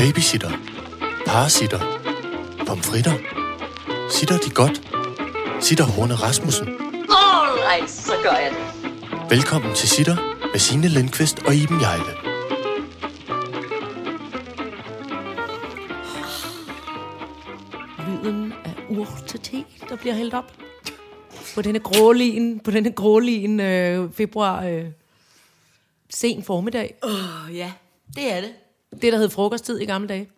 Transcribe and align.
Babysitter. 0.00 0.50
Parasitter. 1.26 1.80
Pomfritter. 2.66 3.12
Sitter 4.10 4.38
de 4.38 4.50
godt? 4.50 4.76
Sitter 5.64 5.84
Horne 5.84 6.14
Rasmussen. 6.14 6.68
Alright, 6.68 7.90
så 7.90 8.12
gør 8.22 8.30
jeg 8.30 8.50
det. 8.50 9.30
Velkommen 9.30 9.74
til 9.74 9.88
Sitter 9.88 10.16
med 10.52 10.58
Signe 10.58 10.88
Lindqvist 10.88 11.38
og 11.46 11.54
Iben 11.54 11.80
Jejle. 11.80 12.12
lyden 18.06 18.52
af 18.64 18.74
urte-te, 18.88 19.64
der 19.88 19.96
bliver 19.96 20.14
hældt 20.14 20.34
op. 20.34 20.52
På 21.54 21.62
denne 21.62 21.78
grålin, 21.78 22.60
på 22.60 22.70
denne 22.70 22.92
grålin 22.92 23.60
øh, 23.60 24.12
februar 24.12 24.64
øh, 24.64 24.86
sen 26.10 26.42
formiddag. 26.42 26.94
Oh, 27.02 27.56
ja, 27.56 27.72
det 28.16 28.32
er 28.32 28.40
det. 28.40 28.50
Det, 28.92 29.12
der 29.12 29.18
hed 29.18 29.30
frokosttid 29.30 29.78
i 29.78 29.84
gamle 29.84 30.08
dage. 30.08 30.30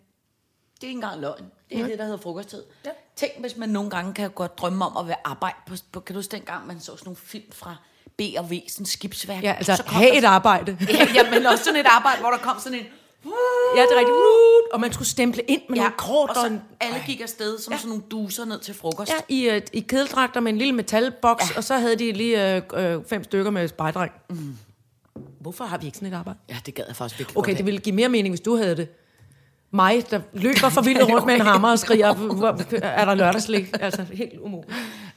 Det 0.75 0.83
er 0.83 0.87
ikke 0.87 0.97
engang 0.97 1.21
løgn. 1.21 1.43
Det 1.69 1.77
er 1.77 1.81
ja. 1.81 1.87
det, 1.87 1.99
der 1.99 2.03
hedder 2.05 2.17
frokosttid. 2.17 2.63
Ja. 2.85 2.89
Tænk, 3.15 3.31
hvis 3.39 3.57
man 3.57 3.69
nogle 3.69 3.89
gange 3.89 4.13
kan 4.13 4.31
godt 4.31 4.57
drømme 4.57 4.85
om 4.85 4.97
at 4.97 5.07
være 5.07 5.17
arbejde 5.23 5.55
på, 5.67 5.75
på 5.91 5.99
kan 5.99 6.13
du 6.13 6.17
huske 6.17 6.31
dengang, 6.31 6.67
man 6.67 6.79
så 6.79 6.85
sådan 6.85 6.99
nogle 7.05 7.17
film 7.17 7.51
fra 7.51 7.75
B 8.17 8.21
og 8.37 8.51
V, 8.51 8.61
sådan 8.67 8.85
skibsværk. 8.85 9.43
Ja, 9.43 9.53
altså 9.53 9.75
så 9.75 9.83
kom 9.83 9.95
have 9.95 10.11
der 10.11 10.17
et 10.17 10.23
arbejde. 10.23 10.77
ja, 10.89 11.07
ja, 11.13 11.31
men 11.31 11.45
også 11.45 11.63
sådan 11.63 11.79
et 11.79 11.85
arbejde, 11.85 12.19
hvor 12.19 12.29
der 12.29 12.37
kom 12.37 12.59
sådan 12.59 12.79
en... 12.79 12.85
ja, 13.75 13.81
det 13.81 13.91
er 13.91 13.99
rigtigt. 13.99 14.17
Og 14.73 14.79
man 14.79 14.93
skulle 14.93 15.07
stemple 15.07 15.43
ind 15.43 15.61
med 15.69 15.77
ja, 15.77 15.81
nogle 15.81 15.97
kort 15.97 16.29
og 16.29 16.35
og, 16.35 16.41
så 16.41 16.47
en, 16.47 16.61
alle 16.79 17.03
gik 17.05 17.21
afsted 17.21 17.59
som 17.59 17.73
ja. 17.73 17.77
sådan 17.77 17.89
nogle 17.89 18.03
duser 18.11 18.45
ned 18.45 18.59
til 18.59 18.73
frokost. 18.73 19.11
ja, 19.11 19.15
i, 19.27 19.49
øh, 19.49 19.61
i 19.73 19.79
kedeldragter 19.79 20.39
med 20.39 20.51
en 20.51 20.57
lille 20.57 20.73
metalboks, 20.73 21.51
ja. 21.51 21.57
og 21.57 21.63
så 21.63 21.77
havde 21.77 21.95
de 21.95 22.11
lige 22.11 22.55
øh, 22.55 22.61
øh, 22.73 23.05
fem 23.05 23.23
stykker 23.23 23.51
med 23.51 23.67
spejdreng. 23.67 24.11
Mm. 24.29 24.57
Hvorfor 25.43 25.63
har 25.65 25.77
vi 25.77 25.85
ikke 25.85 25.97
sådan 25.97 26.13
et 26.13 26.17
arbejde? 26.17 26.39
ja 26.49 26.55
det 26.65 26.73
gad 26.75 26.83
jeg 26.87 26.95
faktisk 26.95 27.19
virkelig 27.19 27.37
Okay, 27.37 27.51
godt 27.51 27.57
det 27.57 27.65
ville 27.65 27.79
give 27.79 27.95
mere 27.95 28.09
mening, 28.09 28.31
hvis 28.31 28.41
du 28.41 28.55
havde 28.57 28.75
det. 28.77 28.87
Mig, 29.71 30.11
der 30.11 30.19
løber 30.33 30.69
forvildet 30.69 31.09
rundt 31.09 31.25
med 31.25 31.35
en 31.35 31.41
hammer 31.51 31.71
og 31.71 31.79
skriger, 31.79 32.13
"Hvor- 32.13 32.75
er 32.83 33.05
der 33.05 33.13
lørdagslæg? 33.15 33.81
Altså, 33.81 34.05
helt 34.13 34.39
umuligt. 34.39 34.73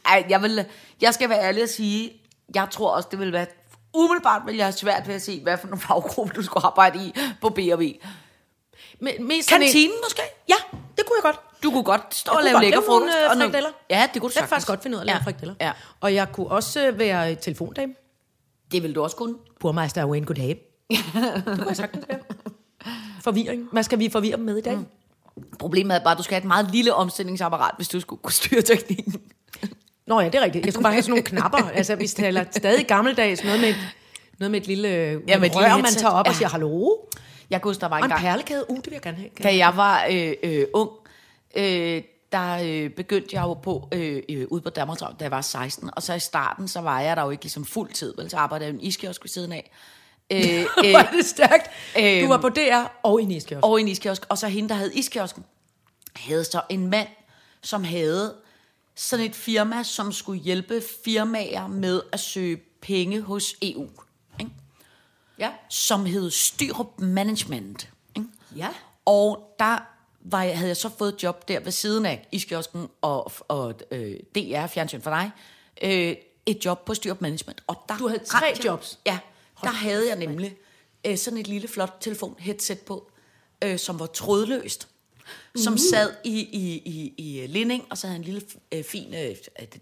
Ej, 0.07 0.25
jeg, 0.29 0.43
vil, 0.43 0.65
jeg 1.03 1.15
skal 1.15 1.29
være 1.29 1.41
ærlig 1.43 1.63
og 1.63 1.69
sige, 1.69 2.13
jeg 2.55 2.69
tror 2.71 2.91
også, 2.91 3.09
det 3.11 3.19
vil 3.19 3.33
være... 3.33 3.47
Umiddelbart 3.95 4.43
vil 4.47 4.57
jeg 4.57 4.65
have 4.67 4.73
svært 4.73 5.09
ved 5.09 5.15
at 5.15 5.23
se, 5.23 5.41
hvad 5.43 5.59
for 5.59 5.67
nogle 5.67 5.81
faggruppe, 5.81 6.33
du 6.37 6.43
skulle 6.43 6.67
arbejde 6.67 6.99
i 7.07 7.15
på 7.41 7.49
B&V. 7.49 7.95
Men, 9.01 9.27
mest 9.27 9.49
sådan 9.49 9.63
en- 9.63 9.67
Kantinen 9.67 9.97
måske? 10.05 10.23
Ja, 10.49 10.55
det 10.97 11.07
kunne 11.07 11.17
jeg 11.17 11.23
godt. 11.23 11.41
Du 11.63 11.71
kunne 11.71 11.83
godt 11.83 12.15
stå 12.15 12.31
og 12.33 12.37
kunne 12.37 12.45
lave 12.45 12.55
godt 12.55 12.65
lækker 12.65 12.81
lave 12.81 12.89
nogle, 12.89 13.13
frokost. 13.13 13.25
øh, 13.25 13.31
og 13.31 13.37
nogle- 13.37 13.53
frikadeller. 13.53 13.71
Ja, 13.91 14.09
det 14.15 14.21
kunne 14.23 14.31
du 14.31 14.33
Jeg 14.37 14.43
kan 14.43 14.49
faktisk 14.49 14.67
godt 14.69 14.83
finde 14.83 14.95
ud 14.97 14.99
af 14.99 15.03
at 15.03 15.07
lave 15.07 15.17
ja. 15.17 15.23
frikadeller. 15.25 15.55
Ja, 15.61 15.73
Og 16.01 16.15
jeg 16.15 16.33
kunne 16.33 16.47
også 16.49 16.87
øh, 16.87 16.99
være 16.99 17.35
telefondame. 17.35 17.95
Det 18.73 18.83
vil 18.83 18.95
du 18.95 19.03
også 19.03 19.17
kunne. 19.17 19.35
Burmeister 19.61 20.01
er 20.01 20.07
Wayne 20.07 20.27
Goddag. 20.27 20.59
det 20.91 21.45
kunne 21.45 21.67
jeg 21.69 21.77
sagtens 21.77 22.05
være. 22.09 22.19
Forvirring. 23.23 23.69
Hvad 23.73 23.83
skal 23.83 23.99
vi 23.99 24.09
forvirre 24.09 24.37
dem 24.37 24.45
med 24.45 24.57
i 24.57 24.61
dag? 24.61 24.77
Mm. 24.77 24.87
Problemet 25.59 25.97
er 25.97 26.05
bare, 26.05 26.13
at 26.13 26.19
du 26.19 26.23
skal 26.23 26.35
have 26.35 26.41
et 26.41 26.47
meget 26.47 26.71
lille 26.71 26.95
omstillingsapparat, 26.95 27.75
hvis 27.77 27.89
du 27.89 28.01
skulle 28.01 28.23
kunne 28.23 28.33
styre 28.33 28.63
teknikken. 28.63 29.15
Nå 30.07 30.21
ja, 30.21 30.27
det 30.27 30.35
er 30.35 30.45
rigtigt. 30.45 30.65
Jeg 30.65 30.73
skulle 30.73 30.83
bare 30.83 30.93
have 30.93 31.03
sådan 31.03 31.11
nogle 31.11 31.23
knapper. 31.23 31.71
Altså, 31.75 31.97
vi 31.97 32.07
taler 32.07 32.45
stadig 32.51 32.87
gammeldags. 32.87 33.45
Noget 33.45 33.61
med 33.61 33.69
et, 33.69 33.77
noget 34.39 34.51
med 34.51 34.61
et 34.61 34.67
lille 34.67 34.89
ja, 34.89 35.05
med 35.05 35.19
et 35.19 35.35
et 35.35 35.41
lille 35.41 35.57
rør, 35.57 35.77
man 35.77 35.85
tager 35.85 36.13
op 36.13 36.27
ja. 36.27 36.31
og 36.31 36.37
siger 36.37 36.49
hallo. 36.49 36.91
Jeg 37.51 37.63
kan 37.63 37.69
huske, 37.69 37.81
der 37.81 37.89
var 37.89 37.99
en 37.99 38.05
en 38.05 38.11
gang, 38.11 38.21
perlekæde. 38.21 38.71
Uh, 38.71 38.77
det 38.77 38.87
vil 38.87 38.93
jeg 38.93 39.03
gerne 39.03 39.17
have. 39.17 39.29
Kan 39.37 39.43
da 39.43 39.57
jeg 39.57 39.77
var 39.77 40.07
øh, 40.11 40.33
øh, 40.43 40.67
ung, 40.75 40.91
øh, 41.57 42.03
der 42.33 42.59
øh, 42.65 42.91
begyndte 42.91 43.37
jeg 43.37 43.43
jo 43.43 43.55
på 43.55 43.89
øh, 43.93 44.23
øh, 44.29 44.47
ude 44.51 44.61
på 44.61 44.71
Danmarks 44.71 45.01
da 45.01 45.07
jeg 45.21 45.31
var 45.31 45.41
16. 45.41 45.91
Og 45.97 46.03
så 46.03 46.15
i 46.15 46.21
starten, 46.21 46.69
så 46.69 46.81
var 46.81 47.01
jeg 47.01 47.17
der 47.17 47.23
jo 47.23 47.31
ikke 47.31 47.45
ligesom 47.45 47.65
fuld 47.65 47.93
tid, 47.93 48.15
vel? 48.19 48.31
Så 48.31 48.37
arbejdede 48.37 48.67
jeg 48.67 48.75
i 48.75 48.79
en 48.79 48.85
iskiosk 48.85 49.25
ved 49.25 49.29
siden 49.29 49.53
af. 49.53 49.71
Øh, 50.31 50.39
Hvor 50.91 50.99
er 50.99 51.11
det 51.11 51.27
stærkt. 51.27 51.71
Øhm, 51.99 52.21
Du 52.23 52.29
var 52.29 52.41
på 52.41 52.49
DR 52.49 52.85
og 53.03 53.21
i 53.21 53.25
Niskiosk. 53.25 53.65
over 53.67 53.79
i 53.79 53.81
en 53.81 53.89
iskiosk. 53.89 54.27
Og 54.29 54.39
så 54.39 54.49
hende, 54.49 54.69
der 54.69 54.75
havde 54.75 54.95
iskiosken, 54.95 55.45
havde 56.17 56.45
så 56.45 56.61
en 56.69 56.91
mand, 56.91 57.09
som 57.63 57.85
havde 57.85 58.35
sådan 58.95 59.27
et 59.27 59.35
firma, 59.35 59.83
som 59.83 60.13
skulle 60.13 60.41
hjælpe 60.43 60.83
firmaer 61.05 61.67
med 61.67 62.03
at 62.13 62.21
søge 62.21 62.57
penge 62.81 63.21
hos 63.21 63.55
EU. 63.63 63.89
Ikke? 64.41 64.53
Ja. 65.39 65.51
Som 65.69 66.07
hed 66.07 66.31
Styrup 66.31 67.01
Management. 67.01 67.89
Ikke? 68.17 68.29
Ja. 68.57 68.69
Og 69.05 69.55
der 69.59 69.79
var 70.31 70.43
jeg, 70.43 70.57
havde 70.59 70.69
jeg 70.69 70.77
så 70.77 70.91
fået 70.99 71.13
et 71.15 71.23
job 71.23 71.49
der 71.49 71.61
ved 71.61 71.73
siden 71.73 72.07
af 72.07 72.29
iskiosken 72.33 72.89
og, 73.03 73.33
og 73.49 73.75
øh, 73.91 74.17
DR, 74.35 74.67
Fjernsyn 74.67 75.01
for 75.01 75.11
dig. 75.11 75.31
Øh, 75.83 76.17
et 76.47 76.65
job 76.65 76.85
på 76.85 76.95
Styrup 76.95 77.21
Management. 77.21 77.63
Og 77.67 77.77
der 77.89 77.99
Du 77.99 78.09
havde 78.09 78.25
tre 78.25 78.47
jeg- 78.47 78.65
jobs? 78.65 78.99
Ja, 79.07 79.19
der 79.63 79.69
havde 79.71 80.09
jeg 80.09 80.19
nemlig 80.19 80.57
øh, 81.07 81.19
sådan 81.19 81.39
et 81.39 81.49
lille 81.49 81.69
flot 81.69 81.97
telefon-headset 82.01 82.79
på, 82.87 83.11
øh, 83.65 83.79
som 83.79 83.99
var 84.01 84.07
trådløst. 84.07 84.89
Som 85.57 85.73
Uh. 85.73 85.79
sad 85.91 86.15
i, 86.25 86.41
i, 86.41 86.83
i, 86.85 87.15
i 87.43 87.47
Linding, 87.47 87.85
og 87.91 87.99
så 87.99 88.07
havde 88.07 88.19
en 88.19 88.25
lille 88.25 88.43
øh, 88.73 88.85
fin 88.85 89.15
øh, 89.15 89.37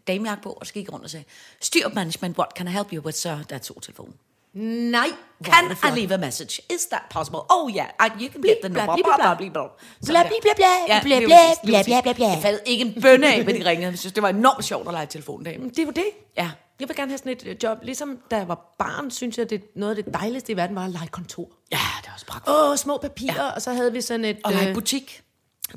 damejakke 0.07 0.43
på, 0.43 0.51
og 0.53 0.67
så 0.67 0.73
gik 0.73 0.93
rundt 0.93 1.05
og 1.05 1.11
sagde, 1.11 1.25
Styrup 1.61 1.93
Management, 1.95 2.39
what 2.39 2.49
can 2.57 2.69
I 2.69 2.71
help 2.71 2.93
you 2.93 3.03
with, 3.05 3.17
sir? 3.17 3.43
Der 3.51 3.59
tog 3.59 3.83
telefonen. 3.83 4.15
Nej. 4.55 5.09
Can 5.45 5.71
I 5.71 6.01
leave 6.01 6.15
a 6.15 6.17
message? 6.17 6.61
Is 6.71 6.87
that 6.87 7.03
possible? 7.11 7.41
Oh 7.51 7.71
yeah, 7.77 7.89
I, 8.01 8.23
you 8.23 8.31
can 8.33 8.43
get 8.43 8.59
the 8.63 8.69
number. 8.69 8.97
bla, 8.97 9.17
bla, 9.17 9.17
bla, 9.17 9.35
bla, 9.35 9.49
bla. 9.49 9.63
Bla, 10.07 10.23
bla, 10.23 11.83
bla, 11.87 12.01
bla, 12.03 12.13
bla. 12.13 12.27
Jeg 12.27 12.39
faldt 12.43 12.63
ikke 12.67 12.85
en 12.85 13.03
bønne 13.03 13.35
af, 13.35 13.45
hvad 13.45 13.55
de 13.55 13.65
ringede. 13.65 13.91
Jeg 13.91 13.99
synes, 13.99 14.13
det 14.13 14.23
var 14.23 14.29
enormt 14.29 14.65
sjovt 14.65 14.89
at 14.89 14.95
lege 14.95 15.07
telefondame. 15.07 15.71
Det 15.71 15.79
jo 15.79 15.91
det. 15.91 16.07
Ja. 16.37 16.51
Jeg 16.81 16.89
vil 16.89 16.97
gerne 16.97 17.11
have 17.11 17.19
sådan 17.19 17.33
et 17.33 17.47
øh, 17.47 17.57
job. 17.63 17.79
Ligesom 17.83 18.19
da 18.31 18.37
jeg 18.37 18.49
var 18.49 18.75
barn, 18.79 19.11
synes 19.11 19.39
jeg, 19.39 19.51
det 19.51 19.65
noget 19.77 19.97
af 19.97 20.05
det 20.05 20.15
dejligste 20.15 20.53
i 20.53 20.57
verden 20.57 20.77
var 20.77 20.85
at 20.85 20.91
lege 20.91 21.09
kontor. 21.09 21.49
Ja, 21.73 21.79
det 22.03 22.09
er 22.09 22.13
også 22.15 22.27
pragtfuldt. 22.27 22.59
Åh, 22.59 22.77
små 22.77 22.99
papirer, 22.99 23.45
ja. 23.45 23.51
og 23.51 23.63
så 23.63 23.73
havde 23.73 23.93
vi 23.93 24.01
sådan 24.01 24.25
et... 24.25 24.37
Og 24.45 24.53
lege 24.53 24.69
øh, 24.69 24.75
butik. 24.75 25.23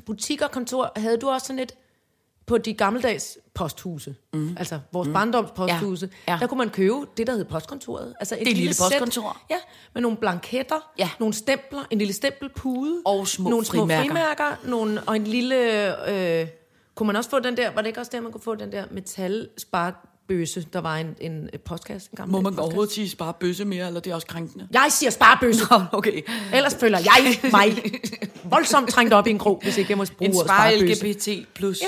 butik 0.06 0.42
og 0.42 0.50
kontor. 0.50 0.92
Havde 0.96 1.16
du 1.16 1.28
også 1.28 1.46
sådan 1.46 1.60
et 1.60 1.74
på 2.48 2.58
de 2.58 2.72
gammeldags 2.74 3.38
posthuse, 3.54 4.14
mm. 4.32 4.56
altså 4.58 4.78
vores 4.92 5.06
mm. 5.08 5.14
barndoms 5.14 5.50
posthuse, 5.56 6.08
Ja. 6.28 6.32
ja. 6.32 6.38
Der 6.40 6.46
kunne 6.46 6.58
man 6.58 6.70
købe 6.70 6.94
det, 7.16 7.26
der 7.26 7.32
hed 7.32 7.44
postkontoret. 7.44 8.14
Altså 8.20 8.34
et 8.40 8.46
Det 8.46 8.56
lille 8.56 8.74
sæt, 8.74 8.84
postkontor. 8.84 9.36
ja, 9.50 9.56
med 9.94 10.02
nogle 10.02 10.16
blanketter, 10.16 10.90
Ja. 10.98 11.10
nogle 11.20 11.34
stempler, 11.34 11.84
en 11.90 11.98
lille 11.98 12.12
stempelpude, 12.14 13.02
Og 13.04 13.28
små 13.28 13.50
nogle 13.50 13.64
små 13.64 13.80
frimærker. 13.80 14.04
frimærker 14.04 14.44
nogle, 14.64 15.02
og 15.06 15.16
en 15.16 15.24
lille... 15.24 15.60
Øh, 16.40 16.46
kunne 16.94 17.06
man 17.06 17.16
også 17.16 17.30
få 17.30 17.38
den 17.38 17.56
der, 17.56 17.70
var 17.74 17.80
det 17.80 17.86
ikke 17.88 18.00
også 18.00 18.10
der, 18.14 18.20
man 18.20 18.32
kunne 18.32 18.40
få 18.40 18.54
den 18.54 18.72
der 18.72 18.84
metalsparebøsse, 18.90 20.66
der 20.72 20.78
var 20.80 20.96
en, 20.96 21.16
en 21.20 21.48
postkasse? 21.64 22.08
En 22.12 22.16
gammel 22.16 22.32
Må 22.32 22.40
man 22.40 22.44
postkasse? 22.44 22.62
overhovedet 22.64 22.92
sige 22.94 23.16
bare 23.16 23.32
bøsse 23.40 23.64
mere, 23.64 23.86
eller 23.86 24.00
det 24.00 24.10
er 24.10 24.14
også 24.14 24.26
krænkende? 24.26 24.68
Jeg 24.72 24.86
siger 24.90 25.10
sparebøsse. 25.10 25.64
Nå, 25.70 25.80
okay. 25.92 26.22
Ellers 26.54 26.74
føler 26.74 26.98
jeg 26.98 27.50
mig 27.52 27.82
voldsomt 28.52 28.88
trængt 28.88 29.12
op 29.14 29.26
i 29.26 29.30
en 29.30 29.38
krog, 29.38 29.60
hvis 29.62 29.78
ikke 29.78 29.90
jeg 29.90 29.98
må 29.98 30.04
bruge 30.18 30.28
En 30.30 30.36
ordet 30.36 30.48
spare 30.48 30.72
sparebøsse. 30.78 31.34
LGBT 31.34 31.54
plus. 31.54 31.80
Ja. 31.82 31.86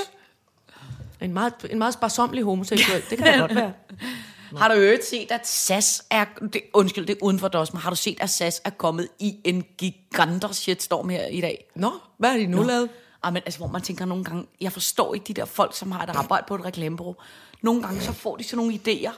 En 1.21 1.33
meget, 1.33 1.53
en 1.69 1.77
meget 1.77 1.93
sparsomlig 1.93 2.43
homoseksuel, 2.43 3.03
det 3.09 3.17
kan 3.17 3.27
da 3.27 3.39
godt 3.39 3.55
være. 3.55 3.73
Har 4.57 4.67
du 4.67 4.73
øvrigt 4.73 5.05
set, 5.05 5.31
at 5.31 5.47
SAS 5.47 6.03
er... 6.09 6.25
Det, 6.53 6.61
undskyld, 6.73 7.05
det 7.07 7.13
er 7.13 7.23
uden 7.23 7.39
for 7.39 7.47
dos, 7.47 7.73
men 7.73 7.81
har 7.81 7.89
du 7.89 7.95
set, 7.95 8.17
at 8.21 8.29
SAS 8.29 8.61
er 8.65 8.69
kommet 8.69 9.07
i 9.19 9.35
en 9.43 9.65
giganter 9.77 10.51
shitstorm 10.51 11.09
her 11.09 11.25
i 11.25 11.41
dag? 11.41 11.65
Nå, 11.75 11.91
hvad 12.17 12.29
har 12.29 12.37
de 12.37 12.47
nu 12.47 12.57
Nå. 12.57 12.63
lavet? 12.63 12.89
Ah, 13.23 13.33
men 13.33 13.41
altså, 13.45 13.59
hvor 13.59 13.67
man 13.67 13.81
tænker 13.81 14.05
nogle 14.05 14.23
gange, 14.23 14.45
jeg 14.61 14.71
forstår 14.71 15.13
ikke 15.13 15.23
de 15.27 15.33
der 15.33 15.45
folk, 15.45 15.75
som 15.77 15.91
har 15.91 16.03
et 16.03 16.09
arbejde 16.09 16.45
på 16.47 16.55
et 16.55 16.65
reklamebureau. 16.65 17.15
Nogle 17.61 17.81
gange 17.83 18.01
så 18.01 18.13
får 18.13 18.35
de 18.37 18.43
sådan 18.43 18.57
nogle 18.57 18.79
idéer, 18.87 19.11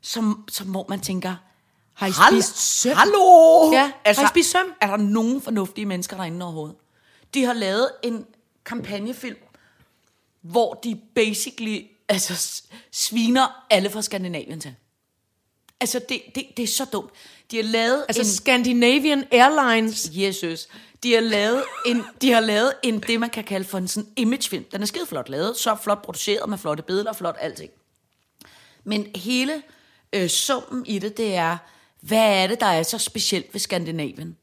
som, 0.00 0.44
som 0.48 0.66
hvor 0.66 0.86
man 0.88 1.00
tænker, 1.00 1.34
Har 1.94 2.06
I 2.06 2.10
"Hal- 2.10 2.32
spist 2.42 2.80
søm? 2.80 2.96
Hallo! 2.96 3.70
Ja, 3.72 3.92
har 4.06 4.24
I 4.24 4.26
spist 4.28 4.50
søm? 4.50 4.66
Er 4.80 4.86
der 4.86 4.96
nogen 4.96 5.42
fornuftige 5.42 5.86
mennesker 5.86 6.16
derinde 6.16 6.44
overhovedet? 6.44 6.76
De 7.34 7.44
har 7.44 7.52
lavet 7.52 7.90
en 8.02 8.26
kampagnefilm, 8.64 9.36
hvor 10.50 10.74
de 10.74 11.00
basically 11.14 11.80
altså, 12.08 12.62
sviner 12.92 13.66
alle 13.70 13.90
fra 13.90 14.02
Skandinavien 14.02 14.60
til. 14.60 14.74
Altså, 15.80 16.00
det, 16.08 16.22
det, 16.34 16.44
det 16.56 16.62
er 16.62 16.66
så 16.66 16.84
dumt. 16.84 17.10
De 17.50 17.56
har 17.56 17.64
lavet 17.64 18.04
Altså 18.08 18.22
en... 18.22 18.26
Scandinavian 18.26 19.24
Airlines. 19.30 20.10
Jesus. 20.12 20.68
De 21.02 21.12
har 21.12 21.20
lavet 21.20 21.64
en, 21.86 22.02
de 22.20 22.32
har 22.32 22.40
lavet 22.40 22.72
en, 22.82 23.00
det 23.00 23.20
man 23.20 23.30
kan 23.30 23.44
kalde 23.44 23.64
for 23.64 23.78
en 23.78 23.88
sådan 23.88 24.10
imagefilm. 24.16 24.64
Den 24.64 24.82
er 24.82 24.86
skide 24.86 25.06
flot 25.06 25.28
lavet, 25.28 25.56
så 25.56 25.76
flot 25.82 26.02
produceret 26.02 26.48
med 26.48 26.58
flotte 26.58 26.82
billeder 26.82 27.10
og 27.10 27.16
flot 27.16 27.36
alting. 27.40 27.70
Men 28.84 29.06
hele 29.14 29.62
øh, 30.12 30.28
summen 30.28 30.86
i 30.86 30.98
det, 30.98 31.16
det 31.16 31.34
er, 31.34 31.56
hvad 32.00 32.42
er 32.42 32.46
det, 32.46 32.60
der 32.60 32.66
er 32.66 32.82
så 32.82 32.98
specielt 32.98 33.54
ved 33.54 33.60
Skandinavien? 33.60 34.36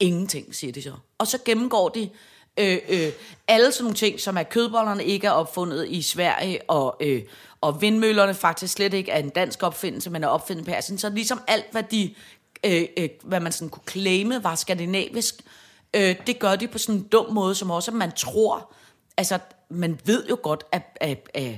Ingenting, 0.00 0.54
siger 0.54 0.72
de 0.72 0.82
så. 0.82 0.92
Og 1.18 1.26
så 1.26 1.38
gennemgår 1.44 1.88
de 1.88 2.10
øh, 2.58 2.78
øh, 2.88 3.12
alle 3.48 3.72
sådan 3.72 3.84
nogle 3.84 3.96
ting, 3.96 4.20
som 4.20 4.36
er 4.36 4.42
kødbollerne 4.42 5.04
ikke 5.04 5.26
er 5.26 5.30
opfundet 5.30 5.88
i 5.88 6.02
Sverige, 6.02 6.70
og, 6.70 6.96
øh, 7.00 7.22
og 7.60 7.80
vindmøllerne 7.82 8.34
faktisk 8.34 8.74
slet 8.74 8.94
ikke 8.94 9.10
er 9.10 9.18
en 9.18 9.28
dansk 9.28 9.62
opfindelse, 9.62 10.10
men 10.10 10.24
er 10.24 10.28
opfundet 10.28 10.62
i 10.62 10.64
Persien. 10.64 10.98
Så 10.98 11.10
ligesom 11.10 11.40
alt, 11.48 11.66
hvad 11.70 11.82
de 11.82 12.14
øh, 12.64 12.84
øh, 12.96 13.08
hvad 13.22 13.40
man 13.40 13.52
sådan 13.52 13.68
kunne 13.68 13.82
claime 13.90 14.44
var 14.44 14.54
skandinavisk, 14.54 15.34
øh, 15.96 16.16
det 16.26 16.38
gør 16.38 16.56
de 16.56 16.68
på 16.68 16.78
sådan 16.78 16.94
en 16.94 17.02
dum 17.02 17.32
måde, 17.32 17.54
som 17.54 17.70
også 17.70 17.90
man 17.90 18.12
tror, 18.12 18.72
altså 19.16 19.38
man 19.70 20.00
ved 20.04 20.26
jo 20.28 20.38
godt, 20.42 20.64
at, 20.72 20.82
at, 21.00 21.30
at, 21.34 21.56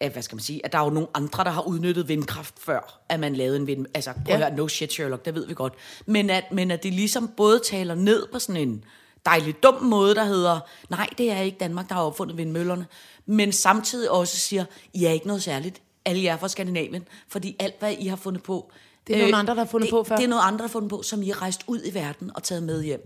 at 0.00 0.12
hvad 0.12 0.22
skal 0.22 0.36
man 0.36 0.42
sige, 0.42 0.66
at 0.66 0.72
der 0.72 0.78
er 0.78 0.84
jo 0.84 0.90
nogle 0.90 1.08
andre, 1.14 1.44
der 1.44 1.50
har 1.50 1.62
udnyttet 1.62 2.08
vindkraft 2.08 2.54
før, 2.60 3.00
at 3.08 3.20
man 3.20 3.36
lavede 3.36 3.56
en 3.56 3.66
vind, 3.66 3.86
altså 3.94 4.12
prøv 4.12 4.22
Ja. 4.28 4.34
at 4.34 4.38
høre, 4.38 4.56
no 4.56 4.68
shit 4.68 4.92
Sherlock, 4.92 5.24
det 5.24 5.34
ved 5.34 5.46
vi 5.46 5.54
godt, 5.54 5.72
men 6.06 6.30
at, 6.30 6.44
men 6.52 6.70
at 6.70 6.82
de 6.82 6.90
ligesom 6.90 7.28
både 7.36 7.60
taler 7.64 7.94
ned 7.94 8.26
på 8.32 8.38
sådan 8.38 8.68
en 8.68 8.84
dejligt 9.26 9.62
dum 9.62 9.82
måde, 9.82 10.14
der 10.14 10.24
hedder, 10.24 10.60
nej, 10.90 11.08
det 11.18 11.30
er 11.30 11.40
ikke 11.40 11.58
Danmark, 11.58 11.88
der 11.88 11.94
har 11.94 12.02
opfundet 12.02 12.36
vindmøllerne, 12.36 12.86
men 13.26 13.52
samtidig 13.52 14.10
også 14.10 14.36
siger, 14.36 14.64
I 14.92 15.04
er 15.04 15.10
ikke 15.10 15.26
noget 15.26 15.42
særligt, 15.42 15.82
alle 16.04 16.22
jer 16.22 16.36
fra 16.36 16.48
Skandinavien, 16.48 17.08
fordi 17.28 17.56
alt, 17.58 17.74
hvad 17.78 17.94
I 17.98 18.06
har 18.06 18.16
fundet 18.16 18.42
på, 18.42 18.72
det 19.06 19.16
er 19.16 19.20
nogle 19.20 19.36
andre, 19.36 19.54
der 19.54 19.60
har 19.60 19.66
fundet 19.66 19.86
det, 19.86 19.90
på 19.90 20.04
før. 20.08 20.16
Det 20.16 20.24
er 20.24 20.28
noget 20.28 20.42
andre, 20.46 20.58
der 20.58 20.62
har 20.64 20.68
fundet 20.68 20.90
på, 20.90 21.02
som 21.02 21.22
I 21.22 21.28
har 21.28 21.42
rejst 21.42 21.60
ud 21.66 21.80
i 21.84 21.94
verden 21.94 22.30
og 22.34 22.42
taget 22.42 22.62
med 22.62 22.82
hjem. 22.82 23.00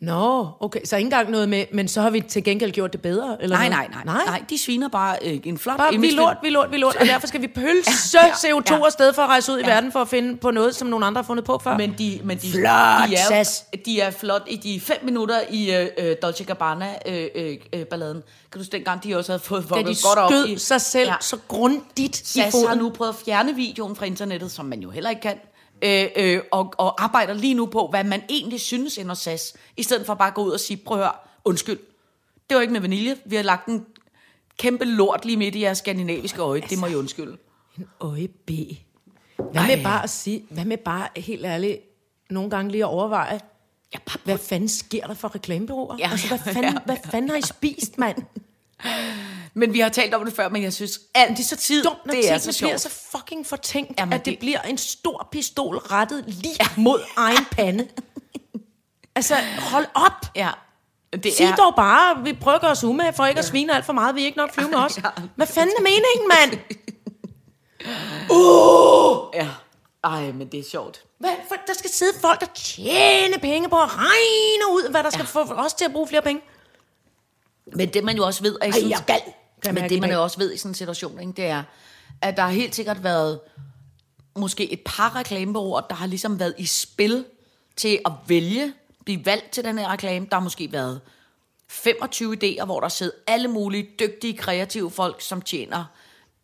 Nå, 0.00 0.48
okay, 0.60 0.80
så 0.84 0.96
ikke 0.96 1.06
engang 1.06 1.30
noget 1.30 1.48
med, 1.48 1.64
men 1.72 1.88
så 1.88 2.00
har 2.00 2.10
vi 2.10 2.20
til 2.20 2.44
gengæld 2.44 2.72
gjort 2.72 2.92
det 2.92 3.02
bedre? 3.02 3.36
Eller 3.42 3.56
Nej, 3.56 3.68
noget? 3.68 3.90
nej, 3.90 4.04
nej, 4.04 4.24
nej. 4.26 4.42
de 4.50 4.58
sviner 4.58 4.88
bare 4.88 5.16
øh, 5.24 5.40
en 5.44 5.58
flot 5.58 5.76
Bare, 5.76 5.94
vi 5.94 6.10
lort, 6.10 6.36
vi 6.42 6.50
lort, 6.50 6.70
vi 6.70 6.76
lort, 6.76 6.96
og 6.96 7.06
derfor 7.06 7.26
skal 7.26 7.42
vi 7.42 7.46
pølse 7.48 7.90
Ja, 8.18 8.28
CO2 8.30 8.74
ja. 8.74 8.84
afsted 8.86 9.12
for 9.12 9.22
at 9.22 9.28
rejse 9.28 9.52
ud 9.52 9.58
i 9.58 9.60
Ja. 9.60 9.66
verden 9.74 9.92
for 9.92 10.00
at 10.00 10.08
finde 10.08 10.36
på 10.36 10.50
noget, 10.50 10.74
som 10.74 10.88
nogle 10.88 11.06
andre 11.06 11.18
har 11.18 11.26
fundet 11.26 11.44
på 11.44 11.60
før. 11.64 11.76
Men 11.76 11.94
de, 11.98 12.20
men 12.24 12.38
de, 12.38 12.50
Flot, 12.52 12.62
de, 12.62 12.68
er, 13.16 13.56
jo- 13.74 13.78
de 13.86 14.00
er 14.00 14.10
flot 14.10 14.42
i 14.46 14.56
de 14.56 14.80
fem 14.80 14.96
minutter 15.04 15.40
i 15.50 15.74
øh, 15.74 15.86
øh, 15.98 16.16
Dolce 16.22 16.44
Gabbana-balladen. 16.44 17.56
Øh, 17.72 17.80
øh, 17.80 17.86
balladen. 17.86 18.22
Kan 18.52 18.62
du 18.62 18.68
dengang, 18.72 19.04
de 19.04 19.16
også 19.16 19.32
havde 19.32 19.42
fået 19.42 19.70
vokket 19.70 19.96
godt 20.02 20.18
op 20.18 20.30
skød 20.30 20.48
i... 20.48 20.58
sig 20.58 20.80
selv 20.80 21.08
ja. 21.08 21.16
så 21.20 21.36
grundigt 21.48 22.36
i 22.36 22.40
foden. 22.50 22.68
har 22.68 22.74
nu 22.74 22.90
prøvet 22.90 23.12
at 23.12 23.18
fjerne 23.24 23.54
videoen 23.54 23.96
fra 23.96 24.06
internettet, 24.06 24.52
som 24.52 24.66
man 24.66 24.80
jo 24.80 24.90
heller 24.90 25.10
ikke 25.10 25.22
kan, 25.22 25.38
øh, 25.82 26.06
øh, 26.16 26.40
og, 26.52 26.74
og 26.78 27.04
arbejder 27.04 27.34
lige 27.34 27.54
nu 27.54 27.66
på, 27.66 27.86
hvad 27.90 28.04
man 28.04 28.22
egentlig 28.28 28.60
synes 28.60 28.98
ender 28.98 29.14
SAS, 29.14 29.54
i 29.76 29.82
stedet 29.82 30.06
for 30.06 30.14
bare 30.14 30.28
at 30.28 30.34
gå 30.34 30.44
ud 30.44 30.50
og 30.50 30.60
sige, 30.60 30.76
prøv 30.76 30.98
at 30.98 31.04
høre, 31.04 31.12
undskyld, 31.44 31.78
det 32.50 32.54
var 32.54 32.60
ikke 32.60 32.72
med 32.72 32.80
vanilje, 32.80 33.16
vi 33.24 33.36
har 33.36 33.42
lagt 33.42 33.68
en 33.68 33.86
kæmpe 34.58 34.84
lort 34.84 35.24
lige 35.24 35.36
midt 35.36 35.54
i 35.54 35.62
jeres 35.62 35.78
skandinaviske 35.78 36.42
øje, 36.42 36.60
det 36.60 36.78
må 36.78 36.86
I 36.86 36.94
undskylde. 36.94 37.36
En 37.78 37.86
øje 38.00 38.28
B. 38.28 38.50
Hvad 39.52 39.66
med 39.66 39.82
bare 39.82 40.02
at 40.02 40.10
sige, 40.10 40.44
hvad 40.50 40.64
med 40.64 40.76
bare 40.76 41.08
helt 41.16 41.44
ærligt, 41.44 41.78
nogle 42.30 42.50
gange 42.50 42.70
lige 42.70 42.84
at 42.84 42.88
overveje, 42.88 43.40
Ja, 43.94 43.98
bare 44.06 44.18
hvad 44.24 44.38
fanden 44.38 44.68
sker 44.68 45.06
der 45.06 45.14
for 45.14 45.34
reklamebureauer? 45.34 45.96
Ja, 45.98 46.10
altså, 46.10 46.28
hvad 46.28 46.38
ja, 46.46 46.52
fanden, 46.52 46.72
ja. 46.72 46.78
hvad 46.84 46.96
fanden 47.10 47.30
har 47.30 47.36
I 47.36 47.42
spist, 47.42 47.98
mand? 47.98 48.16
Men 49.54 49.72
vi 49.72 49.80
har 49.80 49.88
talt 49.88 50.14
om 50.14 50.24
det 50.24 50.34
før, 50.34 50.48
men 50.48 50.62
jeg 50.62 50.72
synes 50.72 51.00
altid 51.14 51.44
så 51.44 51.56
tid, 51.56 51.84
Dumt, 51.84 52.06
når 52.06 52.14
det 52.14 52.30
er 52.30 52.38
så 52.38 52.58
bliver 52.58 52.78
sjovt. 52.78 52.80
så 52.80 52.90
fucking 53.18 53.46
fortænkt, 53.46 54.00
Jamen, 54.00 54.12
at 54.12 54.24
det, 54.24 54.30
det- 54.32 54.38
bliver 54.38 54.60
en 54.60 54.78
stor 54.78 55.28
pistol 55.32 55.76
rettet 55.76 56.24
lige 56.26 56.54
mod 56.76 57.00
egen 57.16 57.44
pande. 57.50 57.88
Altså, 59.14 59.34
hold 59.58 59.86
op! 59.94 60.26
Ja, 60.36 60.50
det 61.22 61.34
Sig 61.36 61.44
er, 61.44 61.56
dog 61.56 61.72
bare, 61.76 62.24
vi 62.24 62.32
prøver 62.32 62.54
at 62.54 62.60
gøre 62.60 62.70
os 62.70 62.84
umage 62.84 63.12
for 63.12 63.26
ikke 63.26 63.38
at 63.38 63.44
svine 63.44 63.74
alt 63.76 63.84
for 63.84 63.92
meget, 63.92 64.14
vi 64.14 64.20
er 64.22 64.26
ikke 64.26 64.38
nok 64.38 64.54
flyve 64.54 64.68
med 64.68 64.78
os. 64.86 64.98
Ja. 64.98 65.02
Hvad 65.36 65.46
fanden 65.46 65.74
er 65.78 65.82
meningen, 65.82 66.28
mand? 66.28 66.60
Ja. 69.34 69.48
Ej, 70.04 70.32
men 70.32 70.48
det 70.48 70.60
er 70.60 70.64
sjovt. 70.70 71.02
Hvad, 71.18 71.30
for 71.48 71.54
der 71.66 71.72
skal 71.74 71.90
sidde 71.90 72.12
folk, 72.20 72.40
der 72.40 72.46
tjener 72.54 73.38
penge 73.38 73.68
på 73.68 73.76
at 73.76 73.88
regne 73.96 74.72
ud, 74.72 74.90
hvad 74.90 75.02
der 75.02 75.10
skal 75.10 75.26
ja. 75.34 75.40
få 75.42 75.52
os 75.54 75.74
til 75.74 75.84
at 75.84 75.92
bruge 75.92 76.08
flere 76.08 76.22
penge. 76.22 76.42
Men 77.66 77.88
det 77.88 78.04
man 78.04 78.16
jo 78.16 78.26
også 78.26 78.42
ved, 78.42 78.52
i 78.62 78.64
Ej, 78.64 78.70
sådan- 78.70 78.90
jeg 78.90 78.98
er 78.98 79.02
gal, 79.04 79.20
kan 79.62 79.74
men 79.74 79.90
det 79.90 80.00
man 80.00 80.12
jo 80.12 80.22
også 80.22 80.38
ved 80.38 80.52
i 80.52 80.56
sådan 80.56 80.70
en 80.70 80.74
situation, 80.74 81.20
ikke, 81.20 81.32
det 81.32 81.44
er, 81.44 81.62
at 82.22 82.36
der 82.36 82.42
har 82.42 82.50
helt 82.50 82.74
sikkert 82.74 83.04
været 83.04 83.40
måske 84.36 84.72
et 84.72 84.80
par 84.80 85.16
reklamebureauer, 85.16 85.80
der 85.80 85.94
har 85.94 86.06
ligesom 86.06 86.38
været 86.40 86.54
i 86.58 86.66
spil 86.66 87.24
til 87.76 87.98
at 88.06 88.12
vælge, 88.26 88.72
blive 89.04 89.26
valgt 89.26 89.50
til 89.50 89.64
den 89.64 89.78
her 89.78 89.88
reklame. 89.92 90.26
Der 90.30 90.36
har 90.36 90.40
måske 90.42 90.72
været 90.72 91.00
25 91.68 92.36
idéer, 92.44 92.64
hvor 92.64 92.80
der 92.80 92.88
sidder 92.88 93.12
alle 93.26 93.48
mulige 93.48 93.88
dygtige, 94.00 94.36
kreative 94.36 94.90
folk, 94.90 95.20
som 95.20 95.42
tjener 95.42 95.84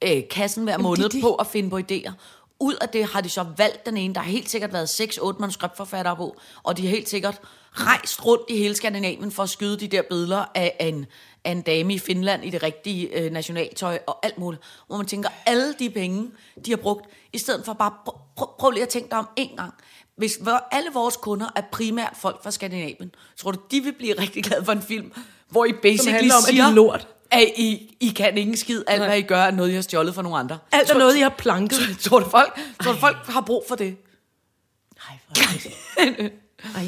øh, 0.04 0.22
kassen 0.30 0.64
hver 0.64 0.78
måned 0.78 1.08
de- 1.08 1.16
de- 1.16 1.20
på 1.22 1.34
at 1.34 1.46
finde 1.46 1.70
på 1.70 1.78
idéer. 1.78 2.12
Ud 2.60 2.74
af 2.80 2.88
det 2.88 3.04
har 3.04 3.20
de 3.20 3.28
så 3.28 3.46
valgt 3.56 3.86
den 3.86 3.96
ene. 3.96 4.14
Der 4.14 4.20
har 4.20 4.30
helt 4.30 4.50
sikkert 4.50 4.72
været 4.72 5.00
6-8 5.00 5.38
manuskriptforfattere 5.40 6.16
på, 6.16 6.36
og 6.62 6.76
de 6.76 6.82
har 6.82 6.90
helt 6.90 7.08
sikkert 7.08 7.40
rejst 7.72 8.26
rundt 8.26 8.44
i 8.48 8.56
hele 8.56 8.74
Skandinavien 8.74 9.30
for 9.30 9.42
at 9.42 9.50
skyde 9.50 9.80
de 9.80 9.88
der 9.88 10.02
billeder 10.02 10.44
af 10.54 10.76
en, 10.80 11.06
af 11.44 11.50
en 11.50 11.62
dame 11.62 11.94
i 11.94 11.98
Finland 11.98 12.44
i 12.44 12.50
det 12.50 12.62
rigtige 12.62 13.18
øh, 13.18 13.32
nationaltøj 13.32 13.98
og 14.06 14.26
alt 14.26 14.38
muligt. 14.38 14.62
Hvor 14.86 14.96
man 14.96 15.06
tænker, 15.06 15.28
alle 15.46 15.74
de 15.78 15.90
penge, 15.90 16.30
de 16.66 16.70
har 16.70 16.76
brugt, 16.76 17.06
i 17.32 17.38
stedet 17.38 17.64
for 17.64 17.72
bare, 17.72 17.92
prøv, 18.04 18.14
prøv, 18.36 18.48
prøv 18.58 18.70
lige 18.70 18.82
at 18.82 18.88
tænke 18.88 19.10
dig 19.10 19.18
om 19.18 19.28
en 19.36 19.56
gang. 19.56 19.74
Hvis 20.16 20.40
alle 20.70 20.90
vores 20.94 21.16
kunder 21.16 21.46
er 21.56 21.62
primært 21.72 22.12
folk 22.16 22.42
fra 22.42 22.50
Skandinavien, 22.50 23.14
tror 23.36 23.50
du, 23.50 23.58
de 23.70 23.80
vil 23.80 23.92
blive 23.92 24.20
rigtig 24.20 24.44
glade 24.44 24.64
for 24.64 24.72
en 24.72 24.82
film, 24.82 25.12
hvor 25.48 25.64
I 25.64 25.72
basically 25.72 26.12
handler 26.12 26.34
om, 26.34 26.42
at 26.46 26.52
de 26.52 26.56
siger, 26.56 26.70
lort. 26.70 27.08
At 27.30 27.52
I, 27.56 27.96
I 28.00 28.08
kan 28.08 28.36
ikke 28.38 28.50
en 28.50 28.56
skid. 28.56 28.82
Alt, 28.86 29.02
hvad 29.04 29.18
I 29.18 29.22
gør, 29.22 29.42
er 29.42 29.50
noget, 29.50 29.70
I 29.70 29.74
har 29.74 29.82
stjålet 29.82 30.14
fra 30.14 30.22
nogle 30.22 30.38
andre. 30.38 30.58
Alt 30.72 30.88
er 30.88 30.92
Tror- 30.92 30.98
noget, 30.98 31.16
I 31.16 31.20
har 31.20 31.34
planket. 31.38 31.78
Tror 32.04 32.18
du, 32.20 32.28
folk, 32.30 32.58
tror 32.84 32.92
du, 32.92 32.98
folk 32.98 33.16
har 33.28 33.40
brug 33.40 33.64
for 33.68 33.74
det? 33.76 33.96
Ej, 35.08 35.14
for 35.28 35.44
Ej. 36.78 36.86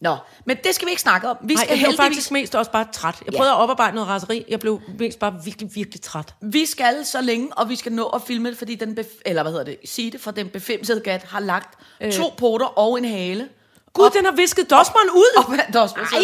Nå, 0.00 0.16
men 0.44 0.56
det 0.64 0.74
skal 0.74 0.86
vi 0.86 0.90
ikke 0.90 1.02
snakke 1.02 1.28
om. 1.28 1.36
Vi 1.42 1.54
Ej, 1.54 1.58
skal, 1.64 1.68
jeg 1.68 1.76
blev 1.78 1.86
heldigvis, 1.86 1.98
faktisk 2.04 2.30
mest 2.30 2.54
også 2.54 2.70
bare 2.70 2.86
træt. 2.92 3.14
Jeg 3.26 3.32
Ja. 3.32 3.36
prøvede 3.38 3.52
at 3.52 3.56
oparbejde 3.58 3.94
noget 3.94 4.08
raseri. 4.08 4.44
Jeg 4.48 4.60
blev 4.60 4.80
mest 4.98 5.18
bare 5.18 5.34
virkelig, 5.44 5.74
virkelig 5.74 6.00
træt. 6.00 6.34
vi 6.40 6.66
skal 6.66 7.04
så 7.06 7.20
længe, 7.20 7.52
og 7.58 7.68
vi 7.68 7.76
skal 7.76 7.92
nå 7.92 8.04
at 8.06 8.22
filme 8.26 8.50
det, 8.50 8.58
fordi 8.58 8.74
den, 8.74 8.98
bef- 9.00 9.20
eller 9.26 9.42
hvad 9.42 9.52
hedder 9.52 9.64
det, 9.64 9.76
sige 9.84 10.10
det, 10.10 10.20
for 10.20 10.30
den 10.30 10.48
befimsede 10.48 11.00
gat 11.00 11.22
har 11.22 11.40
lagt 11.40 11.78
øh. 12.00 12.12
to 12.12 12.34
poter 12.36 12.66
og 12.66 12.98
en 12.98 13.04
hale. 13.04 13.48
Gud, 13.92 14.04
op, 14.06 14.12
den 14.14 14.24
har 14.24 14.32
visket 14.32 14.70
dosmeren 14.70 15.10
ud! 15.10 15.36
op, 15.38 15.72
der, 15.72 15.78
er 15.78 15.82
også, 15.82 15.94
Ej. 15.94 16.02
der 16.10 16.18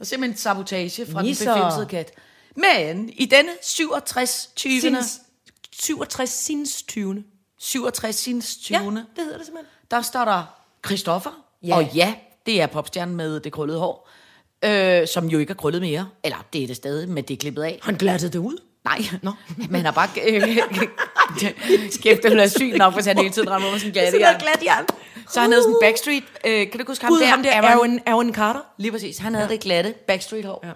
er 0.00 0.04
simpelthen 0.04 0.30
en 0.30 0.36
sabotage 0.36 1.12
fra 1.12 1.22
Nisser. 1.22 1.52
den 1.54 1.62
befimsede 1.62 1.86
kat. 1.86 2.10
Men 2.56 3.10
i 3.12 3.26
denne 3.26 3.50
67 3.62 4.50
20. 4.56 4.80
Sinds, 4.80 5.20
67 5.72 6.30
sinds 6.30 6.82
20. 6.82 7.24
67 7.58 8.16
sinds 8.16 8.56
20. 8.56 8.78
Ja, 8.78 8.84
det 8.84 9.04
hedder 9.16 9.36
det 9.36 9.46
simpelthen. 9.46 9.66
Der 9.90 10.02
står 10.02 10.24
der 10.24 10.42
Christoffer. 10.86 11.44
Ja. 11.62 11.76
Og 11.76 11.90
ja, 11.94 12.14
det 12.46 12.60
er 12.60 12.66
popstjernen 12.66 13.16
med 13.16 13.40
det 13.40 13.52
krøllede 13.52 13.78
hår. 13.78 14.08
Øh, 14.64 15.08
som 15.08 15.28
jo 15.28 15.38
ikke 15.38 15.50
er 15.50 15.54
krøllet 15.54 15.82
mere. 15.82 16.08
Eller 16.24 16.46
det 16.52 16.62
er 16.62 16.66
det 16.66 16.76
stadig, 16.76 17.08
men 17.08 17.24
det 17.24 17.34
er 17.34 17.38
klippet 17.38 17.62
af. 17.62 17.78
Han 17.82 17.94
glattede 17.94 18.32
det 18.32 18.38
ud. 18.38 18.56
Nej, 18.84 18.98
Nå. 19.22 19.32
man 19.70 19.84
har 19.84 19.92
bare... 19.92 20.08
Øh, 20.26 20.42
kæft, 22.02 22.22
det 22.22 22.32
er 22.32 22.48
sygt 22.48 22.76
nok, 22.76 22.94
hvis 22.94 23.06
han 23.06 23.18
hele 23.18 23.30
tiden 23.30 23.50
rammer 23.50 23.70
med 23.70 23.78
sådan 23.78 24.14
en 24.14 24.40
glat 24.40 24.64
jern. 24.64 24.86
Så 25.30 25.40
han 25.40 25.50
havde 25.52 25.62
sådan 25.62 25.76
Backstreet... 25.82 26.24
Øh, 26.46 26.70
kan 26.70 26.80
du 26.80 26.84
huske 26.86 27.04
ham 27.04 27.12
Gud, 27.12 27.20
der? 27.20 27.26
ham 27.26 27.42
der, 27.42 27.52
Aaron, 27.52 28.00
Aaron 28.06 28.34
Carter. 28.34 28.60
Lige 28.76 28.92
præcis. 28.92 29.18
Han 29.18 29.34
havde 29.34 29.48
det 29.48 29.60
glatte 29.60 29.94
Backstreet-hår. 30.06 30.66
Ja. 30.66 30.72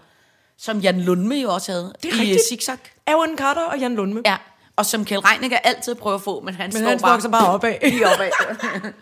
Som 0.59 0.79
Jan 0.79 1.01
Lundme 1.01 1.35
jo 1.35 1.51
også 1.55 1.73
havde. 1.73 1.95
Det 2.03 2.11
er 2.13 2.17
I 2.17 2.19
rigtigt. 2.21 2.35
øh, 2.35 2.41
Zigzag. 2.49 2.79
Aaron 3.07 3.39
Carter 3.39 3.63
og 3.63 3.79
Jan 3.79 3.95
Lundme. 3.95 4.23
Ja. 4.25 4.37
Og 4.77 4.87
som 4.87 5.05
Kjell 5.05 5.21
Reinicke 5.21 5.67
altid 5.67 5.95
prøver 5.95 6.17
at 6.17 6.23
få, 6.23 6.41
men 6.41 6.55
han 6.55 6.67
Men 6.67 6.73
står 6.73 6.89
han 6.89 7.01
bare... 7.01 7.13
vokser 7.13 7.29
bare 7.31 7.49
opad. 7.55 7.75
Lige 7.91 8.07
opad. 8.07 8.31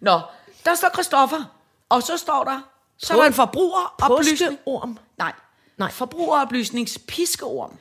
Nå, 0.00 0.20
der 0.64 0.74
står 0.74 0.88
Christoffer. 0.94 1.44
Og 1.88 2.02
så 2.02 2.16
står 2.16 2.44
der... 2.44 2.60
Så 2.98 3.12
er 3.12 3.16
der 3.18 3.26
en 3.26 3.32
forbrugeroplysning. 3.32 4.58
Påskeorm. 4.58 4.98
Nej. 5.18 5.32
Nej. 5.76 5.90
Forbrugeroplysningspiskeorm. 5.90 7.78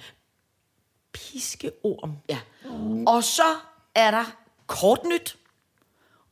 Piskeorm. 1.13 2.11
Ja. 2.29 2.39
Og 3.07 3.23
så 3.23 3.55
er 3.95 4.11
der 4.11 4.23
kortnyt. 4.67 5.35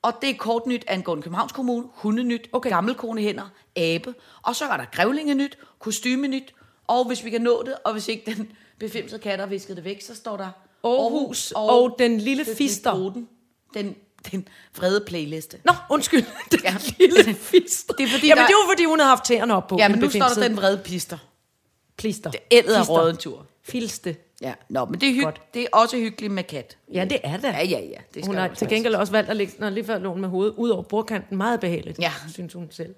Og 0.01 0.13
det 0.21 0.29
er 0.29 0.33
kortnyt 0.37 0.83
angående 0.87 1.23
Københavns 1.23 1.51
Kommune, 1.51 1.87
hundenyt, 1.93 2.47
okay. 2.53 2.69
gammelkone 2.69 3.21
hænder, 3.21 3.49
abe. 3.75 4.13
Og 4.41 4.55
så 4.55 4.65
er 4.65 4.77
der 4.77 4.85
grævlingenyt, 4.91 5.57
kostymenyt. 5.79 6.53
Og 6.87 7.05
hvis 7.07 7.25
vi 7.25 7.29
kan 7.29 7.41
nå 7.41 7.63
det, 7.65 7.75
og 7.85 7.91
hvis 7.93 8.07
ikke 8.07 8.31
den 8.35 8.51
befimsede 8.79 9.21
kat 9.21 9.39
har 9.39 9.45
visket 9.45 9.75
det 9.75 9.85
væk, 9.85 10.01
så 10.01 10.15
står 10.15 10.37
der 10.37 10.49
Aarhus 10.83 11.53
og 11.55 11.95
den 11.99 12.17
lille 12.17 12.39
det- 12.43 12.47
det- 12.47 12.57
fister. 12.57 13.11
Den, 13.73 13.95
den 14.31 14.47
vrede 14.77 15.03
playliste. 15.07 15.57
Nå, 15.63 15.73
undskyld. 15.89 16.25
Den 16.51 16.59
Ja. 16.63 16.75
lille 16.99 17.33
fister. 17.51 17.93
Det 17.93 18.03
er 18.03 18.07
fordi, 18.09 18.27
Jamen, 18.27 18.41
der- 18.41 18.47
det 18.47 18.55
var 18.65 18.71
fordi, 18.73 18.85
hun 18.85 18.99
havde 18.99 19.09
haft 19.09 19.25
tæerne 19.25 19.55
op 19.55 19.67
på. 19.67 19.75
Ja, 19.79 19.87
men 19.87 19.95
den 19.97 20.03
nu 20.03 20.09
står 20.09 20.27
der 20.41 20.47
den 20.47 20.57
vrede 20.57 20.77
pister. 20.85 21.17
Plister. 21.97 22.31
Ældet 22.51 22.75
er 22.75 22.79
Fister. 22.79 22.93
rådet 22.93 23.09
en 23.11 23.17
tur. 23.17 23.45
Filste. 23.63 24.15
Ja, 24.41 24.53
nå, 24.69 24.85
men 24.85 25.01
det 25.01 25.09
er, 25.17 25.23
Godt. 25.23 25.37
hyg- 25.37 25.53
det 25.53 25.61
er 25.63 25.67
også 25.71 25.97
hyggeligt 25.97 26.33
med 26.33 26.43
kat. 26.43 26.77
Ja, 26.93 27.05
det 27.09 27.19
er 27.23 27.37
det. 27.37 27.43
Ja, 27.43 27.63
ja, 27.63 27.79
ja. 27.79 27.79
Det 27.79 27.99
skal 28.11 28.25
Hun 28.25 28.35
har 28.35 28.47
til 28.47 28.67
gengæld 28.67 28.95
også 28.95 29.11
valgt 29.11 29.29
at 29.29 29.35
lægge, 29.35 29.53
når 29.59 29.69
lige 29.69 29.85
før 29.85 29.97
lå 29.99 30.11
hun 30.11 30.21
med 30.21 30.29
hovedet 30.29 30.53
ud 30.57 30.69
over 30.69 30.83
bordkanten. 30.83 31.37
Meget 31.37 31.59
behageligt, 31.59 31.99
Ja. 31.99 32.11
synes 32.33 32.53
hun 32.53 32.67
selv. 32.71 32.95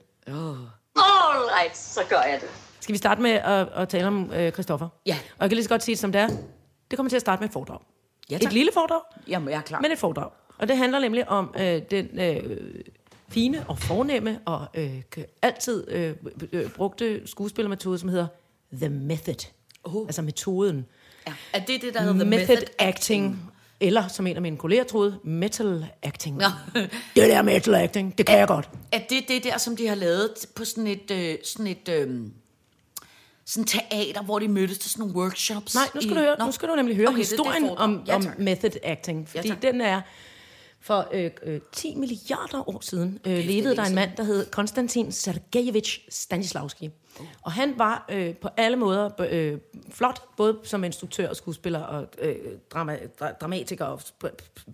Alright, 0.96 1.78
så 1.78 2.00
gør 2.10 2.22
jeg 2.22 2.40
det. 2.42 2.50
Skal 2.80 2.94
vi 2.94 2.98
starte 2.98 3.22
med 3.22 3.32
at, 3.32 3.68
at 3.76 3.90
tale 3.90 4.08
om 4.08 4.32
øh, 4.34 4.52
Christoffer? 4.52 4.88
Ja. 5.06 5.18
Og 5.38 5.42
jeg 5.42 5.50
kan 5.50 5.56
lige 5.56 5.64
så 5.64 5.70
godt 5.70 5.84
sige 5.84 5.96
det 5.96 6.00
som 6.00 6.12
det 6.12 6.22
er. 6.22 6.28
Det 6.92 6.98
kommer 6.98 7.10
til 7.10 7.16
at 7.16 7.22
starte 7.22 7.40
med 7.40 7.50
et 7.50 7.54
foredrag. 7.54 7.80
Ja, 8.30 8.36
et 8.36 8.42
tak. 8.42 8.54
lille 8.54 8.72
foredrag, 8.74 9.02
Jamen, 9.28 9.50
jeg 9.50 9.58
er 9.58 9.62
klar. 9.62 9.82
men 9.82 9.92
et 9.92 9.98
foredrag. 9.98 10.30
Og 10.58 10.68
det 10.68 10.78
handler 10.78 11.00
nemlig 11.00 11.30
om 11.30 11.54
øh, 11.60 11.82
den 11.92 12.20
øh, 12.20 12.58
fine 13.30 13.66
og 13.68 13.80
fornemme 13.80 14.40
og 14.46 14.66
øh, 14.74 15.02
altid 15.42 15.92
øh, 15.92 16.14
øh, 16.52 16.70
brugte 16.70 17.28
skuespillermetode, 17.28 18.00
som 18.00 18.10
hedder 18.10 18.28
The 18.74 18.90
Method. 18.90 19.48
Oh. 19.84 20.06
Altså 20.08 20.22
metoden. 20.22 20.86
Ja. 21.28 21.34
Er 21.54 21.60
det 21.60 21.82
det, 21.82 21.94
der 21.94 22.00
hedder 22.02 22.14
The 22.14 22.30
Method, 22.30 22.48
method 22.48 22.68
acting. 22.80 23.52
Eller, 23.82 24.08
som 24.08 24.28
en 24.28 24.36
af 24.36 24.42
mine 24.42 24.58
kolleger 24.58 24.84
troede, 24.84 25.20
metal 25.24 25.86
acting. 26.02 26.38
Nå. 26.38 26.46
det 26.82 26.90
der 27.16 27.42
metal 27.42 27.76
acting, 27.76 28.18
det 28.18 28.26
kan 28.26 28.38
jeg 28.38 28.48
godt. 28.48 28.70
Er 28.92 29.00
det 29.10 29.24
det 29.28 29.44
der, 29.44 29.58
som 29.58 29.76
de 29.76 29.88
har 29.88 29.96
lavet 29.96 30.30
på 30.56 30.66
sådan 30.66 30.88
et, 30.88 31.12
øh, 31.12 31.38
sådan 31.44 31.68
et 31.68 31.90
øh, 31.90 32.22
sådan 33.50 33.68
teater, 33.68 34.22
hvor 34.24 34.40
de 34.40 34.48
mødtes 34.48 34.78
til 34.78 34.92
sådan 34.92 35.02
nogle 35.08 35.16
workshops? 35.16 35.76
Nej, 35.76 35.84
nu 35.96 36.02
skal, 36.02 36.12
i- 36.12 36.16
du, 36.16 36.20
høre, 36.22 36.46
nu 36.46 36.52
skal 36.52 36.70
du 36.70 36.76
nemlig 36.76 36.96
høre 36.96 37.08
Okay, 37.08 37.16
okay, 37.18 37.24
det 37.24 37.30
det 37.30 37.38
historien 37.38 37.70
om, 37.78 38.04
Ja, 38.08 38.16
om 38.16 38.24
method 38.38 38.72
acting. 38.84 39.30
Fordi 39.30 39.48
tak. 39.48 39.62
den 39.62 39.82
er 39.82 40.02
for 40.82 41.08
øh, 41.12 41.32
øh, 41.44 41.60
10 41.72 41.96
milliarder 41.96 42.70
år 42.70 42.80
siden 42.82 43.20
øh, 43.28 43.38
levede 43.46 43.76
der 43.76 43.84
en 43.84 43.96
mand, 43.96 44.12
der 44.18 44.24
hed 44.24 44.46
Konstantin 44.52 45.12
Sergejevich 45.12 46.00
Stanislavski. 46.10 46.90
Og 47.42 47.52
han 47.52 47.74
var 47.78 48.06
øh, 48.12 48.36
på 48.36 48.50
alle 48.58 48.78
måder 48.78 49.10
øh, 49.30 49.58
flot, 49.92 50.22
både 50.38 50.58
som 50.64 50.84
instruktør 50.84 51.30
og 51.30 51.36
skuespiller 51.36 51.80
og 51.80 52.08
øh, 52.22 52.36
drama, 52.72 52.98
dra- 53.22 53.38
dramatiker 53.42 53.86
og 53.86 54.02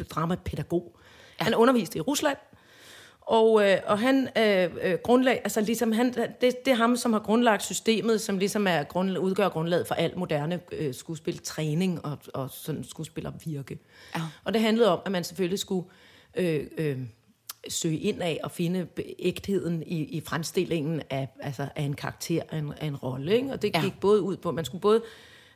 dramapædagog. 0.09 0.95
Ja. 1.39 1.43
Han 1.43 1.55
underviste 1.55 1.97
i 1.97 2.01
Rusland, 2.01 2.37
og, 3.27 3.69
øh, 3.69 3.77
og 3.85 3.99
han 3.99 4.29
øh, 4.37 4.69
øh, 4.83 4.97
grundlag, 5.03 5.41
altså 5.43 5.61
ligesom 5.61 5.91
han, 5.91 6.13
det, 6.13 6.65
det 6.65 6.71
er 6.71 6.75
ham, 6.75 6.97
som 6.97 7.13
har 7.13 7.19
grundlagt 7.19 7.63
systemet, 7.63 8.21
som 8.21 8.37
ligesom 8.37 8.67
er 8.67 8.83
grund, 8.83 9.17
udgør 9.17 9.49
grundlaget 9.49 9.87
for 9.87 9.95
al 9.95 10.17
moderne 10.17 10.59
øh, 10.71 10.93
skuespiltræning 10.93 12.05
og, 12.05 12.17
og 12.33 12.49
sådan 12.51 12.83
skuespillervirke. 12.83 13.79
Ja. 14.15 14.21
Og 14.43 14.53
det 14.53 14.61
handlede 14.61 14.89
om, 14.91 14.99
at 15.05 15.11
man 15.11 15.23
selvfølgelig 15.23 15.59
skulle 15.59 15.87
øh, 16.35 16.67
øh, 16.77 16.99
søge 17.69 17.97
ind 17.97 18.21
af 18.21 18.39
og 18.43 18.51
finde 18.51 18.87
ægtheden 19.19 19.83
i, 19.85 20.03
i 20.03 20.21
fremstillingen 20.21 21.01
af, 21.09 21.27
altså 21.39 21.67
af 21.75 21.83
en 21.83 21.93
karakter, 21.93 22.41
af 22.49 22.57
en, 22.57 22.73
af 22.81 22.87
en 22.87 22.95
rolle. 22.95 23.53
Og 23.53 23.61
det 23.61 23.71
Ja. 23.75 23.81
gik 23.81 23.99
både 24.01 24.21
ud 24.21 24.37
på, 24.37 24.51
man 24.51 24.65
skulle 24.65 24.81
både 24.81 25.01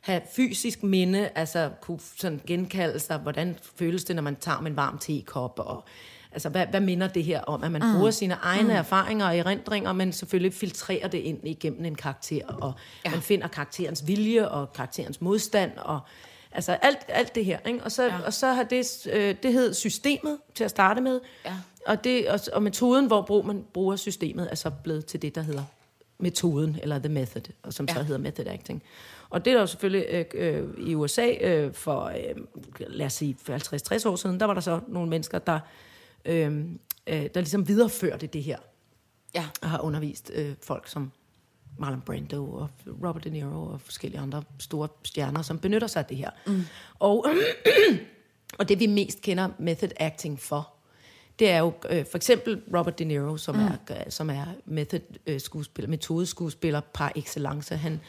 have 0.00 0.20
fysisk 0.32 0.82
minde, 0.82 1.28
altså 1.34 1.70
kunne 1.80 2.00
sådan 2.16 2.40
genkalde 2.46 2.98
sig, 2.98 3.18
hvordan 3.18 3.56
føles 3.76 4.04
det, 4.04 4.16
når 4.16 4.22
man 4.22 4.36
tager 4.36 4.60
med 4.60 4.70
en 4.70 4.76
varm 4.76 4.98
tekop, 4.98 5.58
og 5.58 5.84
altså 6.32 6.48
hvad, 6.48 6.66
hvad 6.66 6.80
minder 6.80 7.08
det 7.08 7.24
her 7.24 7.40
om, 7.40 7.64
at 7.64 7.72
man 7.72 7.82
mm. 7.84 7.94
bruger 7.96 8.10
sine 8.10 8.34
egne 8.34 8.68
mm. 8.68 8.70
erfaringer 8.70 9.26
og 9.26 9.38
erindringer, 9.38 9.92
men 9.92 10.12
selvfølgelig 10.12 10.54
filtrerer 10.54 11.08
det 11.08 11.18
ind 11.18 11.48
igennem 11.48 11.84
en 11.84 11.94
karakter, 11.94 12.46
og 12.46 12.72
ja. 13.04 13.10
man 13.10 13.20
finder 13.22 13.48
karakterens 13.48 14.06
vilje 14.06 14.48
og 14.48 14.72
karakterens 14.72 15.20
modstand, 15.20 15.72
og 15.76 16.00
altså 16.52 16.72
alt, 16.72 16.98
alt 17.08 17.34
det 17.34 17.44
her. 17.44 17.58
Ikke? 17.66 17.84
Og, 17.84 17.92
så, 17.92 18.04
ja. 18.04 18.14
og 18.26 18.32
så 18.32 18.46
har 18.52 18.62
det, 18.62 19.06
øh, 19.12 19.34
det 19.42 19.52
hed 19.52 19.74
systemet 19.74 20.38
til 20.54 20.64
at 20.64 20.70
starte 20.70 21.00
med, 21.00 21.20
Ja. 21.44 21.54
og, 21.86 22.04
det, 22.04 22.28
og, 22.28 22.40
og 22.52 22.62
metoden, 22.62 23.06
hvor 23.06 23.22
brug, 23.22 23.46
man 23.46 23.64
bruger 23.72 23.96
systemet, 23.96 24.48
er 24.50 24.54
så 24.54 24.70
blevet 24.70 25.06
til 25.06 25.22
det, 25.22 25.34
der 25.34 25.42
hedder 25.42 25.62
metoden, 26.18 26.78
eller 26.82 26.98
the 26.98 27.08
method, 27.08 27.42
og 27.62 27.72
som 27.72 27.86
ja. 27.88 27.94
så 27.94 28.02
hedder 28.02 28.20
method 28.20 28.46
acting. 28.46 28.82
Og 29.30 29.44
det 29.44 29.50
er 29.50 29.54
der 29.54 29.60
jo 29.60 29.66
selvfølgelig 29.66 30.06
øh, 30.10 30.24
øh, 30.34 30.68
i 30.78 30.94
USA 30.94 31.34
øh, 31.40 31.74
for, 31.74 32.04
øh, 32.04 32.42
lad 32.88 33.06
os 33.06 33.12
sige, 33.12 33.36
for 33.42 33.52
50-60 34.06 34.08
år 34.08 34.16
siden, 34.16 34.40
der 34.40 34.46
var 34.46 34.54
der 34.54 34.60
så 34.60 34.80
nogle 34.88 35.10
mennesker, 35.10 35.38
der, 35.38 35.60
øh, 36.24 36.64
øh, 37.06 37.22
der 37.34 37.40
ligesom 37.40 37.68
videreførte 37.68 38.26
det 38.26 38.42
her, 38.42 38.58
Ja. 39.34 39.48
og 39.62 39.70
har 39.70 39.80
undervist 39.80 40.30
øh, 40.34 40.54
folk 40.62 40.88
som 40.88 41.12
Marlon 41.78 42.00
Brando 42.00 42.52
og 42.52 42.70
Robert 42.86 43.24
De 43.24 43.30
Niro 43.30 43.66
og 43.66 43.80
forskellige 43.80 44.20
andre 44.20 44.42
store 44.58 44.88
stjerner, 45.04 45.42
som 45.42 45.58
benytter 45.58 45.86
sig 45.86 46.00
af 46.00 46.06
det 46.06 46.16
her. 46.16 46.30
Mm. 46.46 46.62
Og, 46.98 47.26
og 48.58 48.68
det 48.68 48.80
vi 48.80 48.86
mest 48.86 49.20
kender 49.20 49.48
method 49.58 49.90
acting 49.96 50.40
for, 50.40 50.72
det 51.38 51.50
er 51.50 51.58
jo 51.58 51.72
øh, 51.90 52.06
for 52.10 52.16
eksempel 52.16 52.62
Robert 52.76 52.98
De 52.98 53.04
Niro, 53.04 53.36
som 53.36 53.54
mm. 53.56 53.62
er, 53.88 54.10
som 54.10 54.30
er 54.30 54.44
method 54.64 55.00
øh, 55.26 55.40
skuespiller, 55.40 55.88
metodeskuespiller 55.88 56.80
par 56.94 57.12
excellence. 57.16 57.76
Han 57.76 58.00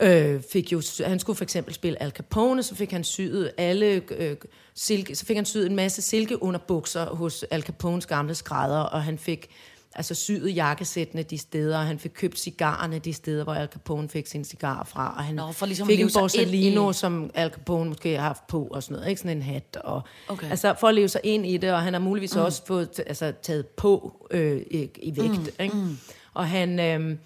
øh, 0.00 0.42
fik 0.52 0.72
jo, 0.72 0.82
han 1.06 1.18
skulle 1.18 1.36
for 1.36 1.44
eksempel 1.44 1.74
spille 1.74 2.02
Al 2.02 2.10
Capone, 2.10 2.62
så 2.62 2.74
fik 2.74 2.92
han 2.92 3.04
syet 3.04 3.52
alle 3.58 4.02
øh, 4.10 4.36
silke, 4.74 5.14
så 5.14 5.26
fik 5.26 5.36
han 5.36 5.44
syet 5.44 5.66
en 5.66 5.76
masse 5.76 6.02
silke 6.02 6.42
under 6.42 6.60
bukser 6.60 7.06
hos 7.06 7.42
Al 7.50 7.62
Capones 7.62 8.06
gamle 8.06 8.34
skrædder, 8.34 8.80
og 8.80 9.02
han 9.02 9.18
fik 9.18 9.48
altså 9.94 10.14
syet 10.14 10.56
jakkesættene 10.56 11.22
de 11.22 11.38
steder, 11.38 11.78
og 11.78 11.86
han 11.86 11.98
fik 11.98 12.10
købt 12.14 12.38
cigarerne 12.38 12.98
de 12.98 13.12
steder, 13.12 13.44
hvor 13.44 13.54
Al 13.54 13.68
Capone 13.72 14.08
fik 14.08 14.26
sine 14.26 14.44
cigarer 14.44 14.84
fra, 14.84 15.14
og 15.16 15.24
han 15.24 15.34
Nå, 15.34 15.52
for 15.52 15.66
ligesom 15.66 15.86
fik 15.88 16.00
en 16.00 16.10
Borsalino, 16.14 16.90
i- 16.90 16.94
som 16.94 17.30
Al 17.34 17.50
Capone 17.50 17.88
måske 17.90 18.16
har 18.16 18.22
haft 18.26 18.46
på, 18.46 18.62
og 18.70 18.82
sådan 18.82 18.94
noget, 18.94 19.08
ikke 19.08 19.20
sådan 19.20 19.36
en 19.36 19.42
hat, 19.42 19.76
og 19.84 20.02
Okay. 20.28 20.50
altså 20.50 20.74
for 20.80 20.88
at 20.88 20.94
leve 20.94 21.08
sig 21.08 21.20
ind 21.24 21.46
i 21.46 21.56
det, 21.56 21.72
og 21.72 21.82
han 21.82 21.92
har 21.92 22.00
muligvis 22.00 22.34
mm. 22.34 22.40
også 22.42 22.66
fået 22.66 23.00
altså, 23.06 23.32
taget 23.42 23.66
på 23.66 24.26
øh, 24.30 24.62
i, 24.70 24.88
i 25.02 25.16
vægt, 25.16 25.32
mm. 25.32 25.46
ikke? 25.60 25.76
Mm. 25.76 25.98
og 26.34 26.48
han... 26.48 26.78
Øh, 26.80 27.16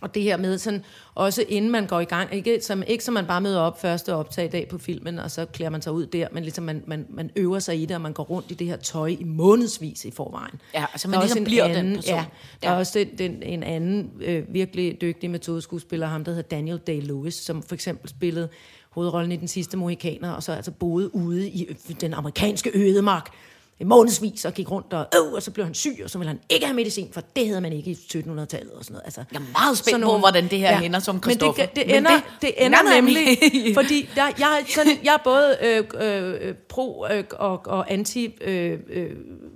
og 0.00 0.14
det 0.14 0.22
her 0.22 0.36
med 0.36 0.58
sådan, 0.58 0.84
også 1.14 1.44
inden 1.48 1.70
man 1.70 1.86
går 1.86 2.00
i 2.00 2.04
gang, 2.04 2.34
ikke 2.34 2.60
som, 2.62 2.82
ikke 2.86 3.04
som 3.04 3.14
man 3.14 3.26
bare 3.26 3.40
møder 3.40 3.60
op 3.60 3.80
første 3.80 4.14
optag 4.14 4.52
dag 4.52 4.68
på 4.68 4.78
filmen, 4.78 5.18
og 5.18 5.30
så 5.30 5.44
klæder 5.44 5.70
man 5.70 5.82
sig 5.82 5.92
ud 5.92 6.06
der, 6.06 6.26
men 6.32 6.42
ligesom 6.42 6.64
man, 6.64 6.82
man, 6.86 7.06
man 7.10 7.30
øver 7.36 7.58
sig 7.58 7.82
i 7.82 7.86
det, 7.86 7.94
og 7.94 8.00
man 8.00 8.12
går 8.12 8.22
rundt 8.24 8.50
i 8.50 8.54
det 8.54 8.66
her 8.66 8.76
tøj 8.76 9.06
i 9.20 9.24
månedsvis 9.24 10.04
i 10.04 10.10
forvejen. 10.10 10.60
Ja, 10.74 10.84
altså 10.92 11.08
Der 11.08 11.10
man 11.10 11.18
er 11.18 11.22
ligesom 11.24 11.44
bliver 11.44 11.66
den 11.66 11.76
anden, 11.76 11.94
person. 11.94 12.14
Ja, 12.14 12.24
der 12.62 12.68
er 12.68 12.72
Ja. 12.72 12.78
også 12.78 12.98
den, 12.98 13.18
den, 13.18 13.42
en 13.42 13.62
anden 13.62 14.10
øh, 14.20 14.54
virkelig 14.54 15.00
dygtig 15.00 15.30
metodeskuespiller, 15.30 16.06
ham 16.06 16.24
der 16.24 16.32
hedder 16.32 16.48
Daniel 16.56 16.80
Day-Lewis, 16.90 17.30
som 17.30 17.62
for 17.62 17.74
eksempel 17.74 18.10
spillede 18.10 18.48
hovedrollen 18.90 19.32
i 19.32 19.36
Den 19.36 19.48
sidste 19.48 19.76
Mohikaner, 19.76 20.30
og 20.30 20.42
så 20.42 20.52
altså 20.52 20.70
boede 20.70 21.14
ude 21.14 21.48
i 21.48 21.76
den 22.00 22.14
amerikanske 22.14 22.70
ødemark 22.74 23.28
i 23.28 23.59
månedsvis 23.84 24.44
og 24.44 24.54
gik 24.54 24.70
rundt 24.70 24.92
og, 24.92 25.06
øh, 25.26 25.32
og 25.32 25.42
så 25.42 25.50
blev 25.50 25.64
han 25.66 25.74
syg, 25.74 26.00
og 26.04 26.10
så 26.10 26.18
ville 26.18 26.28
han 26.28 26.40
ikke 26.50 26.66
have 26.66 26.76
medicin, 26.76 27.08
for 27.12 27.20
det 27.36 27.46
havde 27.46 27.60
man 27.60 27.72
ikke 27.72 27.90
i 27.90 27.94
1700-tallet 27.94 28.72
og 28.72 28.84
sådan 28.84 28.94
noget. 28.94 29.02
Altså, 29.04 29.24
Jeg 29.32 29.38
er 29.38 29.42
meget 29.52 29.78
spændt 29.78 30.04
på, 30.04 30.18
hvordan 30.18 30.48
det 30.48 30.58
her 30.58 30.80
ender 30.80 30.98
som 30.98 31.14
Men 31.14 31.22
Christoffer. 31.22 31.66
det, 31.66 31.76
det 31.76 31.86
Men 31.86 31.96
ender, 31.96 32.10
det- 32.10 32.22
det, 32.40 32.40
det 32.58 32.66
ender 32.66 32.82
Nej, 32.82 32.94
nemlig, 32.94 33.38
men- 33.64 33.74
fordi 33.84 34.08
der, 34.14 34.22
jeg, 34.38 34.64
sådan, 34.74 34.98
jeg 35.04 35.14
er 35.14 35.22
både 35.24 35.56
øh, 35.62 35.84
øh, 36.00 36.54
pro 36.68 37.06
øh, 37.10 37.24
og, 37.32 37.66
og 37.66 37.92
anti 37.92 38.34
øh, 38.40 38.78
øh, 38.90 39.10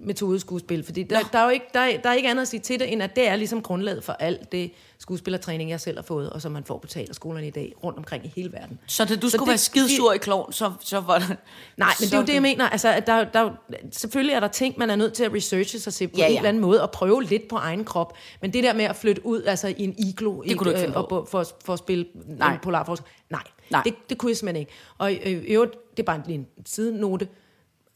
metodeskuespil, 0.05 0.85
fordi 0.85 1.03
der, 1.03 1.21
der, 1.33 1.39
er 1.39 1.45
jo 1.45 1.51
ikke, 1.51 1.67
der, 1.75 1.81
er, 1.81 2.01
der 2.01 2.09
er 2.11 2.15
ikke 2.15 2.29
andet 2.31 2.43
at 2.43 2.49
sige 2.49 2.61
til 2.61 2.81
det, 2.81 2.93
end 2.93 3.03
at 3.03 3.17
det 3.17 3.29
er 3.29 3.37
ligesom 3.37 3.63
grundlaget 3.63 4.05
for 4.05 4.13
alt 4.13 4.53
det 4.53 4.71
skuespillertræning, 4.99 5.71
jeg 5.71 5.81
selv 5.81 5.97
har 5.99 6.03
fået, 6.03 6.31
og 6.31 6.43
som 6.43 6.53
man 6.53 6.65
får 6.65 6.79
på 6.79 6.87
teaterskolerne 6.87 7.47
i 7.47 7.51
dag, 7.51 7.73
rundt 7.85 7.99
omkring 7.99 8.25
i 8.27 8.33
hele 8.37 8.53
verden. 8.53 8.79
Så 8.87 9.05
da 9.05 9.17
du 9.17 9.21
Så 9.29 9.31
skulle 9.31 9.41
det- 9.41 9.49
være 9.49 9.59
skidsur 9.59 10.13
i 10.13 10.19
klovn, 10.19 10.53
så, 10.53 10.73
så 10.81 11.01
var 11.01 11.19
det... 11.19 11.29
Nej, 11.77 11.89
men 12.01 12.07
det 12.09 12.15
er 12.15 12.19
jo 12.19 12.25
det, 12.25 12.35
jeg 12.35 12.43
mener. 12.43 12.69
Altså, 12.69 12.89
at 12.89 13.07
der, 13.07 13.25
der, 13.25 13.51
selvfølgelig 13.93 14.35
er 14.35 14.41
der 14.41 14.49
ting, 14.49 14.75
man 14.79 14.91
er 14.91 14.97
nødt 14.97 15.13
til 15.13 15.25
at 15.25 15.35
researche 15.35 15.79
sig 15.79 15.95
til 15.95 16.09
på 16.09 16.15
Ja, 16.17 16.23
ja, 16.23 16.27
ja. 16.27 16.31
en 16.33 16.37
eller 16.39 16.49
anden 16.49 16.61
måde, 16.63 16.83
og 16.83 16.91
prøve 16.91 17.23
lidt 17.23 17.49
på 17.49 17.57
egen 17.57 17.85
krop. 17.85 18.17
Men 18.41 18.53
det 18.53 18.65
der 18.65 18.73
med 18.73 18.85
at 18.85 18.97
flytte 18.97 19.27
ud 19.27 19.43
altså, 19.43 19.69
i 19.69 19.75
en 19.85 19.95
iglo 19.99 20.43
Det 20.43 20.59
kunne 20.59 20.65
du 20.65 20.71
ikke 20.71 20.81
finde 20.85 20.97
og, 20.97 21.29
for, 21.31 21.47
for 21.65 21.73
at 21.73 21.79
spille 21.79 22.07
Nej. 22.27 22.53
en 22.53 22.59
polarforsker, 22.63 23.07
nej, 23.31 23.43
Nej. 23.71 23.83
Det, 23.85 23.95
det 24.11 24.19
kunne 24.19 24.31
jeg 24.31 24.37
simpelthen 24.37 24.61
ikke. 24.61 24.73
Og 24.99 25.13
øh, 25.13 25.31
i 25.31 25.35
øvrigt, 25.35 25.73
det 25.91 25.99
er 26.03 26.07
bare 26.07 26.23
lige 26.27 26.39
en 26.39 26.47
sidenote, 26.67 27.29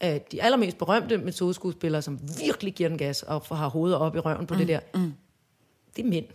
at 0.01 0.33
de 0.33 0.43
allermest 0.43 0.79
berømte 0.79 1.19
metodeskuespillere, 1.19 2.03
som 2.03 2.19
virkelig 2.39 2.75
giver 2.75 2.89
den 2.89 2.99
gas 2.99 3.23
og 3.23 3.43
har 3.57 3.69
hovedet 3.69 3.99
op 3.99 4.17
i 4.17 4.19
røven 4.19 4.47
på 4.47 4.55
mm, 4.55 4.59
det 4.59 4.69
der, 4.69 4.81
mm. 4.95 5.13
det 5.97 6.05
er 6.05 6.09
mænd. 6.09 6.27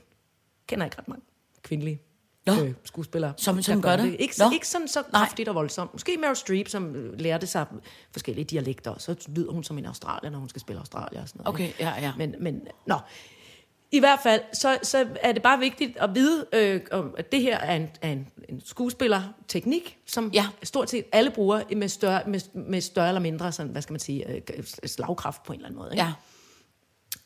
Kender 0.68 0.86
ikke 0.86 0.98
ret 0.98 1.08
mange 1.08 1.24
kvindelige 1.62 2.02
Nå. 2.46 2.54
øh, 2.64 2.74
skuespillere. 2.84 3.34
Som- 3.38 3.62
som 3.62 3.82
gør 3.82 3.96
det? 3.96 4.16
Ikke, 4.20 4.36
Nå. 4.40 4.46
ikke 4.54 4.68
sådan 4.68 4.88
så 4.88 5.02
Nej. 5.12 5.22
kraftigt 5.26 5.50
og 5.50 5.56
voldsomt. 5.56 5.94
Måske 5.94 6.18
Meryl 6.18 6.36
Streep, 6.36 6.68
som 6.68 6.96
øh, 6.96 7.20
lærte 7.20 7.48
sig 7.48 7.66
forskellige 8.12 8.46
dialekter, 8.46 8.92
og 8.92 9.02
så 9.02 9.16
lyder 9.36 9.52
hun 9.52 9.64
som 9.64 9.78
en 9.78 9.86
australier, 9.86 10.30
når 10.32 10.40
hun 10.40 10.50
skal 10.50 10.62
spille 10.62 10.80
Australier 10.80 11.22
og 11.22 11.28
sådan 11.30 11.42
noget. 11.44 11.54
Okay, 11.54 11.70
ja, 11.80 12.02
ja. 12.02 12.14
Men, 12.18 12.36
men 12.40 12.62
nå. 12.88 12.96
I 13.94 14.00
hvert 14.00 14.20
fald, 14.24 14.42
så, 14.54 14.78
så 14.84 15.08
er 15.22 15.32
det 15.32 15.42
bare 15.42 15.60
vigtigt 15.60 15.98
at 15.98 16.16
vide, 16.16 16.46
øh, 16.54 16.82
om, 16.92 17.16
at 17.18 17.32
det 17.32 17.42
her 17.42 17.58
er 17.58 17.76
en, 17.76 17.90
er 18.02 18.12
en, 18.12 18.28
en 18.50 18.62
skuespillerteknik, 18.66 19.98
som 20.06 20.32
Ja. 20.34 20.48
stort 20.64 20.90
set 20.90 21.06
alle 21.12 21.32
bruger 21.32 21.62
med 21.76 21.88
større, 21.88 22.22
med, 22.28 22.40
med 22.54 22.82
større 22.82 23.08
eller 23.08 23.22
mindre 23.22 23.52
sådan, 23.52 23.72
hvad 23.72 23.82
skal 23.82 23.94
man 23.94 24.00
sige, 24.00 24.30
øh, 24.30 24.64
slagkraft 24.86 25.44
på 25.44 25.54
en 25.54 25.60
eller 25.60 25.68
anden 25.68 25.80
måde. 25.80 25.92
Ikke? 25.92 26.04
Ja. 26.04 26.14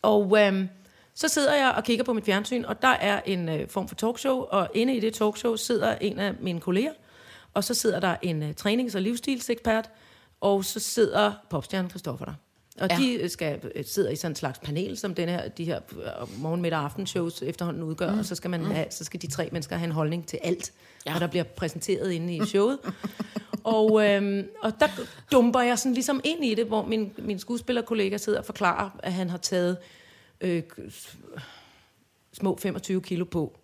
Og 0.01 0.38
øhm, 0.39 0.69
så 1.15 1.27
sidder 1.27 1.55
jeg 1.55 1.74
og 1.77 1.83
kigger 1.83 2.03
på 2.03 2.13
mit 2.13 2.25
fjernsyn, 2.25 2.65
og 2.65 2.81
der 2.81 2.88
er 2.88 3.21
en 3.25 3.50
øh, 3.50 3.69
form 3.69 3.88
for 3.88 3.95
talkshow, 3.95 4.38
og 4.39 4.69
inde 4.74 4.95
i 4.95 5.00
det 5.00 5.13
talkshow 5.13 5.55
sidder 5.55 5.95
en 6.01 6.19
af 6.19 6.33
mine 6.39 6.59
kolleger, 6.59 6.93
og 7.53 7.63
så 7.63 7.74
sidder 7.74 8.00
der 8.00 8.15
en 8.21 8.43
øh, 8.43 8.53
trænings- 8.62 8.95
og 8.95 9.01
livsstilsekspert, 9.01 9.89
og 10.41 10.65
så 10.65 10.79
sidder 10.79 11.33
popstjernen 11.50 11.89
Christoffer 11.89 12.25
der. 12.25 12.33
Og 12.79 12.88
Ja. 12.89 12.98
de 12.98 13.13
øh, 13.13 13.29
skal, 13.29 13.60
øh, 13.75 13.86
sidder 13.86 14.10
i 14.10 14.15
sådan 14.15 14.31
en 14.31 14.36
slags 14.36 14.60
panel, 14.60 14.98
som 14.98 15.15
den 15.15 15.29
her, 15.29 15.48
de 15.48 15.63
her 15.65 15.79
øh, 15.91 16.41
morgen, 16.41 16.62
middag 16.62 16.79
og 16.79 16.86
aftenshows 16.86 17.41
efterhånden 17.41 17.84
udgør, 17.84 18.12
mm. 18.12 18.19
og 18.19 18.25
så 18.25 18.36
skal, 18.36 18.50
man 18.50 18.65
have, 18.65 18.86
så 18.89 19.03
skal 19.03 19.22
de 19.22 19.27
tre 19.27 19.50
mennesker 19.51 19.75
have 19.75 19.86
en 19.86 19.91
holdning 19.91 20.27
til 20.27 20.39
alt, 20.43 20.74
Ja. 21.05 21.15
og 21.15 21.22
der 21.22 21.27
bliver 21.27 21.43
præsenteret 21.43 22.12
inde 22.12 22.36
i 22.36 22.46
showet. 22.46 22.79
og, 23.63 24.05
øhm, 24.05 24.48
og 24.62 24.74
der 24.79 24.88
dumper 25.31 25.62
jeg 25.62 25.79
sådan 25.79 25.93
ligesom 25.93 26.22
ind 26.24 26.46
i 26.46 26.55
det, 26.55 26.65
hvor 26.65 26.86
min, 26.86 27.13
min 27.17 27.39
skuespillerkollega 27.39 28.17
sidder 28.17 28.39
og 28.39 28.46
forklarer, 28.46 28.89
at 29.03 29.13
han 29.13 29.29
har 29.29 29.38
taget 29.38 29.77
øh, 30.41 30.63
små 32.34 32.57
25 32.62 33.01
kilo 33.01 33.25
på 33.25 33.60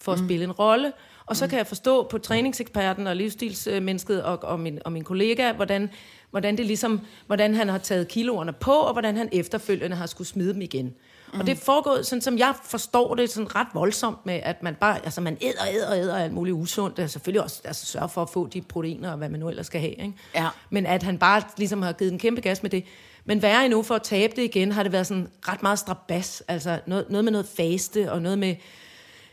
for 0.00 0.12
at 0.12 0.18
mm. 0.20 0.26
spille 0.26 0.44
en 0.44 0.52
rolle. 0.52 0.92
Og 1.30 1.36
så 1.36 1.46
kan 1.46 1.58
jeg 1.58 1.66
forstå 1.66 2.02
på 2.02 2.18
træningseksperten 2.18 3.06
og 3.06 3.16
livsstilsmennesket 3.16 4.22
og, 4.22 4.44
og, 4.44 4.60
min, 4.60 4.78
og 4.84 4.92
min 4.92 5.04
kollega, 5.04 5.52
hvordan, 5.52 5.90
hvordan, 6.30 6.56
det 6.56 6.66
ligesom, 6.66 7.00
hvordan 7.26 7.54
han 7.54 7.68
har 7.68 7.78
taget 7.78 8.08
kiloerne 8.08 8.52
på, 8.52 8.72
og 8.72 8.92
hvordan 8.92 9.16
han 9.16 9.28
efterfølgende 9.32 9.96
har 9.96 10.06
skulle 10.06 10.28
smide 10.28 10.54
dem 10.54 10.62
igen. 10.62 10.84
Mm. 11.32 11.40
Og 11.40 11.46
det 11.46 11.52
er 11.52 11.56
foregået, 11.56 12.06
sådan 12.06 12.22
som 12.22 12.38
jeg 12.38 12.54
forstår 12.64 13.14
det, 13.14 13.30
sådan 13.30 13.56
ret 13.56 13.66
voldsomt 13.74 14.26
med, 14.26 14.40
at 14.42 14.62
man 14.62 14.74
bare, 14.74 15.04
altså 15.04 15.20
man 15.20 15.38
æder, 15.40 15.66
æder, 15.72 15.92
æder 15.92 16.16
alt 16.16 16.32
muligt 16.32 16.54
usundt, 16.54 16.98
og 16.98 17.10
selvfølgelig 17.10 17.42
også 17.42 17.60
altså, 17.64 17.86
sørger 17.86 18.08
for 18.08 18.22
at 18.22 18.30
få 18.30 18.46
de 18.46 18.62
proteiner 18.62 19.10
og 19.10 19.18
hvad 19.18 19.28
man 19.28 19.40
nu 19.40 19.48
ellers 19.48 19.66
skal 19.66 19.80
have. 19.80 19.94
Ikke? 19.94 20.12
Ja. 20.34 20.48
Men 20.70 20.86
at 20.86 21.02
han 21.02 21.18
bare 21.18 21.42
ligesom 21.56 21.82
har 21.82 21.92
givet 21.92 22.12
en 22.12 22.18
kæmpe 22.18 22.40
gas 22.40 22.62
med 22.62 22.70
det. 22.70 22.84
Men 23.24 23.42
værre 23.42 23.64
endnu 23.64 23.82
for 23.82 23.94
at 23.94 24.02
tabe 24.02 24.32
det 24.36 24.42
igen, 24.42 24.72
har 24.72 24.82
det 24.82 24.92
været 24.92 25.06
sådan 25.06 25.28
ret 25.48 25.62
meget 25.62 25.78
strabas. 25.78 26.42
Altså 26.48 26.78
noget, 26.86 27.10
noget 27.10 27.24
med 27.24 27.32
noget 27.32 27.46
faste, 27.56 28.12
og 28.12 28.22
noget 28.22 28.38
med, 28.38 28.54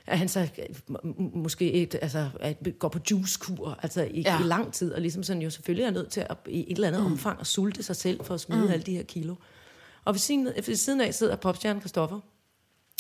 at 0.08 0.18
han 0.20 0.28
så 0.28 0.40
øh, 0.40 0.66
må- 0.88 1.00
måske 1.36 1.74
et, 1.74 1.96
altså, 2.02 2.30
at 2.40 2.58
går 2.80 2.88
på 2.90 3.00
juicekur 3.12 3.80
altså 3.84 4.08
i, 4.12 4.22
Ja. 4.22 4.40
i 4.40 4.44
lang 4.44 4.74
tid, 4.74 4.94
og 4.94 5.02
ligesom 5.02 5.24
sådan 5.24 5.42
jo 5.42 5.50
selvfølgelig 5.50 5.86
er 5.86 5.92
nødt 5.92 6.10
til 6.12 6.26
at 6.30 6.38
i 6.48 6.72
et 6.72 6.76
eller 6.76 6.88
andet 6.88 7.02
mm. 7.06 7.12
omfang 7.12 7.40
at 7.40 7.48
sulte 7.48 7.84
sig 7.84 7.96
selv 7.96 8.24
for 8.24 8.34
at 8.34 8.42
smide 8.42 8.66
mm. 8.66 8.72
alle 8.72 8.84
de 8.86 8.96
her 8.96 9.04
kilo. 9.04 9.36
Og 10.06 10.14
ved 10.14 10.20
siden, 10.20 10.48
ved 10.66 10.76
siden 10.76 11.02
af 11.02 11.14
sidder 11.14 11.36
popstjernen 11.36 11.82
Christoffer, 11.82 12.20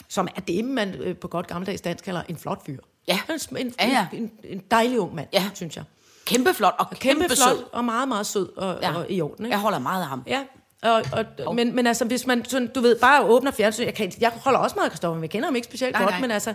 som 0.07 0.27
er 0.35 0.41
det, 0.41 0.65
man 0.65 0.95
øh, 0.95 1.15
på 1.15 1.27
godt 1.27 1.47
gammeldags 1.47 1.81
dansk 1.81 2.03
kalder 2.05 2.21
en 2.29 2.37
flot 2.37 2.65
fyr. 2.65 2.79
Ja. 3.07 3.19
En, 3.29 3.57
en, 3.57 3.73
Ja, 3.79 3.87
ja. 3.87 4.07
en, 4.17 4.31
en 4.43 4.61
dejlig 4.71 4.99
ung 4.99 5.15
mand, 5.15 5.27
Ja. 5.33 5.49
synes 5.53 5.75
jeg. 5.75 5.83
Kæmpe 6.25 6.53
flot 6.53 6.75
og 6.79 6.89
kæmpe, 6.89 7.21
Kæmpe 7.21 7.35
sød. 7.35 7.57
flot 7.57 7.69
og 7.73 7.85
meget, 7.85 8.07
meget 8.07 8.25
sød 8.25 8.57
og, 8.57 8.79
ja. 8.81 8.97
og 8.97 9.05
i 9.11 9.21
orden. 9.21 9.45
Ikke? 9.45 9.53
Jeg 9.53 9.61
holder 9.61 9.79
meget 9.79 10.01
af 10.01 10.07
ham. 10.07 10.23
Ja, 10.27 10.43
og, 10.83 11.03
og, 11.45 11.55
men, 11.55 11.75
men 11.75 11.87
altså, 11.87 12.05
hvis 12.05 12.27
man, 12.27 12.45
sådan, 12.45 12.67
du 12.67 12.79
ved, 12.81 12.99
bare 12.99 13.23
åbner 13.25 13.51
fjernsyn, 13.51 13.83
jeg, 13.85 13.93
kan, 13.93 14.11
jeg 14.19 14.31
holder 14.35 14.59
også 14.59 14.75
meget 14.75 14.85
af 14.85 14.91
Christoffer, 14.91 15.15
men 15.15 15.21
jeg 15.23 15.29
kender 15.29 15.47
ham 15.47 15.55
ikke 15.55 15.65
specielt 15.65 15.93
Nej, 15.93 16.01
godt, 16.03 16.11
nej. 16.13 16.21
men 16.21 16.31
altså, 16.31 16.53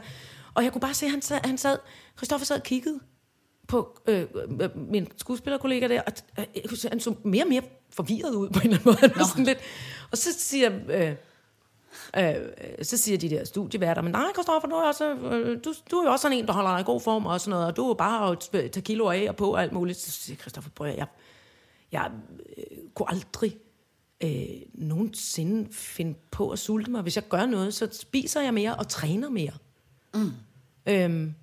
og 0.54 0.64
jeg 0.64 0.72
kunne 0.72 0.80
bare 0.80 0.94
se, 0.94 1.06
at 1.06 1.10
han 1.10 1.22
sad, 1.22 1.40
han 1.44 1.58
sad 1.58 1.78
Christoffer 2.16 2.46
sad 2.46 2.56
og 2.56 2.62
kiggede 2.62 3.00
på 3.68 3.98
øh, 4.06 4.26
øh, 4.60 4.76
min 4.76 5.08
skuespillerkollega 5.16 5.88
der, 5.88 6.02
og 6.02 6.12
øh, 6.38 6.78
han 6.88 7.00
så 7.00 7.14
mere 7.24 7.44
og 7.44 7.48
mere 7.48 7.62
forvirret 7.90 8.34
ud 8.34 8.50
på 8.50 8.60
en 8.60 8.66
eller 8.66 8.78
anden 8.78 8.84
måde. 8.84 8.96
Han 8.96 9.12
var 9.16 9.26
sådan 9.26 9.44
lidt, 9.44 9.58
og 10.10 10.18
så 10.18 10.28
siger, 10.38 10.70
øh, 10.88 11.14
øh, 12.16 12.84
så 12.84 12.96
siger 12.96 13.18
de 13.18 13.30
der 13.30 13.44
studieværter, 13.44 14.02
men 14.02 14.12
nej, 14.12 14.32
Christoffer, 14.34 14.68
du 14.68 14.74
er, 14.74 14.86
også, 14.86 15.14
øh, 15.14 15.64
du, 15.64 15.74
du 15.90 15.96
er 15.96 16.04
jo 16.04 16.12
også 16.12 16.22
sådan 16.22 16.38
en, 16.38 16.46
der 16.46 16.52
holder 16.52 16.70
dig 16.70 16.80
i 16.80 16.84
god 16.84 17.00
form 17.00 17.26
og 17.26 17.40
sådan 17.40 17.50
noget, 17.50 17.66
og 17.66 17.76
du 17.76 17.90
er 17.90 17.94
bare 17.94 18.32
at 18.32 18.38
tage 18.70 18.82
kilo 18.82 19.08
af 19.08 19.26
og 19.28 19.36
på 19.36 19.52
og 19.52 19.62
alt 19.62 19.72
muligt. 19.72 19.98
Så 19.98 20.10
siger 20.10 20.36
Christoffer, 20.36 20.70
prøv 20.70 20.86
at, 20.86 20.96
jeg, 20.96 21.06
jeg 21.92 22.10
øh, 22.56 22.78
kunne 22.94 23.10
aldrig 23.10 23.58
øh, 24.24 24.62
nogensinde 24.74 25.72
finde 25.72 26.14
på 26.30 26.50
at 26.50 26.58
sulte 26.58 26.90
mig. 26.90 27.02
Hvis 27.02 27.16
jeg 27.16 27.28
gør 27.28 27.46
noget, 27.46 27.74
så 27.74 27.88
spiser 27.92 28.40
jeg 28.40 28.54
mere 28.54 28.74
og 28.74 28.88
træner 28.88 29.28
mere. 29.28 29.52
Mm. 30.14 30.32
Øhm, 30.86 31.34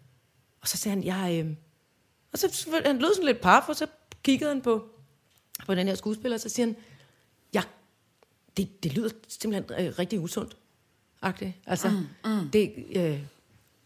og 0.61 0.67
så 0.67 0.77
sagde 0.77 0.95
han, 0.95 1.03
jeg... 1.03 1.45
Øh, 1.45 1.51
og 2.31 2.39
så 2.39 2.69
han 2.85 2.99
lød 2.99 3.13
sådan 3.13 3.25
lidt 3.25 3.41
paf, 3.41 3.69
og 3.69 3.75
så 3.75 3.87
kiggede 4.23 4.49
han 4.49 4.61
på, 4.61 4.89
på 5.65 5.75
den 5.75 5.87
her 5.87 5.95
skuespiller, 5.95 6.35
og 6.37 6.41
så 6.41 6.49
siger 6.49 6.65
han, 6.65 6.75
ja, 7.53 7.61
det, 8.57 8.83
det 8.83 8.93
lyder 8.93 9.09
simpelthen 9.27 9.85
øh, 9.85 9.99
rigtig 9.99 10.19
usundt. 10.19 10.57
-agtigt. 11.25 11.51
Altså, 11.65 11.89
mm, 11.89 12.31
mm. 12.31 12.49
det... 12.49 12.73
Øh, 12.95 13.19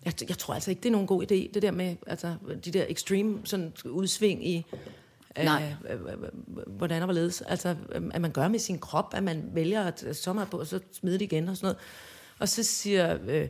jeg, 0.05 0.13
jeg 0.29 0.37
tror 0.37 0.53
altså 0.53 0.71
ikke, 0.71 0.79
det 0.79 0.89
er 0.89 0.91
nogen 0.91 1.07
god 1.07 1.23
idé, 1.23 1.51
det 1.53 1.61
der 1.61 1.71
med 1.71 1.95
altså, 2.07 2.35
de 2.65 2.71
der 2.71 2.85
extreme 2.89 3.41
sådan, 3.43 3.73
udsving 3.85 4.47
i, 4.47 4.65
Nej. 5.37 5.75
øh, 5.89 6.01
øh, 6.01 6.11
øh, 6.11 6.67
hvordan 6.67 7.01
og 7.01 7.05
hvorledes. 7.05 7.41
Altså, 7.41 7.75
øh, 7.91 8.01
at 8.13 8.21
man 8.21 8.31
gør 8.31 8.47
med 8.47 8.59
sin 8.59 8.79
krop, 8.79 9.13
at 9.13 9.23
man 9.23 9.49
vælger 9.53 9.83
at 9.83 10.03
øh, 10.07 10.15
sommer 10.15 10.45
på, 10.45 10.59
og 10.59 10.67
så 10.67 10.79
smide 10.91 11.13
det 11.13 11.21
igen 11.21 11.49
og 11.49 11.57
sådan 11.57 11.65
noget. 11.65 11.77
Og 12.39 12.49
så 12.49 12.63
siger 12.63 13.17
øh, 13.27 13.47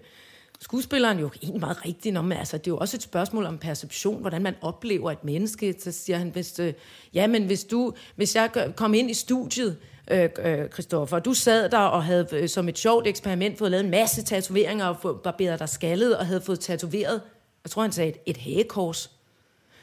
skuespilleren 0.64 1.20
jo 1.20 1.30
egentlig 1.42 1.60
meget 1.60 1.86
rigtigt, 1.86 2.14
man, 2.14 2.32
altså, 2.32 2.58
det 2.58 2.68
er 2.68 2.72
jo 2.72 2.78
også 2.78 2.98
et 2.98 3.04
spørgsmål 3.04 3.46
om 3.46 3.58
perception, 3.58 4.22
hvordan 4.22 4.42
man 4.42 4.56
oplever 4.62 5.12
et 5.12 5.24
menneske. 5.24 5.76
Så 5.80 5.92
siger 5.92 6.18
han, 6.18 6.30
hvis, 6.30 6.60
øh, 6.60 6.74
ja, 7.14 7.28
men 7.28 7.46
hvis, 7.46 7.64
du, 7.64 7.94
hvis 8.16 8.36
jeg 8.36 8.74
kom 8.76 8.94
ind 8.94 9.10
i 9.10 9.14
studiet, 9.14 9.78
øh, 10.12 10.30
øh, 10.40 11.24
du 11.26 11.34
sad 11.34 11.70
der 11.70 11.78
og 11.78 12.04
havde 12.04 12.28
øh, 12.32 12.50
som 12.50 12.70
et 12.70 12.78
sjovt 12.78 13.08
eksperiment 13.08 13.58
fået 13.58 13.72
lavet 13.72 13.84
en 13.84 13.92
masse 13.92 14.24
tatoveringer 14.24 14.86
og 14.86 15.22
barberet 15.22 15.60
dig 15.60 15.70
skaldet 15.70 16.18
og 16.18 16.26
havde 16.26 16.42
fået 16.42 16.60
tatoveret, 16.60 17.22
jeg 17.64 17.72
tror 17.72 17.82
han 17.82 17.92
sagde 17.92 18.10
et, 18.10 18.18
et 18.26 18.38
hagekors, 18.38 19.12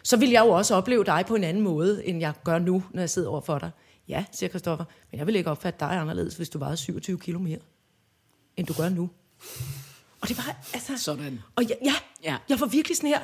så 0.03 0.17
vil 0.17 0.31
jeg 0.31 0.45
jo 0.45 0.51
også 0.51 0.75
opleve 0.75 1.05
dig 1.05 1.25
på 1.29 1.35
en 1.35 1.45
anden 1.45 1.63
måde, 1.63 2.07
end 2.07 2.21
jeg 2.21 2.33
gør 2.45 2.59
nu, 2.59 2.83
når 2.91 3.03
jeg 3.03 3.11
sidder 3.11 3.29
over 3.29 3.41
for 3.41 3.59
dig. 3.59 3.71
Ja, 4.09 4.25
siger 4.33 4.51
Kristoffer, 4.51 4.85
men 5.11 5.19
jeg 5.19 5.27
vil 5.27 5.37
ikke 5.37 5.51
opfatte 5.51 5.81
dig 5.81 5.91
anderledes, 5.91 6.37
hvis 6.37 6.49
du 6.49 6.59
vejede 6.59 6.77
27 6.77 7.19
kilo 7.19 7.39
mere, 7.39 7.59
end 8.57 8.67
du 8.67 8.73
gør 8.73 8.89
nu. 8.89 9.11
Og 10.21 10.29
det 10.29 10.37
var, 10.39 10.57
altså... 10.75 10.97
Sådan. 10.99 11.41
Og 11.57 11.65
ja, 11.65 11.75
ja, 11.85 11.95
Ja. 12.25 12.37
jeg 12.49 12.61
var 12.61 12.67
virkelig 12.67 12.97
sådan 12.97 13.09
her. 13.11 13.21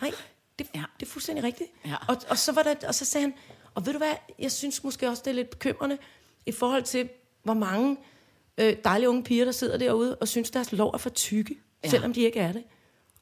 Nej, 0.00 0.10
det, 0.58 0.66
Ja. 0.74 0.82
det 1.00 1.06
er 1.06 1.10
fuldstændig 1.10 1.44
rigtigt. 1.44 1.70
Ja. 1.86 1.94
Og, 2.08 2.16
og, 2.28 2.38
så 2.38 2.52
var 2.52 2.62
der, 2.62 2.74
og 2.88 2.94
så 2.94 3.04
sagde 3.04 3.22
han, 3.26 3.34
og 3.74 3.86
ved 3.86 3.92
du 3.92 3.98
hvad, 3.98 4.12
jeg 4.38 4.52
synes 4.52 4.84
måske 4.84 5.08
også, 5.08 5.22
det 5.24 5.30
er 5.30 5.34
lidt 5.34 5.50
bekymrende, 5.50 5.98
i 6.46 6.52
forhold 6.52 6.82
til, 6.82 7.08
hvor 7.42 7.54
mange 7.54 7.96
øh, 8.58 8.76
dejlige 8.84 9.08
unge 9.08 9.22
piger, 9.24 9.44
der 9.44 9.52
sidder 9.52 9.76
derude, 9.78 10.16
og 10.16 10.28
synes, 10.28 10.50
deres 10.50 10.72
lov 10.72 10.90
er 10.94 10.98
for 10.98 11.10
tykke, 11.10 11.56
Ja. 11.84 11.88
selvom 11.90 12.12
de 12.12 12.20
ikke 12.20 12.40
er 12.40 12.52
det. 12.52 12.62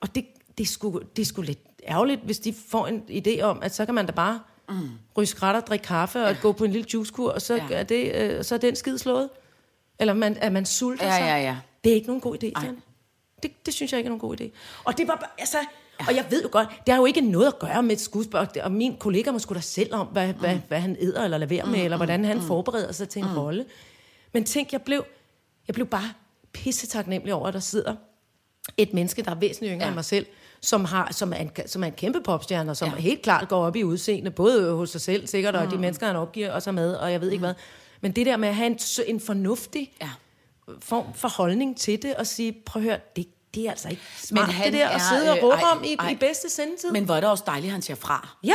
Og 0.01 0.15
det, 0.15 0.27
det, 0.59 0.65
er 0.65 0.69
sgu, 0.69 1.01
det 1.17 1.23
er 1.23 1.27
sgu 1.27 1.43
lidt 1.43 1.59
ærgerligt, 1.89 2.21
hvis 2.25 2.39
de 2.39 2.55
får 2.69 2.87
en 2.87 3.03
idé 3.11 3.41
om, 3.43 3.63
at 3.63 3.75
så 3.75 3.85
kan 3.85 3.95
man 3.95 4.07
da 4.07 4.13
bare 4.13 4.41
mm. 4.69 4.89
ryge 5.17 5.27
skrætter, 5.27 5.61
drikke 5.61 5.83
kaffe 5.85 6.25
og 6.25 6.33
ja. 6.35 6.39
gå 6.43 6.53
på 6.53 6.65
en 6.65 6.73
lille 6.73 6.89
juicekur, 6.95 7.31
og 7.33 7.43
så, 7.43 7.55
Ja. 7.55 7.67
ja. 7.71 7.75
er, 7.77 7.83
det, 7.83 8.15
øh, 8.15 8.45
så 8.45 8.55
er 8.55 8.59
den 8.59 8.77
skid 8.77 8.99
slået. 8.99 9.29
Eller 9.99 10.15
man, 10.15 10.37
at 10.37 10.53
man 10.53 10.67
sulter 10.67 11.07
Ja, 11.07 11.13
sig. 11.13 11.21
ja, 11.21 11.37
ja. 11.37 11.57
Det 11.85 11.91
er 11.91 11.95
ikke 11.95 12.07
nogen 12.07 12.21
god 12.21 12.37
idé, 12.45 12.53
Ej. 12.57 12.69
Det, 13.43 13.67
det 13.67 13.75
synes 13.75 13.93
jeg 13.93 13.99
ikke 13.99 14.07
er 14.09 14.11
nogen 14.11 14.21
god 14.21 14.41
idé. 14.41 14.51
Og 14.85 14.99
det 14.99 15.09
var 15.09 15.35
altså, 15.39 15.57
og 16.09 16.15
jeg 16.17 16.27
ved 16.31 16.43
jo 16.43 16.49
godt, 16.53 16.69
det 16.87 16.95
har 16.95 17.01
jo 17.01 17.07
ikke 17.07 17.21
noget 17.21 17.47
at 17.47 17.59
gøre 17.59 17.83
med 17.83 17.93
et 17.93 18.01
skuespil, 18.01 18.41
og 18.63 18.73
min 18.73 18.97
kollega 18.97 19.31
må 19.31 19.39
sgu 19.39 19.55
da 19.55 19.61
selv 19.61 19.95
om, 19.95 20.07
hvad, 20.07 20.33
mm. 20.33 20.39
hvad, 20.41 20.59
hvad 20.69 20.81
han 20.81 20.97
æder 21.01 21.25
eller 21.25 21.39
laverer 21.39 21.67
med, 21.67 21.85
eller 21.85 21.97
hvordan 21.97 22.25
han 22.25 22.37
mm. 22.37 22.43
forbereder 22.43 22.93
sig 22.93 23.09
til 23.09 23.23
en 23.23 23.29
mm. 23.29 23.39
rolle. 23.39 23.65
Men 24.33 24.45
tænk, 24.45 24.73
jeg 24.73 24.83
blev, 24.83 25.05
jeg 25.69 25.75
blev 25.75 25.87
bare 25.87 26.13
pisse 26.53 26.87
taknemmelig 26.87 27.35
over, 27.35 27.47
at 27.49 27.55
der 27.55 27.61
sidder 27.61 27.95
et 28.77 28.95
menneske, 28.95 29.23
der 29.23 29.31
er 29.31 29.35
væsentligt 29.35 29.73
yngre 29.73 29.85
Ja. 29.85 29.89
end 29.89 29.95
mig 29.95 30.05
selv, 30.05 30.27
som, 30.61 30.85
har, 30.85 31.13
som, 31.13 31.33
er 31.33 31.37
en, 31.37 31.51
som 31.67 31.83
er 31.83 31.87
en 31.87 31.93
kæmpe 31.93 32.21
popstjerne, 32.21 32.71
og 32.71 32.77
som 32.77 32.89
Ja. 32.89 32.95
helt 32.97 33.23
klart 33.23 33.49
går 33.49 33.67
op 33.67 33.77
i 33.77 33.85
udseende, 33.85 34.31
både 34.31 34.73
hos 34.73 34.91
sig 34.91 35.01
selv 35.01 35.27
sikkert, 35.27 35.57
og 35.57 35.71
de 35.71 35.79
mennesker, 35.79 36.07
han 36.07 36.17
opgiver, 36.17 36.53
og 36.53 36.63
så 36.63 36.73
med, 36.73 36.95
og 36.95 37.13
jeg 37.13 37.21
ved 37.21 37.31
ikke 37.31 37.45
hvad. 37.45 37.55
Men 38.01 38.13
det 38.13 38.27
der 38.27 38.37
med 38.37 38.49
at 38.49 38.55
have 38.55 38.67
en, 38.67 38.79
en 39.07 39.21
fornuftig 39.21 39.93
Ja. 40.01 40.11
Form 40.81 41.15
for 41.15 41.29
holdning 41.29 41.77
til 41.79 42.03
det, 42.03 42.15
og 42.15 42.27
sige, 42.27 42.53
prøv 42.67 42.83
at 42.83 42.89
høre, 42.89 42.99
det, 43.17 43.27
det 43.55 43.67
er 43.67 43.71
altså 43.71 43.89
ikke 43.89 44.03
smart, 44.17 44.49
han 44.49 44.65
det 44.73 44.81
der, 44.81 44.89
at 44.89 44.95
er, 44.95 44.99
sidde 45.19 45.31
og 45.31 45.37
øh, 45.37 45.43
råbe 45.45 45.55
ej, 45.55 45.71
om 45.73 45.85
i, 45.85 45.97
ej. 45.99 46.11
i 46.11 46.15
bedste 46.15 46.51
sendetid. 46.51 46.91
Men 46.91 47.05
hvor 47.05 47.15
er 47.17 47.21
det 47.21 47.31
også 47.31 47.45
dejligt, 47.47 47.67
at 47.67 47.73
han 47.73 47.83
siger 47.83 47.97
fra. 47.97 48.37
ja, 48.45 48.55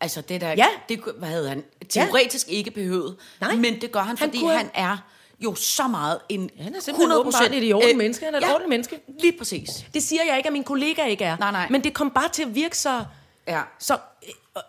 Altså 0.00 0.20
det 0.20 0.40
der, 0.40 0.50
Ja. 0.50 0.66
det, 0.88 1.00
hvad 1.18 1.28
havde 1.28 1.48
han 1.48 1.64
teoretisk 1.90 2.48
ikke 2.48 2.70
behøvet, 2.70 3.16
Nej. 3.40 3.54
men 3.56 3.80
det 3.80 3.92
gør 3.92 4.00
han, 4.00 4.08
Han 4.08 4.16
fordi 4.18 4.38
kunne- 4.38 4.56
han 4.56 4.70
er 4.74 4.96
jo 5.40 5.54
så 5.54 5.88
meget 5.88 6.18
en 6.28 6.50
han 6.60 6.74
er 6.74 6.80
simpelthen 6.80 7.12
åbenbart 7.18 7.46
et 7.50 7.54
idiot 7.54 7.82
menneske. 7.96 8.24
Han 8.24 8.34
er 8.34 8.38
et 8.38 8.44
ordentligt 8.44 8.68
menneske. 8.68 9.00
Lige 9.20 9.38
præcis. 9.38 9.68
det 9.94 10.02
siger 10.02 10.22
jeg 10.28 10.36
ikke, 10.36 10.46
at 10.46 10.52
min 10.52 10.64
kollega 10.64 11.04
ikke 11.06 11.24
er. 11.24 11.36
Nej, 11.36 11.50
nej. 11.52 11.66
Men 11.70 11.84
det 11.84 11.94
kom 11.94 12.10
bare 12.10 12.28
til 12.28 12.42
at 12.42 12.54
virke 12.54 12.78
så, 12.78 13.04
Ja. 13.48 13.62
så 13.78 13.94
øh, 14.26 14.62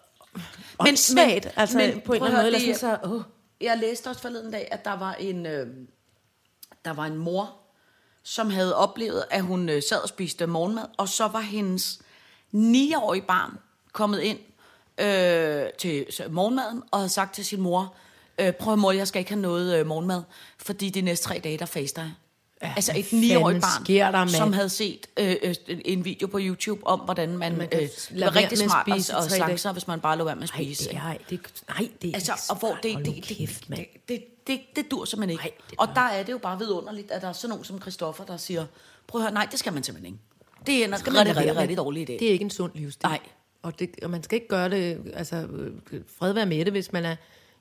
men, 0.83 0.97
svagt, 0.97 1.47
altså 1.55 1.77
men 1.77 2.01
på 2.01 2.13
en 2.13 2.23
eller 2.23 2.37
at 2.39 2.45
anden 2.45 2.53
måde. 2.53 2.63
Eller 2.65 2.75
sådan, 2.75 2.97
så, 3.03 3.09
åh. 3.09 3.21
Jeg 3.61 3.77
læste 3.77 4.07
også 4.07 4.21
forleden 4.21 4.51
dag, 4.51 4.67
at 4.71 4.85
der 4.85 4.97
var 4.99 5.13
en, 5.13 5.45
øh, 5.45 5.67
der 6.85 6.93
var 6.93 7.05
en 7.05 7.17
mor, 7.17 7.53
som 8.23 8.49
havde 8.49 8.75
oplevet, 8.75 9.23
at 9.31 9.41
hun 9.43 9.69
øh, 9.69 9.83
sad 9.89 9.97
og 9.97 10.09
spiste 10.09 10.45
morgenmad, 10.47 10.85
og 10.97 11.09
så 11.09 11.27
var 11.27 11.41
hendes 11.41 11.99
9-årige 12.55 13.21
barn 13.27 13.57
kommet 13.91 14.19
ind 14.21 14.39
øh, 14.97 15.65
til 15.77 16.05
morgenmaden, 16.29 16.83
og 16.91 16.99
havde 16.99 17.09
sagt 17.09 17.35
til 17.35 17.45
sin 17.45 17.61
mor, 17.61 17.95
øh, 18.37 18.53
prøv 18.53 18.77
mor, 18.77 18.91
jeg 18.91 19.07
skal 19.07 19.19
ikke 19.19 19.31
have 19.31 19.41
noget 19.41 19.79
øh, 19.79 19.87
morgenmad, 19.87 20.23
fordi 20.57 20.89
de 20.89 21.01
næste 21.01 21.25
tre 21.25 21.41
dage, 21.43 21.57
der 21.57 21.65
faster 21.65 22.01
jeg. 22.01 22.11
Ja, 22.63 22.73
altså 22.75 22.91
et 22.95 23.03
9-årigt 23.05 23.43
fanden 23.43 23.61
barn, 23.61 23.85
sker 23.85 24.11
der, 24.11 24.27
som 24.27 24.53
havde 24.53 24.69
set 24.69 25.07
øh, 25.17 25.35
øh, 25.43 25.55
en 25.85 26.05
video 26.05 26.27
på 26.27 26.37
YouTube 26.41 26.87
om, 26.87 26.99
hvordan 26.99 27.37
man, 27.37 27.57
Man 27.57 27.69
øh, 27.71 27.89
var 28.11 28.35
rigtig 28.35 28.57
smart 28.57 28.87
og, 28.87 29.23
og 29.23 29.47
dage. 29.47 29.57
sig, 29.57 29.71
hvis 29.71 29.87
man 29.87 29.99
bare 29.99 30.17
lå 30.17 30.23
være 30.23 30.35
med 30.35 30.43
at 30.43 30.49
Nej, 30.49 30.63
spise. 30.63 30.89
det 30.89 30.95
er, 30.95 31.13
det, 31.29 31.39
nej, 31.69 31.89
det 32.01 32.09
er 32.09 32.13
Altså, 32.13 32.31
og 32.49 32.55
hvor 32.59 32.77
det, 32.83 32.97
det, 32.97 33.05
det, 33.05 33.59
det, 33.69 33.87
det, 34.09 34.25
det, 34.47 34.59
det 34.75 34.91
dur 34.91 35.05
simpelthen 35.05 35.29
ikke. 35.29 35.43
Nej, 35.43 35.51
det 35.69 35.79
og 35.79 35.87
der 35.95 36.01
er 36.01 36.23
det 36.23 36.31
jo 36.31 36.37
bare 36.37 36.59
vidunderligt, 36.59 37.11
at 37.11 37.21
der 37.21 37.27
er 37.27 37.33
sådan 37.33 37.49
nogen 37.49 37.65
som 37.65 37.81
Christoffer, 37.81 38.23
der 38.23 38.37
siger, 38.37 38.65
prøv 39.07 39.21
at 39.21 39.25
høre, 39.27 39.33
nej, 39.33 39.47
det 39.51 39.59
skal 39.59 39.73
man 39.73 39.83
simpelthen 39.83 40.13
ikke. 40.13 40.23
Det 40.67 40.81
er 40.81 40.85
en 40.87 40.93
rigtig, 40.93 41.13
rigtig, 41.15 41.35
rigtig 41.57 41.67
med. 41.67 41.75
dårlig 41.75 42.09
idé. 42.09 42.13
Det 42.19 42.27
er 42.27 42.31
ikke 42.31 42.43
en 42.43 42.49
sund 42.49 42.71
livsstil. 42.75 43.07
Nej. 43.07 43.19
Og, 43.61 43.79
det, 43.79 43.89
og 44.03 44.09
man 44.09 44.23
skal 44.23 44.35
ikke 44.35 44.47
gøre 44.47 44.69
det, 44.69 45.11
altså 45.13 45.35
øh, 45.35 46.01
fred 46.17 46.33
være 46.33 46.45
med 46.45 46.65
det, 46.65 46.73
hvis 46.73 46.91
man 46.93 47.05
er 47.05 47.15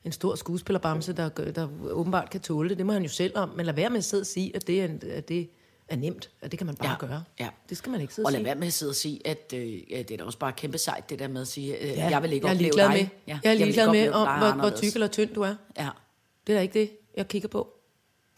en 0.05 0.13
stor 0.13 0.35
skuespillerbamse, 0.35 1.13
der, 1.13 1.29
der 1.29 1.69
åbenbart 1.91 2.31
kan 2.31 2.41
tåle 2.41 2.69
det. 2.69 2.79
Det 2.79 2.87
må 2.87 2.93
han 2.93 3.03
jo 3.03 3.09
selv 3.09 3.39
om. 3.39 3.49
Men 3.57 3.67
lad 3.67 3.75
være 3.75 3.91
med 3.91 3.99
at 3.99 4.05
sidde 4.05 4.21
og 4.21 4.27
sige, 4.27 4.57
at 4.57 4.67
det 4.67 4.81
er, 4.81 4.85
en, 4.85 5.03
at 5.11 5.29
det 5.29 5.51
er 5.89 5.97
nemt. 5.97 6.31
At 6.41 6.51
det 6.51 6.59
kan 6.59 6.67
man 6.67 6.77
bare 6.77 6.91
Ja, 6.91 7.07
gøre. 7.07 7.25
ja. 7.41 7.49
Det 7.69 7.77
skal 7.77 7.93
man 7.93 8.01
ikke 8.01 8.15
sidde 8.15 8.27
Og 8.27 8.29
og 8.29 8.33
lad 8.33 8.39
sige. 8.39 8.45
være 8.45 8.55
med 8.55 8.67
at 8.67 8.73
sidde 8.73 8.91
og 8.91 8.95
sige, 8.97 9.27
at 9.27 9.53
øh, 9.57 9.93
ja, 9.93 9.99
det 9.99 10.11
er 10.11 10.17
da 10.17 10.25
også 10.25 10.39
bare 10.39 10.53
kæmpe 10.53 10.79
sejt, 10.79 11.11
det 11.11 11.19
der 11.19 11.29
med 11.29 11.41
at 11.41 11.49
sige, 11.49 11.79
øh, 11.79 11.89
Ja, 11.89 12.09
jeg 12.09 12.23
vil 12.23 12.33
ikke 12.33 12.47
jeg 12.47 12.53
er 12.53 12.57
opleve 12.57 12.73
dig. 12.73 12.89
Med, 12.91 13.07
Ja, 13.27 13.39
jeg 13.45 13.51
er 13.51 13.55
ligeglad 13.55 13.89
med, 13.91 14.11
om, 14.11 14.39
hvor, 14.39 14.51
hvor 14.53 14.71
tyk 14.71 14.95
eller 14.95 15.07
tynd 15.09 15.35
du 15.35 15.43
er. 15.43 15.55
Ja. 15.79 15.89
Det 16.47 16.53
er 16.53 16.57
da 16.57 16.63
ikke 16.63 16.81
det, 16.81 16.91
jeg 17.17 17.29
kigger 17.29 17.49
på. 17.49 17.69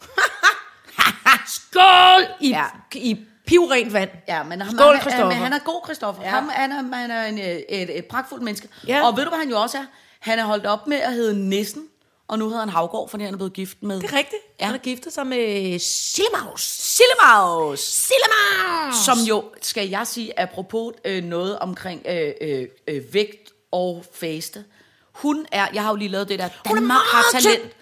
Skål! 1.55 2.25
I, 2.41 2.49
Ja. 2.49 2.65
i 2.93 3.17
pivrent 3.47 3.93
vand. 3.93 4.09
Ja, 4.27 4.43
men 4.43 4.61
han, 4.61 4.75
Skål, 4.77 4.95
han, 4.95 5.11
han, 5.11 5.31
han 5.31 5.53
er 5.53 5.59
god, 5.59 5.81
Christoffer. 5.85 6.23
Ja. 6.23 6.29
Ham, 6.29 6.49
han, 6.49 6.71
er, 6.71 6.95
han 6.95 7.11
er 7.11 7.23
en, 7.25 7.39
øh, 7.39 7.45
et, 7.45 7.97
et 7.97 8.05
pragtfuldt 8.05 8.43
menneske. 8.43 8.67
Ja. 8.87 9.05
Og 9.07 9.17
ved 9.17 9.23
du, 9.23 9.29
hvad 9.29 9.39
han 9.39 9.49
jo 9.49 9.61
også 9.61 9.77
er? 9.77 9.85
Han 10.19 10.39
er 10.39 10.43
holdt 10.43 10.65
op 10.65 10.87
med 10.87 10.97
at 10.97 11.13
hedde 11.13 11.49
Nissen, 11.49 11.87
og 12.27 12.39
nu 12.39 12.45
hedder 12.45 12.59
han 12.59 12.69
Havgård, 12.69 13.09
fordi 13.09 13.23
han 13.23 13.33
er 13.33 13.37
blevet 13.37 13.53
gift 13.53 13.77
med... 13.83 14.01
Det 14.01 14.09
er 14.11 14.17
rigtigt. 14.17 14.41
Ja. 14.59 14.65
Han 14.65 14.73
har 14.73 14.79
giftet 14.79 15.13
sig 15.13 15.27
med 15.27 15.79
Sillemaus. 15.79 16.61
Sillemaus! 16.61 17.79
Sillemaus! 17.79 18.95
Som 19.05 19.17
jo, 19.17 19.43
skal 19.61 19.89
jeg 19.89 20.07
sige, 20.07 20.39
apropos 20.39 20.93
øh, 21.05 21.23
noget 21.23 21.59
omkring 21.59 22.01
øh, 22.09 22.31
øh, 22.41 22.67
øh, 22.87 23.13
vægt 23.13 23.51
og 23.71 24.05
faste. 24.13 24.63
Hun 25.11 25.45
er, 25.51 25.67
jeg 25.73 25.83
har 25.83 25.89
jo 25.89 25.95
lige 25.95 26.09
lavet 26.09 26.29
det 26.29 26.39
der, 26.39 26.49
Hun 26.67 26.77
er 26.77 26.79
Danmark 26.81 26.97
har 27.11 27.23
meget 27.33 27.43
talent. 27.43 27.75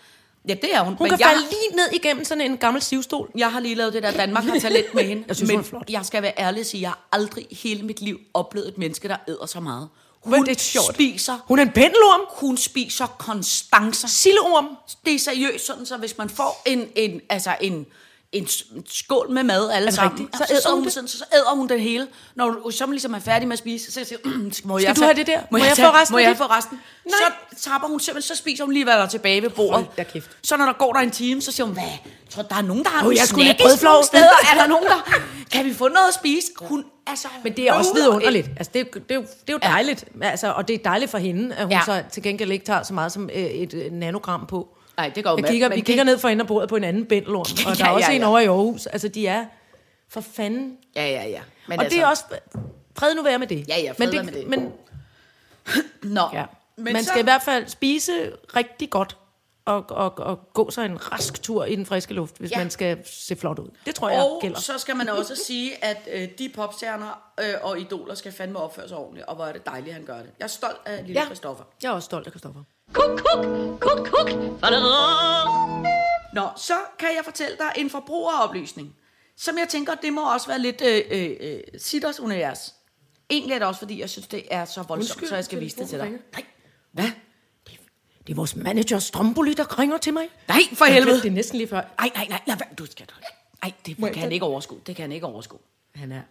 Ja, 0.47 0.53
det 0.53 0.75
er 0.75 0.79
hun. 0.83 0.93
Hun 0.93 0.97
men 1.05 1.09
kan 1.09 1.19
jeg, 1.19 1.27
falde 1.27 1.41
lige 1.49 1.75
ned 1.75 1.85
igennem 1.93 2.25
sådan 2.25 2.41
en 2.51 2.57
gammel 2.57 2.81
sivstol. 2.81 3.31
jeg 3.37 3.51
har 3.51 3.59
lige 3.59 3.75
lavet 3.75 3.93
det 3.93 4.03
der, 4.03 4.11
Danmark 4.11 4.43
har 4.43 4.59
talent 4.59 4.93
med 4.93 5.03
hende. 5.03 5.23
Jeg 5.27 5.35
synes, 5.35 5.47
men 5.47 5.55
hun 5.57 5.63
er 5.65 5.69
flot. 5.69 5.89
jeg 5.89 6.05
skal 6.05 6.21
være 6.21 6.33
ærlig 6.39 6.59
og 6.59 6.65
sige, 6.65 6.81
jeg 6.81 6.89
har 6.89 7.07
aldrig 7.11 7.47
hele 7.63 7.83
mit 7.83 8.01
liv 8.01 8.19
oplevet 8.33 8.67
et 8.67 8.77
menneske, 8.77 9.07
der 9.07 9.17
æder 9.27 9.45
så 9.45 9.59
meget. 9.59 9.89
Hun 10.23 10.31
Men 10.31 10.45
det 10.45 10.55
er 10.55 10.59
sjovt. 10.59 10.93
spiser, 10.93 11.37
Hun 11.47 11.59
er 11.59 11.63
en 11.63 11.71
pendelorm. 11.71 12.21
hun 12.29 12.57
spiser 12.57 13.05
konstancer. 13.07 14.07
Silleorm. 14.07 14.67
Det 15.05 15.13
er 15.15 15.19
seriøst 15.19 15.65
sådan, 15.65 15.85
så 15.85 15.97
hvis 15.97 16.17
man 16.17 16.29
får 16.29 16.61
en, 16.65 16.87
en, 16.95 17.21
altså 17.29 17.55
en, 17.61 17.85
en, 18.33 18.47
skål 18.89 19.31
med 19.31 19.43
mad 19.43 19.69
alle 19.71 19.85
det 19.85 19.93
sammen. 19.95 20.29
Så, 20.37 20.45
æder 20.49 20.75
hun 20.75 20.83
det? 20.83 20.93
så, 20.93 21.01
så 21.07 21.23
æder 21.33 21.55
hun 21.55 21.69
den 21.69 21.79
hele. 21.79 22.07
Når 22.35 22.59
hun 22.63 22.71
så 22.71 22.85
ligesom 22.91 23.13
er 23.13 23.19
færdig 23.19 23.47
med 23.47 23.53
at 23.53 23.59
spise, 23.59 23.91
så 23.91 24.03
siger 24.05 24.19
hun, 24.25 24.53
må 24.63 24.79
Skal 24.79 24.87
jeg 24.87 24.95
du 24.95 24.99
tage- 25.01 25.05
have 25.13 25.17
det 25.17 25.27
der? 25.27 25.39
Må, 25.51 25.57
Må 25.57 25.63
jeg, 25.63 25.75
tage, 25.75 25.87
få 25.87 25.93
resten 25.93 26.13
må 26.13 26.19
jeg 26.19 26.29
det? 26.29 26.37
få 26.37 26.43
resten? 26.43 26.79
Nej. 27.05 27.13
Så 27.55 27.69
tapper 27.69 27.87
hun 27.87 27.99
simpelthen, 27.99 28.35
så 28.35 28.39
spiser 28.39 28.63
hun 28.63 28.73
lige, 28.73 28.83
hvad 28.83 28.93
der 28.93 29.03
er 29.03 29.07
tilbage 29.07 29.41
ved 29.41 29.49
bordet. 29.49 29.71
Hold 29.95 30.05
kæft. 30.13 30.29
Så 30.43 30.57
når 30.57 30.65
der 30.65 30.73
går 30.73 30.93
der 30.93 30.99
en 30.99 31.11
time, 31.11 31.41
så 31.41 31.51
siger 31.51 31.65
hun, 31.65 31.73
hvad? 31.73 31.83
Tror, 32.29 32.43
der 32.43 32.55
er 32.55 32.61
nogen, 32.61 32.83
der 32.83 32.89
har 32.89 32.97
Åh, 32.99 33.03
nogle 33.03 33.17
jeg 33.19 33.27
skulle 33.27 33.55
brødflov. 33.61 33.91
nogle 33.91 34.05
steder. 34.05 34.29
Er 34.53 34.57
der 34.61 34.67
nogen, 34.67 34.85
der... 34.85 35.11
Kan 35.51 35.65
vi 35.65 35.73
få 35.73 35.87
noget 35.87 36.07
at 36.07 36.13
spise? 36.13 36.47
Hun 36.61 36.85
er 37.07 37.15
så 37.15 37.27
Men 37.43 37.55
det 37.55 37.67
er 37.69 37.73
også 37.73 37.93
vidunderligt. 37.93 38.47
Altså, 38.57 38.71
det, 38.73 38.93
det, 38.93 39.03
er 39.11 39.15
jo, 39.15 39.21
det 39.21 39.49
er 39.49 39.53
jo 39.53 39.59
dejligt. 39.63 40.05
Altså, 40.21 40.51
og 40.51 40.67
det 40.67 40.73
er 40.73 40.77
dejligt 40.83 41.11
for 41.11 41.17
hende, 41.17 41.55
at 41.55 41.63
hun 41.63 41.71
Ja. 41.71 41.77
ja. 41.77 41.83
så 41.85 42.03
til 42.11 42.23
gengæld 42.23 42.51
ikke 42.51 42.65
tager 42.65 42.83
så 42.83 42.93
meget 42.93 43.11
som 43.11 43.29
øh, 43.33 43.41
et 43.43 43.73
øh, 43.73 43.91
nanogram 43.91 44.45
på. 44.47 44.67
Nej, 44.97 45.09
det 45.15 45.23
går 45.23 45.31
jo 45.31 45.37
jeg 45.37 45.45
kigger, 45.49 45.69
Vi 45.69 45.75
det- 45.75 45.85
kigger 45.85 46.03
ned 46.03 46.17
for 46.17 46.27
enden 46.29 46.41
af 46.41 46.47
bordet 46.47 46.69
på 46.69 46.75
en 46.75 46.83
anden 46.83 47.05
bændelorm, 47.05 47.41
og 47.71 47.77
der 47.77 47.85
Ja, 47.85 47.91
er 47.91 47.95
også 47.95 48.09
ja, 48.11 48.15
en 48.15 48.21
ja. 48.21 48.27
over 48.27 48.39
i 48.39 48.45
Aarhus. 48.45 48.85
Altså, 48.85 49.07
de 49.07 49.27
er 49.27 49.45
for 50.09 50.21
fanden. 50.21 50.77
Ja, 50.95 51.05
ja, 51.09 51.27
ja. 51.29 51.41
Men 51.67 51.79
og 51.79 51.85
det 51.85 51.99
er 51.99 52.05
også... 52.05 52.23
Fred 52.97 53.15
nu 53.15 53.23
være 53.23 53.39
med 53.39 53.47
det. 53.47 53.67
Ja, 53.67 53.79
ja, 53.79 53.91
fred 53.91 54.07
men 54.07 54.15
være 54.15 54.23
med 54.23 54.33
det. 54.33 54.47
Men, 54.47 54.71
Nå, 56.17 56.21
ja. 56.33 56.45
men 56.75 56.93
Man 56.93 57.03
så, 57.03 57.07
skal 57.09 57.19
i 57.19 57.23
hvert 57.23 57.41
fald 57.43 57.67
spise 57.67 58.11
rigtig 58.55 58.89
godt 58.89 59.17
og, 59.65 59.85
og, 59.89 60.19
og 60.19 60.53
gå 60.53 60.71
sig 60.71 60.85
en 60.85 61.11
rask 61.11 61.43
tur 61.43 61.65
i 61.65 61.75
den 61.75 61.85
friske 61.85 62.13
luft, 62.13 62.37
hvis 62.37 62.51
Ja. 62.51 62.57
ja. 62.57 62.63
man 62.63 62.69
skal 62.71 62.97
se 63.05 63.35
flot 63.35 63.59
ud. 63.59 63.69
Det 63.85 63.95
tror 63.95 64.09
jeg 64.09 64.19
Og 64.23 64.39
gælder. 64.41 64.59
så 64.59 64.77
skal 64.77 64.95
man 64.95 65.09
også 65.09 65.35
sige, 65.35 65.83
at 65.85 65.97
øh, 66.13 66.27
de 66.39 66.49
popstjerner 66.55 67.21
øh, 67.39 67.45
og 67.61 67.79
idoler 67.79 68.15
skal 68.15 68.31
fandme 68.31 68.59
opføre 68.59 68.87
sig 68.87 68.97
ordentligt, 68.97 69.25
og 69.27 69.35
hvor 69.35 69.45
er 69.45 69.51
det 69.53 69.65
dejligt, 69.65 69.93
han 69.93 70.05
gør 70.05 70.17
det. 70.17 70.29
Jeg 70.39 70.45
er 70.45 70.49
stolt 70.49 70.77
af 70.85 70.97
lille 70.97 71.13
ja. 71.13 71.19
Ja. 71.19 71.25
Christoffer. 71.25 71.63
Jeg 71.83 71.89
er 71.89 71.93
også 71.93 72.05
stolt 72.05 72.25
af 72.27 72.31
Christoffer. 72.31 72.61
Kuk, 72.93 73.19
kuk, 73.19 73.45
kuk, 73.79 74.07
kuk. 74.07 74.29
Nå, 76.33 76.49
så 76.55 76.73
kan 76.99 77.09
jeg 77.15 77.21
fortælle 77.23 77.57
dig 77.57 77.71
en 77.75 77.89
forbrugeroplysning, 77.89 78.95
som 79.37 79.57
jeg 79.57 79.67
tænker, 79.69 79.95
det 79.95 80.13
må 80.13 80.33
også 80.33 80.47
være 80.47 80.59
lidt 80.59 80.81
øh, 80.81 81.01
øh, 81.11 81.31
øh, 81.39 81.59
Sitters 81.77 82.19
univers. 82.19 82.73
Egentlig 83.29 83.53
er 83.53 83.59
det 83.59 83.67
også, 83.67 83.79
fordi 83.79 83.99
jeg 83.99 84.09
synes, 84.09 84.27
det 84.27 84.43
er 84.51 84.65
så 84.65 84.81
voldsomt, 84.81 84.99
Undskyld, 84.99 85.29
så 85.29 85.35
jeg 85.35 85.45
skal 85.45 85.59
vise 85.59 85.77
det 85.77 85.89
til 85.89 85.99
dig. 85.99 86.09
Nej, 86.09 86.45
hvad? 86.91 87.11
Det 88.27 88.33
er 88.33 88.35
vores 88.35 88.55
manager 88.55 88.99
Stromboli, 88.99 89.53
der 89.53 89.79
ringer 89.79 89.97
til 89.97 90.13
mig. 90.13 90.29
Nej, 90.47 90.59
for 90.73 90.85
helvede. 90.85 91.15
Det 91.15 91.25
er 91.25 91.31
næsten 91.31 91.57
lige 91.57 91.67
før. 91.67 91.81
Nej, 91.99 92.11
nej, 92.15 92.27
nej, 92.29 92.41
lad 92.47 92.57
være. 92.57 92.69
Du 92.77 92.85
skal... 92.85 93.07
Nej, 93.63 93.73
det 93.85 93.97
kan 93.97 94.15
han 94.15 94.31
ikke 94.31 94.45
overskue. 94.45 94.79
Det 94.87 94.95
kan 94.95 95.03
han 95.03 95.11
ikke 95.11 95.25
overskue. 95.25 95.59
Han 95.95 96.11
er... 96.11 96.21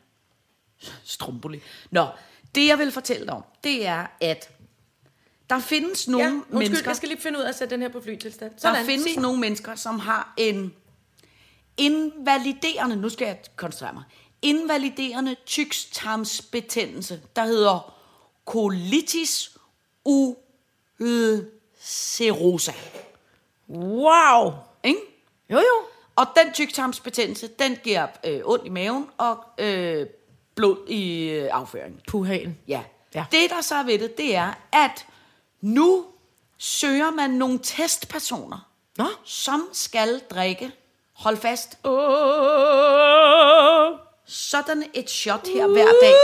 Stromboli. 1.04 1.62
Nå, 1.90 2.06
det 2.54 2.66
jeg 2.66 2.78
vil 2.78 2.92
fortælle 2.92 3.26
dig 3.26 3.34
om, 3.34 3.44
det 3.64 3.86
er, 3.86 4.06
at 4.20 4.50
der 5.52 5.58
findes 5.60 6.08
nogle 6.08 6.26
Ja, 6.26 6.32
undskyld, 6.32 6.58
mennesker... 6.58 6.90
jeg 6.90 6.96
skal 6.96 7.08
lige 7.08 7.20
finde 7.20 7.38
ud 7.38 7.44
af 7.44 7.48
at 7.48 7.54
sætte 7.54 7.74
den 7.74 7.82
her 7.82 7.88
på 7.88 8.00
flytilstand. 8.00 8.50
Der 8.50 8.58
Sådan, 8.58 8.86
findes 8.86 9.12
sig. 9.12 9.22
nogle 9.22 9.40
mennesker, 9.40 9.74
som 9.74 9.98
har 9.98 10.34
en 10.36 10.74
invaliderende, 11.76 12.96
nu 12.96 13.08
skal 13.08 13.26
jeg 13.26 13.38
koncentrere 13.56 13.92
mig, 13.92 14.02
invaliderende 14.42 15.36
tykstarmsbetændelse, 15.46 17.20
der 17.36 17.44
hedder 17.44 17.94
colitis 18.46 19.56
ulcerosa. 21.00 22.72
Wow! 23.68 24.52
Ikke? 24.84 25.00
Jo, 25.50 25.56
jo. 25.58 25.86
Og 26.16 26.26
den 26.44 26.52
tyktarmsbetændelse, 26.52 27.48
den 27.58 27.76
giver 27.82 28.06
øh, 28.24 28.40
ondt 28.44 28.66
i 28.66 28.68
maven 28.68 29.06
og 29.18 29.44
øh, 29.58 30.06
blod 30.54 30.88
i 30.88 31.28
øh, 31.28 31.48
afføringen. 31.52 32.00
Puhagen. 32.08 32.58
Ja. 32.68 32.82
Ja. 33.14 33.24
Det, 33.32 33.50
der 33.50 33.60
så 33.60 33.74
er 33.74 33.82
ved 33.82 33.98
det, 33.98 34.18
det 34.18 34.36
er, 34.36 34.52
at 34.72 35.06
nu 35.62 36.04
søger 36.58 37.10
man 37.10 37.30
nogle 37.30 37.58
testpersoner, 37.62 38.68
Nå. 38.98 39.04
som 39.24 39.68
skal 39.72 40.20
drikke, 40.30 40.72
hold 41.16 41.36
fast, 41.36 41.78
sådan 44.26 44.84
et 44.94 45.10
shot 45.10 45.46
her 45.54 45.66
hver 45.66 45.84
dag, 46.02 46.14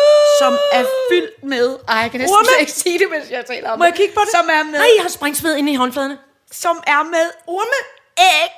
som 0.40 0.59
er 0.72 0.85
fyldt 1.11 1.44
med... 1.44 1.79
Ej, 1.88 1.96
jeg 1.96 2.11
kan 2.11 2.20
næsten 2.20 2.44
slet 2.44 2.61
ikke 2.61 2.72
sige 2.72 2.98
det, 2.98 3.07
mens 3.11 3.31
jeg 3.31 3.46
taler 3.46 3.70
om 3.70 3.79
Må 3.79 3.85
jeg 3.85 3.94
kigge 3.94 4.14
på 4.14 4.20
det? 4.20 4.31
Som 4.31 4.48
er 4.51 4.62
med, 4.62 4.72
Nej, 4.72 4.88
jeg 4.96 5.03
har 5.05 5.09
springsved 5.11 5.57
inde 5.57 5.72
i 5.72 5.74
håndfladerne. 5.74 6.18
som 6.53 6.83
er 6.87 7.03
med 7.03 7.31
orme, 7.46 7.81
æg 8.18 8.51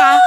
fra 0.00 0.18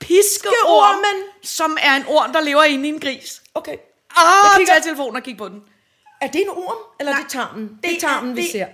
Piskeormen. 0.00 1.22
som 1.42 1.76
er 1.80 1.94
en 1.96 2.04
orm, 2.08 2.32
der 2.32 2.40
lever 2.40 2.62
inde 2.64 2.88
i 2.88 2.92
en 2.92 3.00
gris. 3.00 3.42
Okay. 3.54 3.76
Åh, 4.18 4.56
kigger- 4.56 4.72
tag 4.74 4.82
telefonen 4.82 5.16
og 5.16 5.22
kig 5.22 5.36
på 5.36 5.48
den. 5.48 5.60
Er 6.20 6.26
det 6.26 6.40
en 6.40 6.48
orm, 6.50 6.76
eller 7.00 7.12
er 7.12 7.16
det 7.16 7.28
tarmen? 7.30 7.78
Det 7.82 7.96
er 7.96 8.00
tarmen, 8.00 8.36
vi 8.36 8.42
det- 8.42 8.52
ser. 8.52 8.66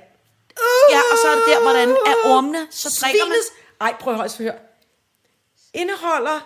Ja, 0.90 1.00
og 1.12 1.18
så 1.22 1.28
er 1.28 1.34
det 1.34 1.44
der, 1.46 1.60
hvordan 1.62 1.90
er 1.90 2.14
ormene, 2.24 2.66
så 2.70 2.98
drikker 3.02 3.24
man... 3.24 3.32
Svinets... 3.32 3.48
Ej, 3.80 3.94
prøv 4.00 4.20
at 4.20 4.36
høre. 4.36 4.54
Indeholder... 5.74 6.40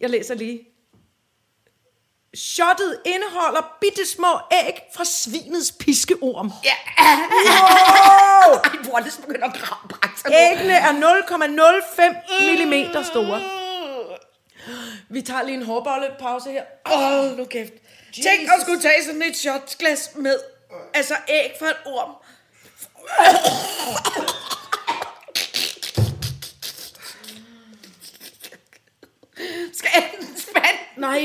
Jeg 0.00 0.10
læser 0.10 0.34
lige. 0.34 0.68
Shottet 2.34 3.00
indeholder 3.04 3.76
bitte 3.80 4.06
små 4.06 4.38
æg 4.52 4.82
fra 4.94 5.04
svinets 5.04 5.72
piskeorm. 5.72 6.52
Ja. 6.64 6.74
Wow! 6.98 8.60
Ej, 8.64 8.76
hvor 8.82 8.98
er 8.98 9.02
det 9.02 9.12
så 9.12 9.20
begyndt 9.20 9.44
at 9.44 9.52
nu. 9.52 10.32
Æggene 10.32 10.72
er 10.72 10.92
0,05 10.92 12.40
mm 12.40 13.04
store. 13.04 13.42
Vi 15.08 15.22
tager 15.22 15.42
lige 15.42 15.56
en 15.56 15.62
hårbollepause 15.64 16.50
her. 16.50 16.64
Åh, 16.92 17.38
nu 17.38 17.44
kæft. 17.44 17.72
Tænk 18.14 18.48
at 18.56 18.60
skulle 18.60 18.80
tage 18.80 19.04
sådan 19.04 19.22
et 19.22 19.36
shotglas 19.36 20.10
med, 20.14 20.38
altså 20.94 21.16
æg 21.28 21.52
fra 21.58 21.68
en 21.68 21.74
orm. 21.84 22.10
Skal 29.72 29.90
jeg 29.94 30.10
den 30.18 30.26
spand? 30.38 30.78
Nej. 30.96 31.18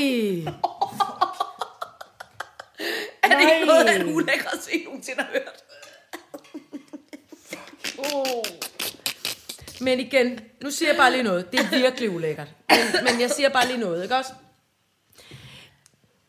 Er 3.24 3.28
det 3.28 3.38
Nej. 3.38 3.54
ikke 3.54 3.66
noget, 3.66 3.86
at 3.86 4.04
ulækker 4.04 4.50
se 4.62 4.84
nogensinde 4.84 5.22
har 5.22 5.30
hørt? 5.32 5.64
Men 9.82 10.00
igen, 10.00 10.40
nu 10.64 10.72
siger 10.72 10.90
jeg 10.90 10.98
bare 10.98 11.12
lige 11.12 11.24
noget. 11.24 11.52
Det 11.52 11.60
er 11.60 11.70
virkelig 11.70 12.10
ulækkert. 12.10 12.48
Men, 12.70 13.04
men 13.04 13.22
jeg 13.22 13.32
siger 13.32 13.50
bare 13.50 13.68
lige 13.68 13.80
noget, 13.80 14.04
ikke 14.04 14.16
også? 14.16 14.32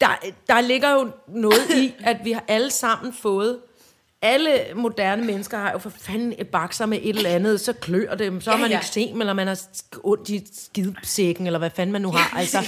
Der, 0.00 0.08
der 0.48 0.60
ligger 0.60 0.90
jo 0.90 1.10
noget 1.28 1.70
i, 1.70 1.94
at 2.04 2.16
vi 2.24 2.32
har 2.32 2.44
alle 2.48 2.70
sammen 2.70 3.12
fået... 3.12 3.60
Alle 4.22 4.60
moderne 4.74 5.24
mennesker 5.24 5.58
har 5.58 5.72
jo 5.72 5.78
for 5.78 5.90
fanden 6.00 6.34
et 6.38 6.48
bakser 6.48 6.86
med 6.86 6.98
et 7.02 7.16
eller 7.16 7.30
andet, 7.30 7.60
så 7.60 7.72
klør 7.72 8.14
det, 8.14 8.44
så 8.44 8.50
har 8.50 8.56
Ja, 8.56 8.62
man 8.62 8.70
ja. 8.70 8.78
eksem, 8.78 9.20
eller 9.20 9.32
man 9.32 9.46
har 9.46 9.58
ondt 10.02 10.28
i 10.28 10.46
skidesækken, 10.62 11.46
eller 11.46 11.58
hvad 11.58 11.70
fanden 11.76 11.92
man 11.92 12.02
nu 12.02 12.10
har, 12.10 12.38
altså. 12.38 12.58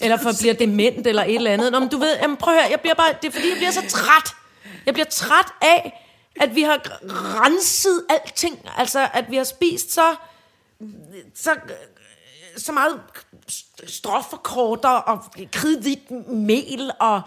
Ja, 0.00 0.04
Eller 0.04 0.16
for 0.16 0.30
bliver 0.40 0.54
dement, 0.54 1.06
eller 1.06 1.22
et 1.24 1.34
eller 1.34 1.50
andet. 1.50 1.72
Nå, 1.72 1.78
men 1.80 1.88
du 1.88 1.98
ved, 1.98 2.16
jamen, 2.22 2.36
prøv 2.36 2.54
at 2.54 2.60
høre, 2.60 2.70
jeg 2.70 2.80
bliver 2.80 2.94
bare, 2.94 3.14
det 3.22 3.28
er 3.28 3.32
fordi, 3.32 3.48
jeg 3.48 3.56
bliver 3.56 3.70
så 3.70 3.82
træt. 3.88 4.34
Jeg 4.86 4.94
bliver 4.94 5.06
træt 5.10 5.46
af, 5.62 6.08
at 6.40 6.54
vi 6.54 6.62
har 6.62 6.80
renset 7.44 8.04
alting, 8.08 8.68
altså, 8.76 9.08
at 9.12 9.24
vi 9.30 9.36
har 9.36 9.44
spist 9.44 9.92
så 9.92 10.14
så, 11.34 11.50
så 12.56 12.72
meget 12.72 13.00
stofferkorter 13.86 14.88
og 14.88 15.24
kridhvidt 15.52 16.10
mel 16.30 16.90
og 17.00 17.20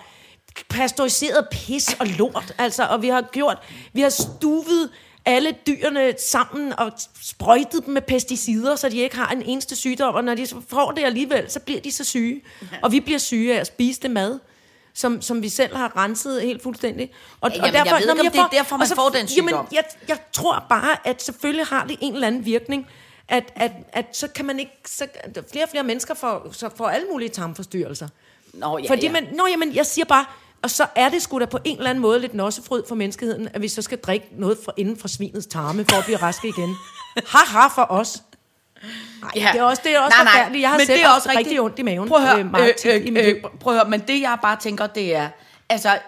pasteuriseret 0.69 1.47
pis 1.51 1.95
og 1.99 2.07
lort. 2.07 2.55
Altså, 2.57 2.83
og 2.83 3.01
vi 3.01 3.07
har 3.07 3.21
gjort, 3.21 3.57
vi 3.93 4.01
har 4.01 4.09
stuvet 4.09 4.89
alle 5.25 5.55
dyrene 5.67 6.13
sammen 6.19 6.73
og 6.79 6.91
sprøjtet 7.21 7.85
dem 7.85 7.93
med 7.93 8.01
pesticider, 8.01 8.75
så 8.75 8.89
de 8.89 8.97
ikke 8.97 9.15
har 9.15 9.27
en 9.31 9.41
eneste 9.41 9.75
sygdom, 9.75 10.15
og 10.15 10.23
når 10.23 10.35
de 10.35 10.47
får 10.67 10.91
det 10.91 11.03
alligevel, 11.03 11.51
så 11.51 11.59
bliver 11.59 11.79
de 11.81 11.91
så 11.91 12.03
syge. 12.03 12.41
Og 12.83 12.91
vi 12.91 12.99
bliver 12.99 13.19
syge 13.19 13.55
af 13.55 13.59
at 13.59 13.67
spise 13.67 14.01
det 14.01 14.11
mad, 14.11 14.39
som, 14.93 15.21
som 15.21 15.41
vi 15.41 15.49
selv 15.49 15.75
har 15.75 15.97
renset 15.97 16.41
helt 16.41 16.63
fuldstændig. 16.63 17.11
Og, 17.41 17.51
Jamen, 17.51 17.73
jeg 17.73 17.85
ved 17.85 17.99
ikke, 17.99 18.11
om 18.11 18.17
det 18.17 18.39
er 18.39 18.47
derfor, 18.47 18.75
og 18.75 18.79
man 18.79 18.87
så- 18.87 18.95
får 18.95 19.09
den 19.09 19.27
sygdom. 19.27 19.49
Jamen, 19.49 19.67
jeg, 19.71 19.83
jeg 20.07 20.17
tror 20.33 20.65
bare, 20.69 21.07
at 21.07 21.21
selvfølgelig 21.23 21.65
har 21.65 21.85
det 21.85 21.97
en 22.01 22.13
eller 22.13 22.27
anden 22.27 22.45
virkning, 22.45 22.87
at, 23.27 23.43
at, 23.55 23.71
at 23.93 24.05
så 24.13 24.27
kan 24.27 24.45
man 24.45 24.59
ikke, 24.59 24.71
så, 24.85 25.07
flere 25.51 25.65
og 25.65 25.69
flere 25.69 25.83
mennesker 25.83 26.13
får, 26.13 26.47
så 26.51 26.69
får 26.75 26.87
alle 26.89 27.07
mulige 27.11 27.29
tarmforstyrrelser. 27.29 28.07
Nå, 28.53 28.77
ja, 28.77 28.89
Fordi 28.89 29.05
ja. 29.05 29.11
man, 29.11 29.27
nå, 29.33 29.47
jamen, 29.51 29.75
jeg 29.75 29.85
siger 29.85 30.05
bare, 30.05 30.25
og 30.65 30.71
så 30.71 30.85
er 30.95 31.09
det 31.09 31.21
sgu 31.21 31.39
da 31.39 31.45
på 31.45 31.59
en 31.63 31.77
eller 31.77 31.89
anden 31.89 32.01
måde 32.01 32.19
lidt 32.19 32.33
nossefryd 32.33 32.81
for 32.87 32.95
menneskeheden, 32.95 33.49
at 33.53 33.61
vi 33.61 33.67
så 33.67 33.81
skal 33.81 33.97
drikke 33.97 34.27
noget 34.37 34.57
fra, 34.65 34.71
inden 34.77 34.97
for 34.97 35.07
svinets 35.07 35.45
tarme, 35.47 35.85
for 35.89 35.97
at 35.97 36.05
blive 36.05 36.17
raske 36.17 36.47
igen. 36.47 36.75
Haha 37.27 37.67
for 37.67 37.87
os. 37.89 38.23
Ej, 39.23 39.29
Ja. 39.35 39.49
det 39.53 39.59
er 39.59 39.63
også, 39.63 39.81
det 39.85 39.95
er 39.95 39.99
også 39.99 40.15
Nej, 40.17 40.23
nej, 40.23 40.33
forfærdeligt. 40.33 40.61
Jeg 40.61 40.69
har 40.69 40.77
men 40.77 40.85
selv 40.87 40.97
det 40.99 41.05
er 41.05 41.09
også 41.09 41.29
rigtig 41.29 41.39
rigtigt. 41.39 41.59
ondt 41.61 41.79
i 41.79 41.81
maven. 41.81 42.07
Prøv 42.07 42.17
at 42.17 42.27
høre, 42.29 42.39
øh, 42.39 42.51
meget 42.51 42.85
i 42.85 43.09
mit 43.09 43.25
liv. 43.25 43.35
prøv 43.59 43.73
at 43.73 43.79
høre, 43.79 43.89
men 43.89 43.99
det 44.07 44.21
jeg 44.21 44.37
bare 44.41 44.57
tænker, 44.59 44.87
det 44.87 45.15
er, 45.15 45.29
altså, 45.69 45.99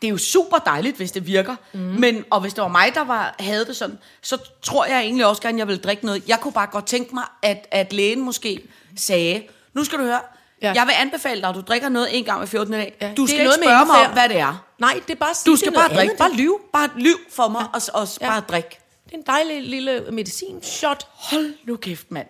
det 0.00 0.06
er 0.06 0.10
jo 0.10 0.18
super 0.18 0.56
dejligt, 0.58 0.96
hvis 0.96 1.12
det 1.12 1.26
virker, 1.26 1.56
mm. 1.72 1.78
men, 1.80 2.24
og 2.30 2.40
hvis 2.40 2.54
det 2.54 2.62
var 2.62 2.68
mig, 2.68 2.94
der 2.94 3.04
var, 3.04 3.34
havde 3.38 3.64
det 3.64 3.76
sådan, 3.76 3.98
så 4.22 4.38
tror 4.62 4.84
jeg 4.86 5.00
egentlig 5.00 5.26
også 5.26 5.42
gerne, 5.42 5.58
jeg 5.58 5.66
ville 5.68 5.80
drikke 5.82 6.06
noget. 6.06 6.22
Jeg 6.28 6.40
kunne 6.40 6.52
bare 6.52 6.66
godt 6.66 6.86
tænke 6.86 7.14
mig, 7.14 7.24
at, 7.42 7.66
at 7.70 7.92
lægen 7.92 8.20
måske 8.20 8.62
sagde, 8.96 9.42
nu 9.74 9.84
skal 9.84 9.98
du 9.98 10.04
høre, 10.04 10.20
ja. 10.62 10.66
Ja. 10.68 10.72
jeg 10.74 10.86
vil 10.86 10.94
anfale 11.00 11.40
dig, 11.40 11.48
at 11.48 11.54
du 11.54 11.60
drikker 11.60 11.88
noget 11.88 12.18
en 12.18 12.24
gang 12.24 12.38
hver 12.38 12.46
14. 12.46 12.72
dag. 12.72 12.96
Ja, 13.00 13.12
Du 13.16 13.26
skal 13.26 13.38
ikke 13.38 13.44
med 13.48 13.52
spørge 13.64 13.86
mig 13.86 14.06
om, 14.06 14.12
hvad 14.12 14.28
det 14.28 14.38
er. 14.38 14.64
Nej, 14.78 15.00
det 15.08 15.12
er 15.14 15.18
bare 15.18 15.34
Du 15.46 15.56
skal 15.56 15.72
bare 15.72 15.88
drikke, 15.88 16.00
andet. 16.00 16.18
bare 16.18 16.32
lyv, 16.32 16.60
bare 16.72 16.88
lyv 16.96 17.16
for 17.30 17.48
mig, 17.48 17.66
og, 17.74 17.80
og 17.94 18.08
Ja. 18.20 18.26
bare 18.30 18.40
drik. 18.48 18.64
Det 19.04 19.12
er 19.12 19.16
en 19.18 19.22
dejlig 19.26 19.62
lille 19.62 20.04
medicinshot. 20.12 21.06
Hold 21.12 21.54
nu 21.64 21.76
kæft, 21.76 22.10
mand. 22.10 22.26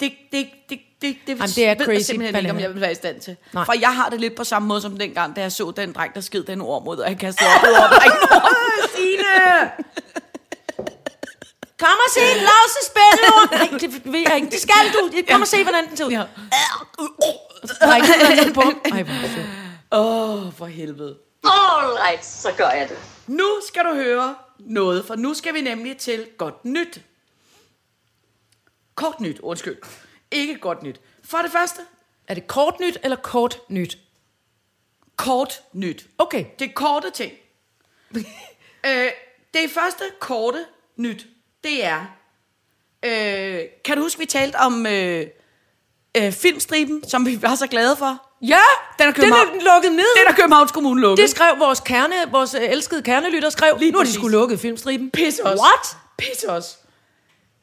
Det, 0.00 0.12
det, 0.32 0.48
det, 0.68 0.78
det, 1.02 1.16
det, 1.26 1.28
Jamen, 1.28 1.48
det 1.48 1.66
er 1.66 1.74
ved 1.74 1.84
crazy 1.86 1.94
jeg 1.96 2.04
simpelthen 2.04 2.36
ikke, 2.36 2.50
om 2.50 2.60
jeg 2.60 2.70
vil 2.72 2.80
være 2.80 2.92
i 2.92 2.94
stand 2.94 3.20
til. 3.20 3.36
Nej. 3.52 3.64
For 3.64 3.72
jeg 3.80 3.94
har 3.96 4.08
det 4.08 4.20
lidt 4.20 4.34
på 4.36 4.44
samme 4.44 4.68
måde 4.68 4.80
som 4.80 4.98
dengang, 4.98 5.36
da 5.36 5.40
jeg 5.40 5.52
så 5.52 5.70
den 5.76 5.92
dreng, 5.92 6.14
der 6.14 6.20
sked 6.20 6.42
den 6.44 6.60
ord 6.60 6.84
mod, 6.84 6.98
og 6.98 7.08
jeg 7.10 7.18
kastede 7.18 7.48
op 7.56 7.62
og 7.62 7.84
op. 7.84 7.90
Signe! 8.96 9.70
Kom 11.82 11.98
og 12.06 12.10
se 12.14 12.20
Lause 12.20 12.80
spille 12.90 13.28
Nej, 13.50 13.78
det 13.80 14.12
ved 14.12 14.20
jeg 14.20 14.36
ikke. 14.36 14.50
Det 14.50 14.60
skal 14.60 14.92
du. 14.92 15.10
Kom 15.30 15.40
og 15.40 15.48
se, 15.48 15.62
hvordan 15.62 15.88
den 15.88 15.96
ser 15.96 16.04
ud. 16.04 16.10
Ja. 16.10 16.24
Noget 17.82 18.54
på. 18.54 18.62
Ej, 18.92 19.02
hvor. 19.02 19.14
Åh, 19.92 20.46
oh, 20.46 20.52
for 20.52 20.66
helvede. 20.66 21.18
All 21.44 21.92
right, 22.06 22.24
så 22.24 22.52
gør 22.56 22.68
jeg 22.70 22.88
det. 22.88 22.98
Nu 23.26 23.60
skal 23.68 23.84
du 23.84 23.94
høre 23.94 24.34
noget, 24.58 25.06
for 25.06 25.14
nu 25.14 25.34
skal 25.34 25.54
vi 25.54 25.60
nemlig 25.60 25.96
til 25.98 26.28
godt 26.38 26.64
nyt. 26.64 27.00
Kort 28.94 29.20
nyt, 29.20 29.40
undskyld. 29.40 29.76
Ikke 30.30 30.58
godt 30.58 30.82
nyt. 30.82 31.00
For 31.24 31.38
det 31.38 31.52
første, 31.52 31.80
Er 32.28 32.34
det 32.34 32.46
kort 32.46 32.80
nyt 32.80 32.98
eller 33.02 33.16
kort 33.16 33.58
nyt? 33.68 33.98
kort 35.16 35.62
nyt. 35.72 36.06
Okay. 36.18 36.44
Det 36.58 36.68
er 36.68 36.72
korte 36.72 37.10
ting. 37.10 37.32
øh, 38.86 39.10
det 39.54 39.70
første 39.70 40.04
korte 40.20 40.64
nyt, 40.96 41.26
det 41.64 41.84
er... 41.84 42.00
Øh, 43.04 43.60
kan 43.84 43.96
du 43.96 44.02
huske, 44.02 44.18
vi 44.18 44.26
talte 44.26 44.56
om 44.56 44.86
øh, 44.86 45.26
øh, 46.16 46.32
filmstriben, 46.32 47.08
som 47.08 47.26
vi 47.26 47.42
var 47.42 47.54
så 47.54 47.66
glade 47.66 47.96
for? 47.96 48.28
Ja, 48.42 48.58
Den 48.98 49.08
er, 49.08 49.12
den 49.12 49.32
er 49.32 49.74
lukket 49.74 49.92
ned. 49.92 50.18
Den 50.18 50.26
er 50.28 50.32
Københavns 50.36 50.72
Kommune 50.72 51.00
lukket. 51.00 51.22
Det 51.22 51.30
skrev 51.30 51.58
vores 51.58 51.80
kerne, 51.80 52.14
vores 52.30 52.54
øh, 52.54 52.62
elskede 52.62 53.02
kernelytter 53.02 53.50
skrev. 53.50 53.76
Lige 53.78 53.90
nu 53.92 53.98
har 53.98 54.04
de 54.04 54.12
skulle 54.12 54.38
lukke 54.38 54.58
filmstriben. 54.58 55.10
Pisse 55.10 55.44
os. 55.46 55.60
What? 55.60 55.96
Pisse 56.18 56.50
os. 56.50 56.78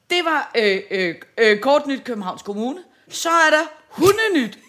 Det 0.09 0.25
var 0.25 0.51
øh, 0.57 0.81
øh, 0.91 1.15
øh, 1.37 1.59
kort 1.59 1.87
nyt 1.87 2.03
Københavns 2.03 2.41
Kommune. 2.41 2.79
Så 3.09 3.29
er 3.29 3.49
der 3.49 3.63
hundenyt. 3.89 4.59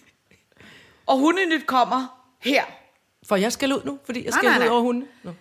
Og 1.06 1.18
hundenyt 1.18 1.66
kommer 1.66 2.26
her. 2.40 2.64
For 3.28 3.36
jeg 3.36 3.52
skal 3.52 3.72
ud 3.72 3.80
nu, 3.84 3.98
fordi 4.04 4.24
jeg 4.24 4.30
Nej, 4.30 4.38
skal 4.38 4.48
nej, 4.48 4.58
ud 4.58 4.60
nej. 4.64 4.68
over 4.68 4.80
hunden. 4.80 5.08
Nå. 5.22 5.32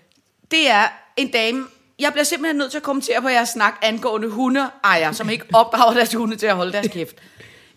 Det 0.51 0.69
er 0.69 0.87
en 1.17 1.31
dame. 1.31 1.65
Jeg 1.99 2.11
bliver 2.11 2.23
simpelthen 2.23 2.55
nødt 2.57 2.71
til 2.71 2.77
at 2.77 2.83
kommentere 2.83 3.21
på 3.21 3.27
jeres 3.27 3.49
snak 3.49 3.73
angående 3.81 4.29
hundeejere, 4.29 5.13
som 5.13 5.29
ikke 5.29 5.45
opdrager 5.53 5.93
deres 5.93 6.13
hunde 6.13 6.35
til 6.35 6.45
at 6.45 6.55
holde 6.55 6.71
deres 6.71 6.87
kæft. 6.87 7.15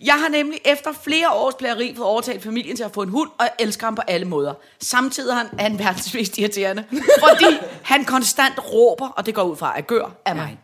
Jeg 0.01 0.15
har 0.15 0.29
nemlig 0.29 0.61
efter 0.65 0.93
flere 1.05 1.31
års 1.31 1.55
plageri 1.55 1.95
fået 1.97 2.09
overtalt 2.09 2.43
familien 2.43 2.77
til 2.77 2.85
at 2.85 2.91
få 2.95 3.03
en 3.03 3.09
hund, 3.09 3.31
og 3.39 3.45
jeg 3.45 3.53
elsker 3.59 3.87
ham 3.87 3.95
på 3.95 4.03
alle 4.07 4.27
måder. 4.27 4.55
Samtidig 4.81 5.31
er 5.31 5.35
han, 5.35 5.47
er 5.59 5.63
han 5.63 5.79
verdens 5.79 6.15
mest 6.15 6.39
irriterende, 6.39 6.85
fordi 7.29 7.57
han 7.83 8.05
konstant 8.05 8.73
råber, 8.73 9.09
og 9.09 9.27
det 9.27 9.35
går 9.35 9.43
ud 9.43 9.57
fra 9.57 9.79
at 9.79 9.87
gør 9.87 10.11
af 10.25 10.37
mig. 10.37 10.59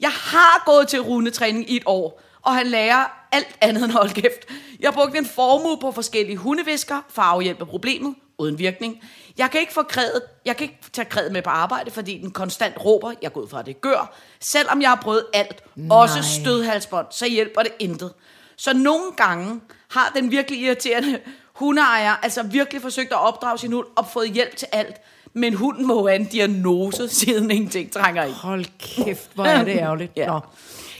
Jeg 0.00 0.10
har 0.10 0.62
gået 0.66 0.88
til 0.88 1.00
rundetræning 1.00 1.70
i 1.70 1.76
et 1.76 1.82
år, 1.86 2.22
og 2.42 2.54
han 2.54 2.66
lærer 2.66 3.26
alt 3.32 3.56
andet 3.60 3.84
end 3.84 3.92
hold 3.92 4.10
kæft. 4.10 4.48
Jeg 4.80 4.88
har 4.88 4.92
brugt 4.92 5.16
en 5.16 5.26
formue 5.26 5.78
på 5.80 5.92
forskellige 5.92 6.36
hundevisker 6.36 7.00
for 7.08 7.22
at 7.22 7.28
afhjælpe 7.28 7.66
problemet, 7.66 8.14
uden 8.38 8.58
virkning. 8.58 9.02
Jeg 9.38 9.50
kan 9.50 9.60
ikke 9.60 9.72
få 9.72 9.82
krædet, 9.82 10.22
jeg 10.44 10.56
kan 10.56 10.64
ikke 10.64 10.78
tage 10.92 11.04
krædet 11.04 11.32
med 11.32 11.42
på 11.42 11.50
arbejde, 11.50 11.90
fordi 11.90 12.18
den 12.18 12.30
konstant 12.30 12.84
råber, 12.84 13.12
jeg 13.22 13.32
går 13.32 13.40
ud 13.40 13.48
fra, 13.48 13.58
at 13.60 13.66
det 13.66 13.80
gør. 13.80 14.14
Selvom 14.40 14.82
jeg 14.82 14.88
har 14.88 15.00
prøvet 15.02 15.26
alt, 15.32 15.62
Nej. 15.76 15.98
også 15.98 16.22
stødhalsbånd, 16.22 17.06
så 17.10 17.28
hjælper 17.28 17.62
det 17.62 17.72
intet. 17.78 18.12
Så 18.56 18.72
nogle 18.72 19.12
gange 19.16 19.60
har 19.90 20.12
den 20.16 20.30
virkelig 20.30 20.60
irriterende 20.60 21.20
hundeejer 21.60 22.14
altså 22.22 22.42
virkelig 22.42 22.82
forsøgt 22.82 23.12
at 23.12 23.20
opdrage 23.20 23.58
sin 23.58 23.72
hund 23.72 23.86
og 23.96 24.06
fået 24.12 24.30
hjælp 24.30 24.56
til 24.56 24.68
alt. 24.72 24.96
Men 25.32 25.54
hunden 25.54 25.86
må 25.86 26.06
have 26.06 26.20
en 26.20 26.24
diagnose, 26.26 27.08
siden 27.20 27.50
ingenting 27.50 27.92
trænger 27.92 28.24
i. 28.24 28.30
Hold 28.30 28.64
kæft, 28.78 29.30
hvor 29.34 29.44
er 29.44 29.64
det 29.64 29.76
ærgerligt. 29.84 30.12
Ja. 30.16 30.26
Nå. 30.26 30.40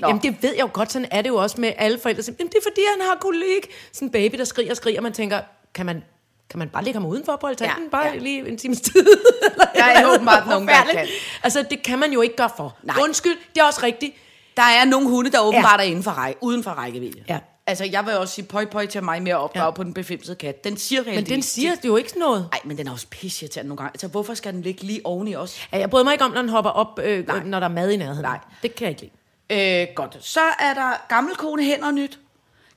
Nå. 0.00 0.08
Jamen 0.08 0.22
det 0.22 0.42
ved 0.42 0.52
jeg 0.52 0.62
jo 0.62 0.70
godt, 0.72 0.92
sådan 0.92 1.08
er 1.10 1.22
det 1.22 1.28
jo 1.28 1.36
også 1.36 1.60
med 1.60 1.72
alle 1.76 1.98
forældre. 1.98 2.22
Jamen 2.26 2.52
det 2.52 2.58
er 2.58 2.62
fordi, 2.62 2.80
han 2.96 3.06
har 3.08 3.18
kolik. 3.20 3.70
Sådan 3.92 4.08
en 4.08 4.12
baby, 4.12 4.38
der 4.38 4.44
skriger 4.44 4.70
og 4.70 4.76
skriger, 4.76 4.98
og 4.98 5.02
man 5.02 5.12
tænker, 5.12 5.40
kan 5.74 5.86
man, 5.86 6.04
kan 6.50 6.58
man 6.58 6.68
bare 6.68 6.84
lægge 6.84 7.00
ham 7.00 7.08
udenfor 7.08 7.36
på 7.36 7.46
altanen? 7.46 7.84
Ja, 7.84 7.90
bare 7.90 8.06
ja. 8.06 8.18
lige 8.18 8.48
en 8.48 8.58
times 8.58 8.80
tid? 8.80 9.06
Der 9.74 9.84
er 9.84 10.14
åbenbart 10.14 10.46
nogen, 10.48 10.68
der 10.68 10.84
kan. 10.92 11.06
Altså 11.42 11.64
det 11.70 11.82
kan 11.82 11.98
man 11.98 12.12
jo 12.12 12.20
ikke 12.20 12.36
gøre 12.36 12.50
for. 12.56 12.76
Nej. 12.82 12.96
Undskyld, 13.02 13.36
det 13.54 13.60
er 13.60 13.64
også 13.64 13.80
rigtigt. 13.82 14.14
Der 14.56 14.62
er 14.62 14.84
nogle 14.84 15.08
hunde, 15.08 15.30
der 15.30 15.40
åbenbart 15.40 15.80
er 15.80 15.84
inden 15.84 16.02
for 16.02 16.10
række, 16.10 16.38
uden 16.42 16.62
for 16.62 16.70
rækkevidde. 16.70 17.24
Ja. 17.28 17.38
Altså, 17.66 17.84
jeg 17.84 18.06
vil 18.06 18.16
også 18.16 18.34
sige 18.34 18.44
pøj 18.44 18.64
pøj 18.64 18.86
til 18.86 19.04
mig 19.04 19.22
med 19.22 19.32
at 19.32 19.38
opdrage 19.38 19.64
ja. 19.64 19.70
på 19.70 19.82
den 19.82 19.94
befimsede 19.94 20.36
kat. 20.36 20.64
Den 20.64 20.76
siger 20.76 21.02
Men 21.04 21.26
den 21.26 21.42
siger 21.42 21.72
jo 21.84 21.96
ikke 21.96 22.18
noget. 22.18 22.48
Nej, 22.52 22.60
men 22.64 22.78
den 22.78 22.88
er 22.88 22.92
også 22.92 23.06
pisse 23.10 23.48
til 23.48 23.62
nogle 23.66 23.76
gange. 23.76 23.90
Altså, 23.94 24.08
hvorfor 24.08 24.34
skal 24.34 24.52
den 24.52 24.62
ligge 24.62 24.82
lige 24.82 25.00
oven 25.04 25.28
i 25.28 25.36
os? 25.36 25.68
Ja, 25.72 25.78
jeg 25.78 25.90
bryder 25.90 26.04
mig 26.04 26.12
ikke 26.12 26.24
om, 26.24 26.30
når 26.30 26.40
den 26.40 26.50
hopper 26.50 26.70
op, 26.70 26.98
øh, 27.02 27.26
Nej. 27.26 27.42
når 27.44 27.60
der 27.60 27.66
er 27.66 27.72
mad 27.72 27.90
i 27.90 27.96
nærheden. 27.96 28.22
Nej. 28.22 28.38
Det 28.62 28.74
kan 28.74 28.84
jeg 28.84 28.90
ikke 28.90 29.12
lide. 29.50 29.82
Øh, 29.82 29.86
godt. 29.94 30.16
Så 30.20 30.40
er 30.60 30.74
der 30.74 31.06
gammelkone 31.08 31.64
hænder 31.64 31.90
nyt. 31.90 32.18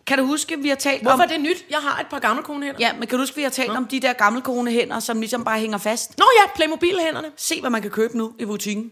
Kan 0.08 0.18
du 0.18 0.26
huske, 0.26 0.60
vi 0.60 0.70
har 0.70 0.76
talt 0.76 1.02
Hvorfor 1.02 1.14
om... 1.14 1.22
er 1.22 1.28
det 1.28 1.42
nyt? 1.42 1.66
Jeg 1.70 1.80
har 1.80 2.00
et 2.00 2.08
par 2.08 2.20
gamle 2.20 2.44
konehænder. 2.44 2.80
Ja, 2.80 2.94
men 2.94 3.08
kan 3.08 3.18
du 3.18 3.22
huske, 3.22 3.36
vi 3.36 3.42
har 3.42 3.50
talt 3.50 3.70
om 3.72 3.86
de 3.88 4.00
der 4.00 4.14
gammelkone 4.14 4.72
hænder, 4.72 5.00
som 5.00 5.20
ligesom 5.20 5.44
bare 5.44 5.60
hænger 5.60 5.78
fast? 5.78 6.18
Nå 6.18 6.26
ja, 6.42 6.50
Playmobil-hænderne. 6.56 7.28
Se, 7.38 7.62
hvad 7.62 7.70
man 7.70 7.82
kan 7.82 7.92
købe 7.92 8.18
nu 8.18 8.34
i 8.40 8.46
butikken. 8.46 8.92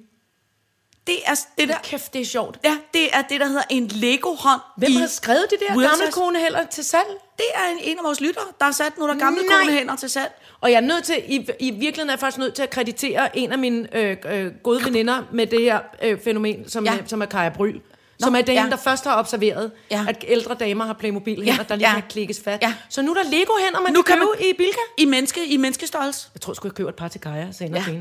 Det 1.08 1.16
er 1.26 1.36
det 1.58 1.68
der... 1.68 1.76
Kæft, 1.84 2.14
det 2.14 2.22
er 2.22 2.26
sjovt. 2.26 2.60
Ja, 2.64 2.78
det 2.94 3.16
er 3.16 3.22
det, 3.22 3.40
der 3.40 3.48
hedder 3.48 3.62
en 3.70 3.88
Lego-hånd. 3.88 4.62
Hvem 4.78 4.92
har 4.92 5.08
skrevet 5.08 5.46
de 5.50 5.56
der 5.68 5.74
gamle 5.90 6.12
konehænder 6.12 6.66
til 6.66 6.84
salg? 6.84 7.08
Det 7.38 7.46
er 7.56 7.70
en, 7.72 7.78
en 7.84 7.98
af 7.98 8.04
vores 8.04 8.22
lyttere, 8.22 8.44
der 8.60 8.66
har 8.66 8.72
sat 8.72 8.98
nogle 8.98 9.14
der 9.14 9.20
gamle 9.20 9.42
Nej. 9.42 9.60
konehænder 9.60 9.96
til 9.96 10.10
salg. 10.10 10.32
Og 10.62 10.72
jeg 10.72 10.78
er 10.78 10.82
nødt 10.82 11.04
til, 11.04 11.16
i, 11.28 11.48
i 11.60 11.72
virkeligheden 11.72 12.10
er 12.10 12.14
jeg 12.14 12.20
faktisk 12.20 12.38
nødt 12.38 12.54
til 12.54 12.64
at 12.64 12.70
kreditere 12.70 13.38
en 13.38 13.52
af 13.52 13.58
mine 13.60 13.98
øh, 13.98 14.18
øh, 14.32 14.52
gode 14.64 14.86
veninder 14.86 15.24
med 15.34 15.48
det 15.48 15.62
her 15.62 15.80
øh, 16.04 16.20
fænomen, 16.24 16.70
som, 16.70 16.86
Ja. 16.86 16.94
ja. 16.94 17.00
som 17.06 17.22
er 17.22 17.26
Kaja 17.26 17.50
Bryl. 17.50 17.80
Som 18.20 18.36
er 18.36 18.42
den, 18.42 18.56
ja. 18.56 18.68
der 18.70 18.76
først 18.78 19.04
har 19.04 19.20
observeret, 19.20 19.72
Ja. 19.92 20.06
at 20.10 20.26
ældre 20.28 20.56
damer 20.56 20.86
har 20.86 20.94
Playmobil-hænder, 20.94 21.54
Ja, 21.54 21.58
ja. 21.58 21.64
der 21.70 21.76
lige 21.76 21.88
ja. 21.90 21.94
kan 21.94 22.04
klikkes 22.10 22.42
fat. 22.44 22.60
Ja. 22.62 22.74
Så 22.90 23.02
nu 23.02 23.12
er 23.14 23.24
der 23.24 23.30
Lego-hænder, 23.30 23.82
man 23.82 23.94
Nu 23.94 24.02
kan 24.02 24.12
kan 24.18 24.20
man- 24.20 24.28
købe 24.38 24.50
i 24.50 24.54
Bilka. 24.58 24.80
I, 24.98 25.06
menneske, 25.06 25.46
i 25.48 25.58
menneskestørrelse. 25.58 26.28
Jeg 26.34 26.42
tror 26.42 26.56
jeg 26.64 26.72
køber 26.74 26.90
et 26.90 26.96
par 26.96 27.08
til 27.08 27.22
Kaja 27.22 27.52
senere 27.52 27.84
Ja. 27.88 27.92
ja. 27.94 28.00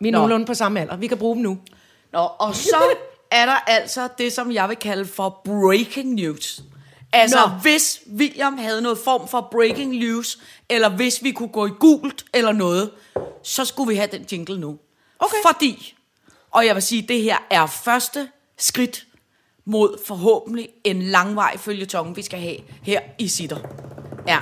Vi 0.00 0.08
er 0.08 0.12
Nå. 0.12 0.18
nogenlunde 0.18 0.46
på 0.46 0.54
samme 0.54 0.80
alder. 0.80 0.96
Vi 0.96 1.06
kan 1.06 1.18
bruge 1.18 1.34
dem 1.34 1.42
nu. 1.42 1.58
Nå, 2.12 2.18
og 2.38 2.54
så 2.56 2.76
er 3.30 3.46
der 3.46 3.56
altså 3.66 4.08
det, 4.18 4.32
som 4.32 4.52
jeg 4.52 4.68
vil 4.68 4.76
kalde 4.76 5.06
for 5.06 5.40
breaking 5.44 6.14
news. 6.14 6.60
Altså, 7.12 7.38
Nå. 7.46 7.52
hvis 7.62 8.00
William 8.16 8.58
havde 8.58 8.82
noget 8.82 8.98
form 9.04 9.28
for 9.28 9.48
breaking 9.52 9.96
news, 9.96 10.38
eller 10.68 10.88
hvis 10.88 11.22
vi 11.22 11.32
kunne 11.32 11.48
gå 11.48 11.66
i 11.66 11.70
gult 11.80 12.24
eller 12.34 12.52
noget, 12.52 12.90
så 13.42 13.64
skulle 13.64 13.88
vi 13.88 13.94
have 13.96 14.08
den 14.12 14.26
jingle 14.32 14.60
nu. 14.60 14.78
Okay. 15.18 15.36
Fordi, 15.46 15.94
og 16.50 16.66
jeg 16.66 16.74
vil 16.74 16.82
sige, 16.82 17.02
det 17.02 17.22
her 17.22 17.36
er 17.50 17.66
første 17.66 18.28
skridt 18.58 19.04
mod 19.68 20.04
forhåbentlig 20.06 20.68
en 20.84 21.02
langvej 21.02 21.56
følgetong, 21.58 22.16
vi 22.16 22.22
skal 22.22 22.40
have 22.40 22.56
her 22.82 23.00
i 23.18 23.28
Sitter. 23.28 23.58
Ja. 24.26 24.38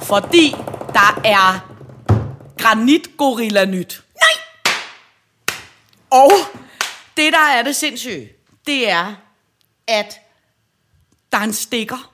Fordi 0.00 0.50
der 0.92 1.20
er 1.24 1.76
granitgorilla 2.58 3.64
nyt. 3.64 4.02
Nej! 4.14 4.44
Og 6.10 6.30
det, 7.16 7.32
der 7.32 7.38
er 7.38 7.62
det 7.62 7.76
sindssyge, 7.76 8.32
det 8.66 8.90
er, 8.90 9.14
at 9.86 10.20
der 11.32 11.38
er 11.38 11.42
en 11.42 11.52
stikker. 11.52 12.12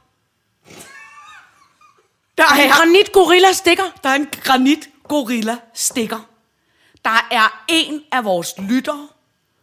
Der 2.39 2.45
En 2.45 2.61
er, 2.61 2.77
granit 2.77 3.13
gorilla 3.13 3.53
stikker. 3.53 3.85
der 4.03 4.09
er 4.11 4.15
en 4.15 4.29
granitgorilla 4.33 5.57
stikker. 5.75 6.29
Der 7.05 7.29
er 7.31 7.65
en 7.69 8.03
af 8.13 8.25
vores 8.25 8.55
lyttere, 8.59 9.09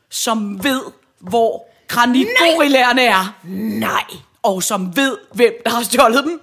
som 0.09 0.63
ved, 0.63 0.81
hvor 1.19 1.72
granitgorillaerne 1.93 3.01
er. 3.03 3.35
Nej. 3.79 4.03
Og 4.43 4.63
som 4.63 4.95
ved, 4.95 5.17
hvem 5.33 5.53
der 5.65 5.71
har 5.71 5.83
stjålet 5.83 6.23
dem. 6.23 6.41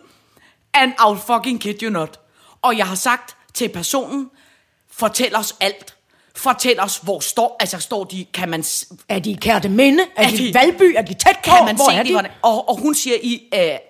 And 0.74 0.92
I'll 1.00 1.32
fucking 1.34 1.60
kid 1.60 1.82
you 1.82 1.90
not. 1.90 2.20
Og 2.62 2.76
jeg 2.78 2.86
har 2.86 2.94
sagt 2.94 3.36
til 3.54 3.68
personen, 3.68 4.30
fortæl 4.92 5.36
os 5.36 5.54
alt. 5.60 5.94
Fortæl 6.36 6.80
os, 6.80 6.96
hvor 7.02 7.20
står, 7.20 7.56
altså 7.60 7.78
står 7.78 8.04
de, 8.04 8.26
kan 8.34 8.48
man, 8.48 8.64
Er 9.08 9.18
de 9.18 9.30
i 9.30 9.38
Kærteminde? 9.40 10.02
Er, 10.16 10.22
Er 10.26 10.30
de 10.30 10.36
de- 10.38 10.48
i 10.48 10.54
Valby? 10.54 10.94
Er 10.96 11.02
de 11.02 11.14
tæt 11.14 11.36
på? 11.36 11.40
kan 11.56 11.64
man 11.64 11.76
Hvor 11.76 11.90
se 11.90 11.94
er 11.96 11.98
det, 11.98 12.06
de? 12.06 12.12
hvordan, 12.12 12.30
og, 12.42 12.68
og 12.68 12.76
hun 12.80 12.94
siger, 12.94 13.16
I, 13.22 13.42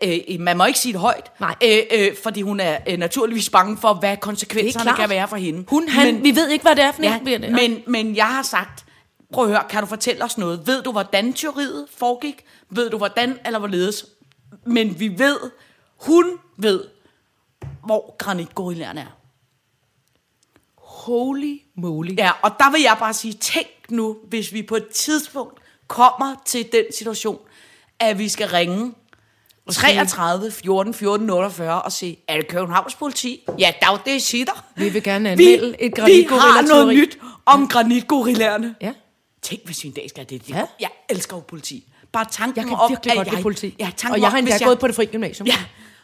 øh, 0.03 0.19
øh, 0.31 0.41
man 0.41 0.57
må 0.57 0.65
ikke 0.65 0.79
sige 0.79 0.93
det 0.93 1.01
højt, 1.01 1.31
Nej. 1.41 1.55
Øh, 1.65 1.79
øh, 1.91 2.11
fordi 2.23 2.43
hun 2.43 2.61
er 2.61 2.77
øh, 2.87 2.99
naturligvis 2.99 3.51
bange 3.51 3.79
for, 3.81 3.95
hvad 3.95 4.17
konsekvenserne 4.17 4.93
kan 4.97 5.09
være 5.09 5.29
for 5.29 5.37
hende. 5.37 5.65
Hun, 5.69 5.89
han, 5.89 6.15
men, 6.15 6.25
vi 6.25 6.37
ved 6.37 6.49
ikke, 6.49 6.63
hvad 6.63 6.77
det 6.77 6.85
er 6.85 6.93
for 6.93 7.03
Ja, 7.03 7.19
en. 7.27 7.53
men, 7.53 7.79
men 7.87 8.17
jeg 8.17 8.27
har 8.27 8.43
sagt, 8.43 8.85
prøv 9.33 9.45
at 9.45 9.51
høre, 9.51 9.65
kan 9.69 9.81
du 9.81 9.87
fortælle 9.87 10.25
os 10.25 10.39
noget? 10.39 10.67
Ved 10.67 10.83
du, 10.83 10.93
hvordan 10.93 11.33
teoriet 11.33 11.87
foregik? 11.97 12.45
Ved 12.71 12.91
du, 12.91 12.97
hvordan 12.97 13.39
eller 13.47 13.59
hvorledes? 13.59 14.07
Men 14.67 15.01
vi 15.01 15.19
ved, 15.19 15.37
hun 15.97 16.25
ved, 16.57 16.85
hvor 17.85 18.17
granitgorillaerne 18.19 19.01
er. 19.01 19.17
Holy 20.77 21.59
moly. 21.77 22.17
Ja, 22.19 22.31
og 22.43 22.51
der 22.59 22.71
vil 22.71 22.81
jeg 22.81 22.97
bare 22.99 23.15
sige, 23.15 23.33
tænk 23.33 23.69
nu, 23.89 24.17
hvis 24.29 24.53
vi 24.53 24.63
på 24.63 24.77
et 24.77 24.89
tidspunkt 24.89 25.61
kommer 25.89 26.35
til 26.45 26.73
den 26.73 26.85
situation, 26.99 27.39
at 27.99 28.19
vi 28.19 28.29
skal 28.29 28.49
ringe 28.49 28.95
33 29.71 30.51
14 30.51 30.95
14 30.95 31.31
48 31.31 31.83
og 31.83 31.93
sige, 31.93 32.25
er 32.29 32.37
det 32.37 32.49
Københavns 32.49 32.95
politi? 32.95 33.47
Ja, 33.59 33.73
der 33.81 33.87
er 33.87 33.93
jo 33.93 33.99
det, 34.07 34.23
sitter. 34.23 34.65
Vi 34.77 34.89
vil 34.89 35.03
gerne 35.03 35.31
anmelde 35.31 35.77
vi, 35.79 35.87
et 35.87 35.97
Vi 36.07 36.27
har 36.31 36.69
noget 36.69 36.95
nyt 36.95 37.19
om 37.47 37.69
granitgorillaerne. 37.69 38.75
Ja. 38.81 38.93
Tænk, 39.43 39.65
hvis 39.65 39.85
vi 39.85 39.89
en 39.89 39.95
dag 39.95 40.09
skal 40.09 40.29
det. 40.29 40.47
det 40.47 40.55
Ja. 40.55 40.65
Jeg 40.81 40.91
elsker 41.09 41.37
jo 41.37 41.41
politi. 41.41 41.85
bare 42.13 42.27
tanken 42.31 42.57
Jeg 42.57 42.65
kan 42.69 42.77
om, 42.79 42.91
virkelig 42.91 43.11
at 43.13 43.17
godt 43.17 43.27
jeg, 43.27 43.35
lide 43.35 43.43
politi. 43.43 43.77
Ja, 43.79 43.91
tanken 43.97 44.15
og 44.15 44.21
jeg 44.21 44.31
har 44.31 44.39
endda 44.39 44.59
gået 44.65 44.79
på 44.79 44.87
det 44.87 44.95
fri 44.97 45.05
gymnasium. 45.07 45.47
Ja, 45.47 45.57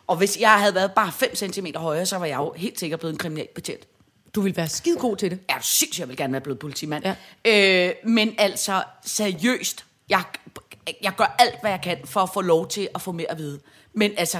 og 0.06 0.16
hvis 0.16 0.36
jeg 0.40 0.50
havde 0.60 0.74
været 0.74 0.92
bare 0.92 1.12
5 1.12 1.34
cm 1.36 1.66
højere, 1.76 2.06
så 2.06 2.16
var 2.18 2.26
jeg 2.26 2.36
jo 2.36 2.52
helt 2.56 2.80
sikkert 2.80 3.00
blevet 3.00 3.12
en 3.12 3.18
kriminalbetjent. 3.18 3.86
Du 4.34 4.40
vil 4.40 4.56
være 4.56 4.68
skide 4.68 4.96
god 4.98 5.16
til 5.16 5.30
det. 5.30 5.38
Er 5.48 5.54
du 5.58 5.62
sindssygt, 5.64 5.98
jeg 6.00 6.08
vil 6.08 6.16
gerne 6.16 6.32
være 6.32 6.40
blevet 6.40 6.58
politimand. 6.58 7.04
Ja. 7.44 7.88
Øh, 7.88 7.94
men 8.04 8.34
altså, 8.38 8.82
seriøst, 9.04 9.84
jeg, 10.08 10.22
jeg 11.02 11.12
gør 11.16 11.36
alt, 11.38 11.60
hvad 11.60 11.70
jeg 11.70 11.80
kan 11.82 11.98
for 12.04 12.20
at 12.20 12.30
få 12.34 12.40
lov 12.40 12.68
til 12.68 12.88
at 12.94 13.02
få 13.02 13.12
mere 13.12 13.30
at 13.30 13.38
vide. 13.38 13.60
Men 13.94 14.12
altså, 14.16 14.38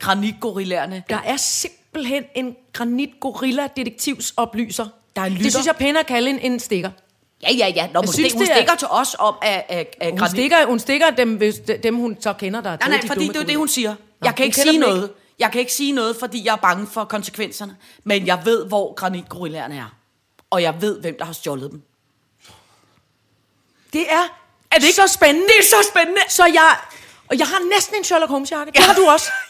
granitgorillerne, 0.00 1.02
Der 1.08 1.16
er 1.18 1.36
simpelthen 1.36 2.24
en 2.34 2.56
granit-gorilla 2.72 3.68
detektivsoplyser. 3.76 4.86
Der 5.16 5.22
er 5.22 5.26
en 5.26 5.32
Det 5.32 5.38
lytter. 5.38 5.50
synes 5.50 5.66
jeg 5.66 5.72
er 5.72 5.78
pænere 5.78 6.00
at 6.00 6.06
kalde 6.06 6.30
en, 6.30 6.38
en 6.38 6.60
stikker. 6.60 6.90
Ja, 7.42 7.52
ja, 7.52 7.68
ja. 7.68 7.88
Nå, 7.92 8.00
hun, 8.00 8.12
synes, 8.12 8.30
stik, 8.30 8.32
hun 8.38 8.42
er- 8.42 8.54
stikker 8.54 8.74
til 8.74 8.88
os 8.90 9.16
om, 9.18 9.34
at, 9.42 9.64
at, 9.68 9.96
at 10.00 10.18
Hun 10.18 10.28
stikker, 10.28 10.66
hun 10.66 10.78
stikker 10.78 11.10
dem, 11.10 11.34
hvis, 11.36 11.60
dem, 11.82 11.96
hun 11.96 12.16
så 12.20 12.32
kender, 12.32 12.60
der 12.60 12.70
er 12.70 12.76
Nej, 12.80 12.88
nej, 12.88 13.06
fordi 13.06 13.28
det 13.28 13.36
er 13.36 13.44
det, 13.44 13.56
hun 13.56 13.68
siger. 13.68 13.94
Jeg 14.24 14.34
kan 14.34 14.44
ikke 14.46 14.56
sige 14.56 14.78
noget. 14.78 15.12
Jeg 15.38 15.52
kan 15.52 15.60
ikke 15.60 15.72
sige 15.72 15.92
noget, 15.92 16.16
fordi 16.20 16.46
jeg 16.46 16.52
er 16.52 16.56
bange 16.56 16.86
for 16.86 17.04
konsekvenserne. 17.04 17.76
Men 18.04 18.26
jeg 18.26 18.42
ved, 18.44 18.66
hvor 18.66 18.94
granitgorillaerne 18.94 19.76
er. 19.76 19.96
Og 20.50 20.62
jeg 20.62 20.74
ved, 20.80 21.00
hvem 21.00 21.16
der 21.18 21.24
har 21.24 21.32
stjålet 21.32 21.70
dem. 21.70 21.82
Det 23.92 24.00
er, 24.12 24.22
er 24.70 24.76
det 24.78 24.84
ikke 24.84 24.94
så 24.96 25.06
spændende? 25.14 25.46
Det 25.46 25.54
er 25.58 25.62
så 25.82 25.88
spændende! 25.92 26.20
Så 26.28 26.44
jeg, 26.44 26.76
og 27.28 27.38
jeg 27.38 27.46
har 27.46 27.74
næsten 27.74 27.96
en 27.96 28.04
Sherlock 28.04 28.30
Holmes-jakke. 28.30 28.72
Det 28.72 28.80
har 28.84 28.94
du 28.94 29.06
også. 29.10 29.26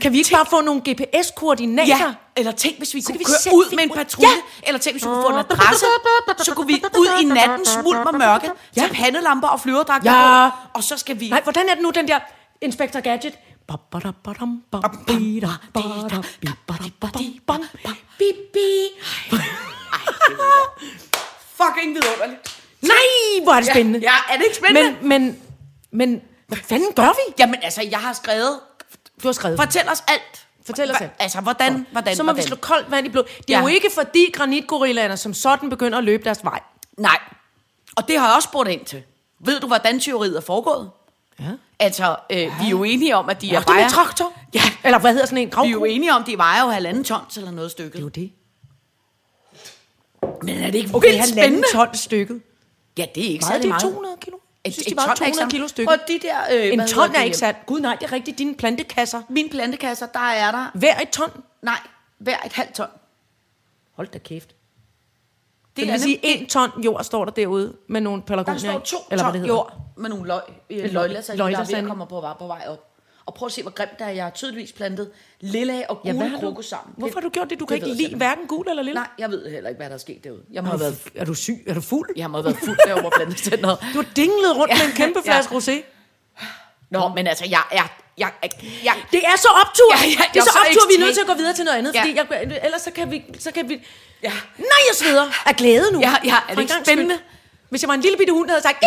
Kan 0.00 0.12
vi 0.12 0.18
ikke 0.18 0.30
bare 0.32 0.46
få 0.46 0.60
nogle 0.60 0.80
GPS-koordinater? 0.90 1.96
Ja, 1.96 2.14
eller 2.36 2.52
tænk, 2.52 2.78
hvis 2.78 2.94
vi 2.94 3.00
kunne 3.00 3.12
kan 3.14 3.18
vi 3.18 3.24
køre 3.24 3.54
ud 3.54 3.76
med 3.76 3.84
en 3.84 3.90
patrulje. 3.90 4.28
Ja. 4.28 4.68
Eller 4.68 4.78
tænk, 4.78 4.94
hvis 4.94 5.02
vi 5.04 5.08
kunne 5.08 5.22
få 5.22 5.28
en 5.28 5.38
adresse. 5.38 5.84
Så 6.38 6.54
kunne 6.54 6.66
vi 6.66 6.82
ud 6.98 7.22
i 7.22 7.24
nattens 7.24 7.78
mulm 7.84 8.06
og 8.06 8.14
mørke, 8.18 8.50
tage 8.74 8.88
pandelamper 8.94 9.48
og 9.48 9.60
flyverdragter 9.60 10.12
Ja. 10.12 10.48
på. 10.50 10.56
Og 10.74 10.84
så 10.84 10.96
skal 10.96 11.20
vi... 11.20 11.28
Nej, 11.28 11.42
hvordan 11.42 11.68
er 11.68 11.74
det 11.74 11.82
nu, 11.82 11.90
den 11.90 12.08
der 12.08 12.18
Inspector 12.60 13.00
Gadget? 13.00 13.34
Fucking 21.56 21.94
vidunderligt. 21.94 22.60
Nej, 22.82 22.96
hvor 23.42 23.52
er 23.52 23.60
det 23.60 23.68
spændende. 23.70 23.98
Ja, 23.98 24.14
er 24.32 24.36
det 24.36 24.44
ikke 24.44 24.56
spændende? 24.56 24.96
Men, 25.02 25.22
men, 25.22 25.36
men, 26.10 26.20
hvad 26.48 26.58
fanden 26.58 26.92
gør 26.96 27.02
vi? 27.02 27.34
Jamen 27.38 27.56
altså, 27.62 27.82
jeg 27.90 27.98
har 27.98 28.12
skrevet... 28.12 28.60
Du 29.22 29.28
har 29.28 29.32
skrevet. 29.32 29.58
Fortæl 29.60 29.88
os 29.88 30.04
alt. 30.08 30.46
Fortæl 30.66 30.90
os 30.90 30.96
alt. 31.00 31.10
Altså, 31.18 31.40
hvordan, 31.40 31.86
hvordan, 31.92 32.16
Så 32.16 32.22
må 32.22 32.26
hvordan? 32.26 32.42
vi 32.44 32.46
slå 32.46 32.56
koldt 32.56 32.90
vand 32.90 33.06
i 33.06 33.10
blod. 33.10 33.24
Det 33.24 33.32
er 33.54 33.58
Ja. 33.58 33.60
jo 33.60 33.66
ikke 33.66 33.90
fordi 33.94 34.30
granitgorillaerne 34.34 35.16
som 35.16 35.34
sådan 35.34 35.70
begynder 35.70 35.98
at 35.98 36.04
løbe 36.04 36.24
deres 36.24 36.44
vej. 36.44 36.60
Nej. 36.98 37.18
Og 37.96 38.08
det 38.08 38.18
har 38.18 38.26
jeg 38.26 38.36
også 38.36 38.46
spurgt 38.48 38.68
ind 38.70 38.84
til. 38.84 39.02
Ved 39.40 39.60
du, 39.60 39.66
hvordan 39.66 40.00
tyveriet 40.00 40.36
er 40.36 40.40
foregået? 40.40 40.90
Ja. 41.40 41.44
Altså, 41.78 42.16
øh, 42.30 42.38
vi 42.38 42.64
er 42.66 42.70
jo 42.70 42.84
enige 42.84 43.16
om, 43.16 43.28
at 43.30 43.40
de 43.40 43.48
er 43.48 43.52
Ja, 43.52 43.58
med 43.58 43.66
vejer... 43.74 43.88
traktor. 43.88 44.32
Ja, 44.54 44.60
Eller 44.84 44.98
hvad 44.98 45.12
hedder 45.12 45.26
sådan 45.26 45.38
en 45.38 45.46
vi 45.46 45.50
er 45.52 45.70
jo 45.70 45.78
gravko? 45.78 45.84
enige 45.84 46.12
om, 46.14 46.24
de 46.24 46.36
vejer 46.38 46.62
jo 46.64 46.68
halvanden 46.70 47.04
tons 47.04 47.36
eller 47.36 47.50
noget 47.50 47.70
stykket. 47.70 47.92
Det 47.92 47.98
er 47.98 48.02
jo 48.02 48.08
det. 48.08 48.32
Men 50.42 50.58
er 50.62 50.70
det 50.70 50.74
ikke 50.78 50.90
Okay, 50.94 51.08
vildt 51.08 51.20
halvanden 51.20 51.44
spændende? 51.44 51.68
ton 51.72 51.94
stykket. 51.94 52.40
Ja, 52.98 53.06
det 53.14 53.26
er 53.26 53.30
ikke 53.30 53.44
Meget 53.48 53.62
det 53.62 53.68
meget. 53.68 53.82
200 53.82 54.16
kilo? 54.20 54.36
Jeg 54.68 54.72
synes, 54.74 54.86
et 54.86 54.90
de 54.90 54.96
var 54.96 55.02
ton 55.02 55.10
er 55.10 55.14
200 55.16 55.42
ikke 55.42 55.50
kilo 55.50 55.60
sandt. 55.62 55.70
stykket. 55.70 55.92
Og 55.92 55.98
de 56.08 56.18
der... 56.22 56.66
Øh, 56.66 56.72
En 56.72 56.86
ton 56.88 57.08
er 57.14 57.18
det? 57.18 57.24
ikke 57.24 57.36
sandt. 57.36 57.66
Gud 57.66 57.80
nej, 57.80 57.96
det 58.00 58.06
er 58.06 58.12
rigtigt. 58.12 58.38
Dine 58.38 58.54
plantekasser. 58.54 59.22
Mine 59.28 59.48
plantekasser, 59.48 60.06
der 60.06 60.20
er 60.20 60.50
der... 60.50 60.70
Hver 60.74 61.00
et 61.00 61.10
ton. 61.10 61.30
Nej, 61.62 61.78
hver 62.18 62.36
et 62.46 62.52
halvt 62.52 62.74
ton. 62.74 62.86
Hold 63.96 64.08
da 64.08 64.18
kæft. 64.18 64.48
Det, 64.48 64.56
Det 65.86 65.92
vil 65.92 66.00
sige, 66.00 66.18
en 66.22 66.46
ton 66.46 66.82
jord 66.84 67.04
står 67.04 67.24
der 67.24 67.32
derude 67.32 67.76
med 67.88 68.00
nogle 68.00 68.20
Der 68.20 68.26
pelargonier 68.26 68.58
står 68.60 68.78
i, 68.78 68.82
to 68.84 68.96
eller 69.10 69.24
hvad 69.24 69.32
det 69.32 69.40
ton 69.40 69.48
hedder. 69.48 69.54
jord 69.54 69.72
med 69.96 70.10
nogle 70.10 70.26
løg, 70.26 70.40
øh, 70.70 70.78
løg- 70.78 70.92
løglasande, 70.92 71.38
der 71.38 71.44
er 71.44 71.48
ved 71.48 71.54
løglasande. 71.56 71.78
at 71.80 71.86
komme 71.88 72.06
på 72.06 72.20
vej, 72.20 72.32
på 72.38 72.46
vej 72.46 72.64
op. 72.68 72.87
Og 73.28 73.34
prøv 73.34 73.46
at 73.46 73.52
se, 73.52 73.62
hvor 73.62 73.70
grimt 73.70 73.98
der 73.98 74.04
er. 74.04 74.10
Jeg 74.10 74.24
har 74.24 74.30
tydeligvis 74.30 74.72
plantet 74.72 75.10
lilla 75.40 75.82
og 75.88 76.00
Ja, 76.04 76.10
gule 76.12 76.24
ja, 76.34 76.40
krokus 76.40 76.66
sammen. 76.66 76.94
Hvorfor 76.96 77.14
har 77.14 77.20
du 77.20 77.28
gjort 77.28 77.50
det? 77.50 77.58
Du 77.60 77.64
det 77.64 77.68
kan 77.68 77.74
ikke 77.76 77.86
jeg 77.88 77.96
lide 77.96 78.08
simpelthen 78.08 78.18
hverken 78.28 78.46
gul 78.46 78.68
eller 78.68 78.82
lille. 78.82 78.94
Nej, 79.00 79.08
jeg 79.18 79.30
ved 79.30 79.50
heller 79.50 79.68
ikke, 79.70 79.78
hvad 79.78 79.88
der 79.88 79.94
er 79.94 79.98
sket 79.98 80.24
derude. 80.24 80.42
Jeg 80.52 80.62
må 80.62 80.66
Er 80.66 80.70
have 80.70 80.80
været, 80.80 80.98
er 81.14 81.24
du 81.24 81.34
syg? 81.34 81.64
Er 81.66 81.74
du 81.74 81.80
fuld? 81.80 82.08
jeg 82.16 82.30
må 82.30 82.36
have 82.38 82.44
været 82.44 82.56
fuld 82.64 82.78
derovre 82.86 83.02
på 83.02 83.10
plantecenteret. 83.16 83.78
Du 83.94 83.98
har 84.02 84.08
dinglet 84.16 84.56
rundt 84.56 84.72
med 84.78 84.86
en 84.90 84.92
kæmpe 84.96 85.20
Ja. 85.26 85.32
flaske 85.32 85.52
rosé. 85.56 85.76
Nå, 86.90 87.08
men 87.16 87.26
altså, 87.26 87.44
jeg 87.50 87.62
er... 87.72 87.86
Jeg, 88.18 88.30
jeg, 88.42 88.50
jeg, 88.84 88.94
Det 89.12 89.20
er 89.32 89.36
så 89.36 89.48
optur. 89.62 89.92
Ja, 89.94 89.98
ja, 90.06 90.10
det 90.10 90.18
er 90.18 90.24
jeg 90.34 90.42
så 90.42 90.50
er 90.50 90.52
så 90.52 90.58
optur, 90.68 90.88
vi 90.88 90.94
er 90.94 91.04
nødt 91.04 91.14
til 91.14 91.20
at 91.20 91.26
gå 91.26 91.34
videre 91.34 91.54
til 91.54 91.64
noget 91.64 91.78
andet. 91.78 91.94
Ja. 91.94 92.00
Fordi 92.00 92.16
jeg, 92.16 92.60
ellers 92.64 92.82
så 92.82 92.90
kan 92.90 93.10
vi... 93.10 93.24
Så 93.38 93.50
kan 93.52 93.68
vi 93.68 93.74
Ja. 94.22 94.32
Nej, 94.58 94.80
jeg 94.88 94.94
sveder 94.94 95.26
af 95.46 95.56
glæde 95.56 95.92
nu. 95.92 96.00
Ja, 96.00 96.14
ja, 96.24 96.36
er 96.48 96.54
det 96.54 96.60
ikke 96.62 96.74
spændende? 96.84 97.14
skyld. 97.14 97.24
Hvis 97.70 97.82
jeg 97.82 97.88
var 97.88 97.94
en 97.94 98.00
lille 98.00 98.18
bitte 98.18 98.32
hund, 98.32 98.48
havde 98.48 98.62
sagt... 98.62 98.78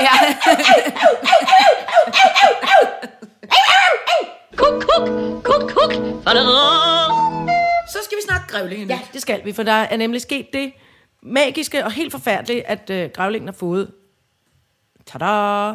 ja. 0.00 0.14
Kuk, 4.56 4.82
kuk, 4.82 5.08
kuk, 5.44 5.70
kuk. 5.70 5.92
Så 7.88 7.98
skal 8.04 8.16
vi 8.16 8.22
snakke 8.26 8.46
grævlinge 8.48 8.86
Ja, 8.86 9.00
det 9.12 9.22
skal 9.22 9.44
vi, 9.44 9.52
for 9.52 9.62
der 9.62 9.72
er 9.72 9.96
nemlig 9.96 10.20
sket 10.20 10.46
det 10.52 10.72
magiske 11.22 11.84
og 11.84 11.92
helt 11.92 12.12
forfærdelige, 12.12 12.68
at 12.68 12.90
øh, 12.90 13.10
grævlingen 13.14 13.48
har 13.48 13.52
fået... 13.52 13.90
Tada! 15.06 15.74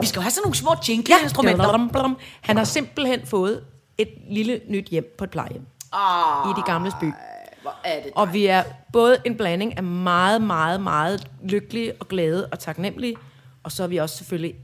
Vi 0.00 0.06
skal 0.06 0.18
jo 0.18 0.22
have 0.22 0.30
sådan 0.30 0.42
nogle 0.44 0.54
små 0.56 0.70
jingle-instrumenter. 0.88 1.88
Blam. 1.92 2.18
Han 2.40 2.56
har 2.56 2.64
simpelthen 2.64 3.26
fået 3.26 3.64
et 3.98 4.08
lille 4.30 4.60
nyt 4.68 4.88
hjem 4.88 5.14
på 5.18 5.24
et 5.24 5.30
plejehjem. 5.30 5.66
Ah, 5.92 6.50
I 6.50 6.52
de 6.56 6.62
gamle 6.66 6.92
by. 7.00 7.12
hvor 7.62 7.74
er 7.84 8.02
det 8.02 8.12
Og 8.14 8.32
vi 8.32 8.46
er 8.46 8.62
både 8.92 9.16
en 9.24 9.36
blanding 9.36 9.76
af 9.76 9.82
meget, 9.82 10.42
meget, 10.42 10.80
meget 10.80 11.30
lykkelige 11.44 11.92
og 12.00 12.08
glade 12.08 12.48
og 12.52 12.58
taknemmelige, 12.58 13.16
og 13.66 13.72
så 13.72 13.82
er 13.82 13.86
vi 13.86 13.96
også 13.96 14.16
selvfølgelig 14.16 14.54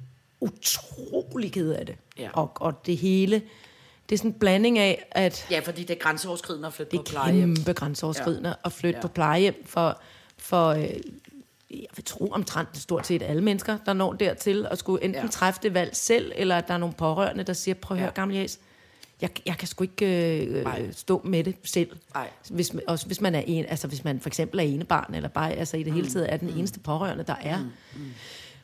utrolig 0.41 1.53
kede 1.53 1.77
af 1.79 1.87
det. 1.87 1.95
Ja. 2.19 2.29
Og, 2.33 2.53
og 2.55 2.87
det 2.87 2.97
hele, 2.97 3.43
det 4.09 4.15
er 4.15 4.19
sådan 4.19 4.31
en 4.31 4.39
blanding 4.39 4.79
af, 4.79 5.05
at 5.11 5.47
Ja, 5.51 5.61
fordi 5.61 5.81
det 5.83 5.91
er 5.91 5.99
grænseoverskridende 6.01 6.67
at 6.67 6.73
flytte 6.73 6.91
det 6.91 6.99
på 7.01 7.05
er 7.07 7.11
plejehjem. 7.11 7.57
kæmpe 7.57 7.73
grænseoverskridende 7.73 8.49
ja. 8.49 8.55
at 8.65 8.73
flytte 8.73 8.97
Ja. 8.97 9.03
på 9.03 9.09
plejehjem 9.09 9.63
for, 9.67 10.01
for 10.39 10.69
øh, 10.69 10.83
jeg 11.71 11.87
vil 11.97 12.05
tro 12.05 12.27
omtrent 12.33 12.77
stort 12.79 13.07
set 13.07 13.23
alle 13.23 13.43
mennesker, 13.43 13.79
der 13.87 13.93
når 13.93 14.13
dertil 14.13 14.67
at 14.71 14.79
skulle 14.79 15.05
enten 15.05 15.23
Ja. 15.23 15.29
træffe 15.29 15.61
det 15.63 15.75
valg 15.75 15.97
selv, 15.97 16.33
eller 16.37 16.57
at 16.57 16.69
der 16.69 16.75
er 16.75 16.79
nogle 16.79 16.95
pårørende, 16.95 17.45
der 17.45 17.53
siger, 17.53 17.75
prøv 17.75 17.95
at 17.97 17.99
høre, 18.01 18.09
Ja. 18.17 18.21
gamle 18.21 18.35
jæs, 18.37 18.59
jeg, 19.21 19.31
jeg 19.47 19.57
kan 19.59 19.69
sgu 19.69 19.85
ikke 19.85 20.07
øh, 20.47 20.59
øh, 20.79 20.93
stå 20.93 21.21
med 21.25 21.45
det 21.45 21.55
selv. 21.65 21.91
Nej. 22.15 22.31
Hvis, 22.51 22.75
man- 22.75 22.83
også 22.87 23.07
hvis 23.07 23.21
man 23.21 23.35
er 23.35 23.43
en, 23.47 23.65
altså 23.69 23.89
hvis 23.89 24.05
man 24.05 24.21
for 24.21 24.29
eksempel 24.29 24.61
er 24.61 24.65
ene 24.65 24.85
barn, 24.85 25.15
eller 25.15 25.29
bare 25.29 25.53
altså 25.53 25.77
i 25.77 25.83
det 25.83 25.93
hele 25.93 26.11
taget 26.11 26.33
er 26.33 26.37
den 26.37 26.49
eneste 26.49 26.81
pårørende, 26.81 27.25
der 27.25 27.35
er. 27.41 27.59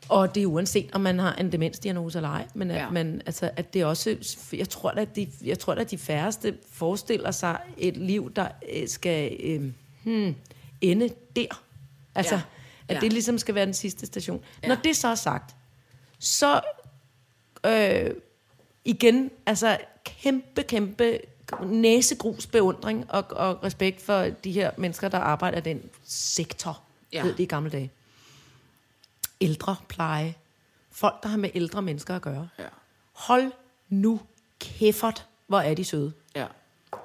Og 0.09 0.35
det 0.35 0.42
er 0.42 0.47
uanset, 0.47 0.90
om 0.92 1.01
man 1.01 1.18
har 1.18 1.35
en 1.35 1.53
demensdiagnose 1.53 2.18
eller 2.18 2.29
ej. 2.29 2.47
Men, 2.55 2.71
Ja. 2.71 2.77
ja. 2.77 2.90
men 2.90 3.23
altså, 3.27 3.51
at 3.57 3.75
det 3.75 3.85
også... 3.85 4.16
Jeg 4.53 4.68
tror, 4.68 4.90
at 4.90 5.16
de, 5.16 5.29
jeg 5.44 5.59
tror, 5.59 5.75
at 5.75 5.90
de 5.90 5.99
færreste 5.99 6.59
forestiller 6.73 7.31
sig 7.31 7.59
et 7.79 7.97
liv, 7.97 8.33
der 8.37 8.49
øh, 8.73 8.88
skal 8.88 9.37
øh, 9.40 9.73
hmm, 10.05 10.35
ende 10.81 11.09
der. 11.37 11.62
Altså, 12.14 12.35
Ja. 12.35 12.40
at 12.88 12.94
Ja. 12.94 13.01
det 13.01 13.12
ligesom 13.12 13.38
skal 13.38 13.55
være 13.55 13.66
den 13.66 13.75
sidste 13.75 14.07
station. 14.07 14.44
Ja. 14.62 14.68
Når 14.68 14.75
det 14.75 14.97
så 14.97 15.09
er 15.09 15.14
sagt, 15.14 15.57
så 16.18 16.61
øh, 17.66 18.11
igen, 18.85 19.31
altså 19.47 19.79
kæmpe, 20.05 20.62
kæmpe 20.62 21.18
næsegrus 21.66 22.47
beundring 22.47 23.05
og, 23.11 23.25
og 23.31 23.64
respekt 23.64 24.03
for 24.03 24.27
de 24.44 24.53
her 24.53 24.71
mennesker, 24.79 25.09
der 25.09 25.18
arbejder 25.18 25.59
i 25.59 25.61
den 25.61 25.83
sektor, 26.05 26.81
ja. 27.12 27.23
hed 27.23 27.33
det 27.33 27.40
i 27.42 27.47
gamle 27.47 27.71
dage. 27.71 27.90
Ældrepleje. 29.40 30.35
Folk, 30.90 31.22
der 31.22 31.29
har 31.29 31.37
med 31.37 31.51
ældre 31.55 31.83
mennesker 31.83 32.16
at 32.16 32.22
gøre. 32.22 32.48
Ja. 32.59 32.68
Hold 33.12 33.53
nu 33.88 34.20
kæffert, 34.59 35.27
hvor 35.46 35.61
er 35.61 35.74
de 35.74 35.85
søde. 35.85 36.12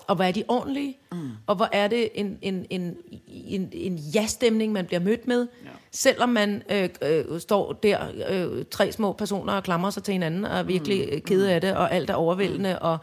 Og 0.07 0.15
hvor 0.15 0.23
er 0.23 0.31
de 0.31 0.43
ordentlige, 0.47 0.97
mm. 1.11 1.31
og 1.47 1.55
hvor 1.55 1.69
er 1.71 1.87
det 1.87 2.09
en, 2.13 2.37
en, 2.41 2.65
en, 2.69 2.95
en, 3.27 3.69
en 3.73 3.95
ja-stemning, 3.95 4.73
man 4.73 4.85
bliver 4.85 4.99
mødt 4.99 5.27
med, 5.27 5.47
ja. 5.63 5.69
selvom 5.91 6.29
man 6.29 6.63
øh, 6.71 6.89
øh, 7.01 7.39
står 7.39 7.73
der, 7.73 7.99
øh, 8.29 8.65
tre 8.71 8.91
små 8.91 9.13
personer 9.13 9.53
og 9.53 9.63
klamrer 9.63 9.89
sig 9.89 10.03
til 10.03 10.11
hinanden, 10.11 10.45
og 10.45 10.57
er 10.57 10.63
virkelig 10.63 11.09
mm. 11.13 11.21
kede 11.21 11.51
af 11.51 11.61
det, 11.61 11.75
og 11.75 11.91
alt 11.91 12.09
er 12.09 12.13
overvældende, 12.13 12.79
og 12.79 12.97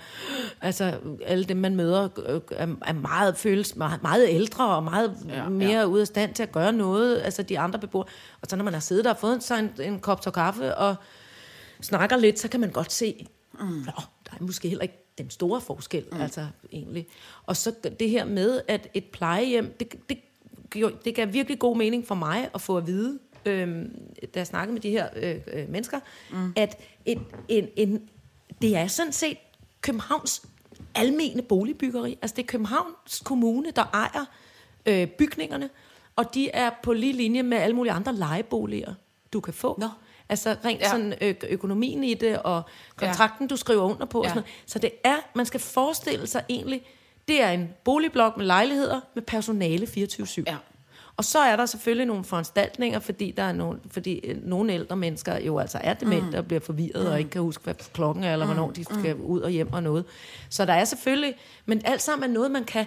altså, 0.60 0.94
alle 1.26 1.44
dem, 1.44 1.56
man 1.56 1.76
møder, 1.76 2.08
øh, 2.26 2.40
er, 2.50 2.66
er 2.86 2.92
meget, 2.92 3.36
føles 3.36 3.76
meget, 3.76 4.02
meget 4.02 4.26
ældre, 4.28 4.76
og 4.76 4.82
meget 4.82 5.16
Ja, 5.28 5.48
mere 5.48 5.78
ja. 5.78 5.84
ude 5.84 6.00
af 6.00 6.06
stand 6.06 6.34
til 6.34 6.42
at 6.42 6.52
gøre 6.52 6.72
noget, 6.72 7.20
altså 7.24 7.42
de 7.42 7.58
andre 7.58 7.78
beboere. 7.78 8.06
Og 8.42 8.46
så 8.50 8.56
når 8.56 8.64
man 8.64 8.72
har 8.72 8.80
siddet 8.80 9.04
der 9.04 9.10
og 9.10 9.18
fået 9.18 9.42
sig 9.42 9.58
en, 9.58 9.70
en 9.82 10.00
kop 10.00 10.20
til 10.20 10.32
kaffe, 10.32 10.74
og 10.74 10.96
snakker 11.80 12.16
lidt, 12.16 12.38
så 12.38 12.48
kan 12.48 12.60
man 12.60 12.70
godt 12.70 12.92
se, 12.92 13.26
mm. 13.60 13.66
Nå, 13.66 14.02
der 14.26 14.32
er 14.40 14.42
måske 14.42 14.68
heller 14.68 14.82
ikke 14.82 15.09
den 15.22 15.30
store 15.30 15.60
forskel, 15.60 16.04
mm. 16.12 16.20
altså 16.20 16.46
egentlig. 16.72 17.06
Og 17.46 17.56
så 17.56 17.72
det 18.00 18.10
her 18.10 18.24
med, 18.24 18.60
at 18.68 18.88
et 18.94 19.04
plejehjem, 19.04 19.74
det, 19.80 19.94
det, 20.08 20.18
det 21.04 21.14
gav 21.14 21.32
virkelig 21.32 21.58
god 21.58 21.76
mening 21.76 22.06
for 22.06 22.14
mig 22.14 22.50
at 22.54 22.60
få 22.60 22.76
at 22.76 22.86
vide, 22.86 23.18
øhm, 23.46 23.90
da 24.34 24.40
jeg 24.40 24.46
snakkede 24.46 24.72
med 24.72 24.80
de 24.80 24.90
her 24.90 25.08
øh, 25.16 25.36
øh, 25.52 25.68
mennesker, 25.68 26.00
mm. 26.30 26.52
at 26.56 26.80
et, 27.04 27.20
en, 27.48 27.68
en, 27.76 28.08
det 28.62 28.76
er 28.76 28.86
sådan 28.86 29.12
set 29.12 29.36
Københavns 29.80 30.42
almene 30.94 31.42
boligbyggeri. 31.42 32.18
Altså 32.22 32.36
det 32.36 32.42
er 32.42 32.46
Københavns 32.46 33.22
Kommune, 33.24 33.70
der 33.70 33.84
ejer 33.92 34.24
øh, 34.86 35.08
bygningerne, 35.08 35.70
og 36.16 36.34
de 36.34 36.50
er 36.50 36.70
på 36.82 36.92
lige 36.92 37.12
linje 37.12 37.42
med 37.42 37.58
alle 37.58 37.76
mulige 37.76 37.92
andre 37.92 38.14
lejeboliger, 38.14 38.94
du 39.32 39.40
kan 39.40 39.54
få. 39.54 39.76
Nå. 39.78 39.88
Altså 40.30 40.56
rent 40.64 40.80
Ja. 40.80 40.90
sådan 40.90 41.14
ø- 41.20 41.34
økonomien 41.48 42.04
i 42.04 42.14
det, 42.14 42.38
og 42.38 42.62
kontrakten, 42.96 43.44
ja. 43.46 43.48
du 43.48 43.56
skriver 43.56 43.82
under 43.82 44.06
på. 44.06 44.18
Og 44.18 44.24
Ja. 44.24 44.28
sådan 44.28 44.42
noget. 44.42 44.50
Så 44.66 44.78
det 44.78 44.90
er, 45.04 45.16
man 45.34 45.46
skal 45.46 45.60
forestille 45.60 46.26
sig 46.26 46.42
egentlig, 46.48 46.82
det 47.28 47.42
er 47.42 47.50
en 47.50 47.68
boligblok 47.84 48.36
med 48.36 48.46
lejligheder 48.46 49.00
med 49.14 49.22
personale 49.22 49.86
24-7. 49.86 50.42
Ja. 50.46 50.56
Og 51.16 51.24
så 51.24 51.38
er 51.38 51.56
der 51.56 51.66
selvfølgelig 51.66 52.06
nogle 52.06 52.24
foranstaltninger, 52.24 52.98
fordi 52.98 53.30
der 53.30 53.42
er 53.42 53.52
nogle, 53.52 53.78
fordi 53.90 54.32
nogle 54.42 54.72
ældre 54.72 54.96
mennesker 54.96 55.38
jo 55.40 55.58
altså 55.58 55.78
er 55.82 55.94
demente 55.94 56.26
mm. 56.30 56.34
og 56.34 56.46
bliver 56.46 56.60
forvirret 56.60 57.04
mm. 57.04 57.10
og 57.12 57.18
ikke 57.18 57.30
kan 57.30 57.42
huske, 57.42 57.64
hvad 57.64 57.74
klokken 57.74 58.24
er, 58.24 58.32
eller 58.32 58.46
mm. 58.46 58.52
hvornår 58.52 58.70
de 58.70 58.84
skal 58.84 59.14
ud 59.16 59.40
og 59.40 59.50
hjem 59.50 59.72
og 59.72 59.82
noget. 59.82 60.04
Så 60.50 60.64
der 60.64 60.72
er 60.72 60.84
selvfølgelig, 60.84 61.34
men 61.66 61.82
alt 61.84 62.02
sammen 62.02 62.30
er 62.30 62.34
noget, 62.34 62.50
man 62.50 62.64
kan 62.64 62.86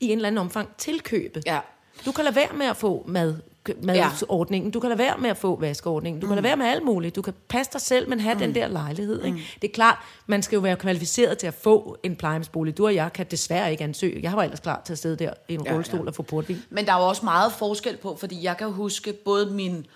i 0.00 0.06
en 0.08 0.18
eller 0.18 0.26
anden 0.26 0.38
omfang 0.38 0.68
tilkøbe. 0.78 1.42
Ja. 1.46 1.60
Du 2.06 2.12
kan 2.12 2.24
lade 2.24 2.36
være 2.36 2.52
med 2.54 2.66
at 2.66 2.76
få 2.76 3.04
mad, 3.08 3.36
madordningen, 3.82 4.70
du 4.70 4.80
kan 4.80 4.88
lade 4.88 4.98
være 4.98 5.18
med 5.18 5.30
at 5.30 5.36
få 5.36 5.60
vaskeordningen, 5.60 6.20
du 6.20 6.26
kan 6.26 6.36
lade 6.36 6.44
være 6.44 6.56
med 6.56 6.66
alt 6.66 6.84
muligt, 6.84 7.16
du 7.16 7.22
kan 7.22 7.34
passe 7.48 7.72
dig 7.72 7.80
selv, 7.80 8.08
men 8.08 8.20
have 8.20 8.34
mm. 8.34 8.40
den 8.40 8.54
der 8.54 8.68
lejlighed. 8.68 9.24
Ikke? 9.24 9.38
Det 9.62 9.70
er 9.70 9.74
klart, 9.74 9.98
man 10.26 10.42
skal 10.42 10.56
jo 10.56 10.60
være 10.60 10.76
kvalificeret 10.76 11.38
til 11.38 11.46
at 11.46 11.54
få 11.54 11.96
en 12.02 12.16
plejehjemsbolig. 12.16 12.76
Du 12.76 12.84
og 12.84 12.94
jeg 12.94 13.12
kan 13.12 13.26
desværre 13.30 13.70
ikke 13.70 13.84
ansøge. 13.84 14.20
Jeg 14.22 14.32
var 14.32 14.42
ellers 14.42 14.60
klar 14.60 14.82
til 14.84 14.92
at 14.92 14.98
sidde 14.98 15.16
der 15.16 15.32
i 15.48 15.54
en 15.54 15.64
Ja, 15.66 15.72
rullestol 15.72 16.00
ja. 16.00 16.06
og 16.06 16.14
få 16.14 16.22
portvin. 16.22 16.62
Men 16.70 16.86
der 16.86 16.92
er 16.92 16.98
jo 16.98 17.08
også 17.08 17.24
meget 17.24 17.52
forskel 17.52 17.96
på, 17.96 18.16
fordi 18.20 18.44
jeg 18.44 18.56
kan 18.56 18.72
huske 18.72 19.12
både 19.12 19.46
min 19.46 19.86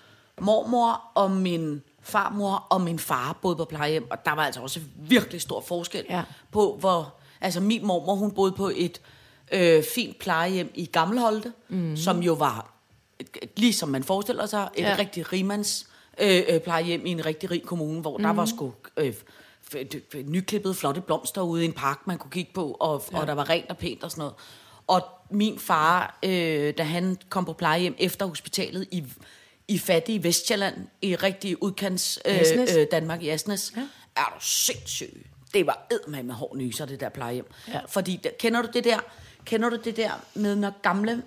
mormor 0.41 1.01
og 1.15 1.31
min 1.31 1.81
farmor 2.01 2.67
og 2.69 2.81
min 2.81 2.99
far 2.99 3.39
boede 3.41 3.55
på 3.55 3.65
plejehjem, 3.65 4.07
og 4.11 4.25
der 4.25 4.35
var 4.35 4.43
altså 4.43 4.61
også 4.61 4.79
virkelig 4.97 5.41
stor 5.41 5.61
forskel 5.61 6.03
Ja. 6.09 6.21
på, 6.51 6.77
hvor... 6.79 7.13
Altså 7.41 7.59
min 7.59 7.85
mormor, 7.85 8.15
hun 8.15 8.31
boede 8.31 8.51
på 8.51 8.71
et 8.75 9.01
øh, 9.51 9.83
fint 9.95 10.19
plejehjem 10.19 10.71
i 10.75 10.85
Gammelholte, 10.85 11.53
mm. 11.69 11.97
som 11.97 12.19
jo 12.23 12.33
var, 12.33 12.74
ligesom 13.57 13.89
man 13.89 14.03
forestiller 14.03 14.45
sig, 14.45 14.69
et 14.75 14.83
ja. 14.83 14.95
Rigtig 14.99 15.33
rimands 15.33 15.87
øh, 16.21 16.43
øh, 16.49 16.59
plejehjem 16.59 17.05
i 17.05 17.11
en 17.11 17.25
rigtig 17.25 17.51
rig 17.51 17.63
kommune, 17.63 18.01
hvor 18.01 18.17
mm. 18.17 18.23
der 18.23 18.33
var 18.33 18.45
sgu... 18.45 18.73
Øh, 18.97 19.13
nyklippede 20.25 20.73
flotte 20.73 21.01
blomster 21.01 21.41
ude 21.41 21.63
i 21.63 21.65
en 21.65 21.73
park, 21.73 22.07
man 22.07 22.17
kunne 22.17 22.31
kigge 22.31 22.51
på, 22.53 22.71
og, 22.71 23.03
ja. 23.11 23.19
og 23.19 23.27
der 23.27 23.33
var 23.33 23.49
rent 23.49 23.69
og 23.69 23.77
pænt 23.77 24.03
og 24.03 24.11
sådan 24.11 24.19
noget. 24.19 24.33
Og 24.87 25.01
min 25.29 25.59
far, 25.59 26.19
øh, 26.23 26.73
da 26.77 26.83
han 26.83 27.17
kom 27.29 27.45
på 27.45 27.53
plejehjem 27.53 27.95
efter 27.97 28.25
hospitalet 28.25 28.87
i, 28.91 29.03
i 29.67 29.77
fattige 29.77 30.23
Vestjylland, 30.23 30.75
i 31.01 31.15
rigtig 31.15 31.63
udkants 31.63 32.19
øh, 32.25 32.41
øh, 32.77 32.87
Danmark 32.91 33.23
i 33.23 33.29
Asnes, 33.29 33.73
ja. 33.75 33.81
er 34.15 34.33
du 34.35 34.45
sindssyg. 34.45 35.25
Det 35.53 35.67
var 35.67 35.87
eddermame 35.91 36.23
med 36.23 36.35
hård 36.35 36.57
nyser, 36.57 36.85
det 36.85 36.99
der 36.99 37.09
plejehjem. 37.09 37.47
Ja. 37.67 37.79
Fordi, 37.87 38.19
der, 38.23 38.29
kender 38.39 38.61
du 38.61 38.67
det 38.73 38.83
der, 38.83 38.99
kender 39.45 39.69
du 39.69 39.77
det 39.83 39.97
der 39.97 40.11
med, 40.33 40.55
når 40.55 40.73
gamle, 40.81 41.23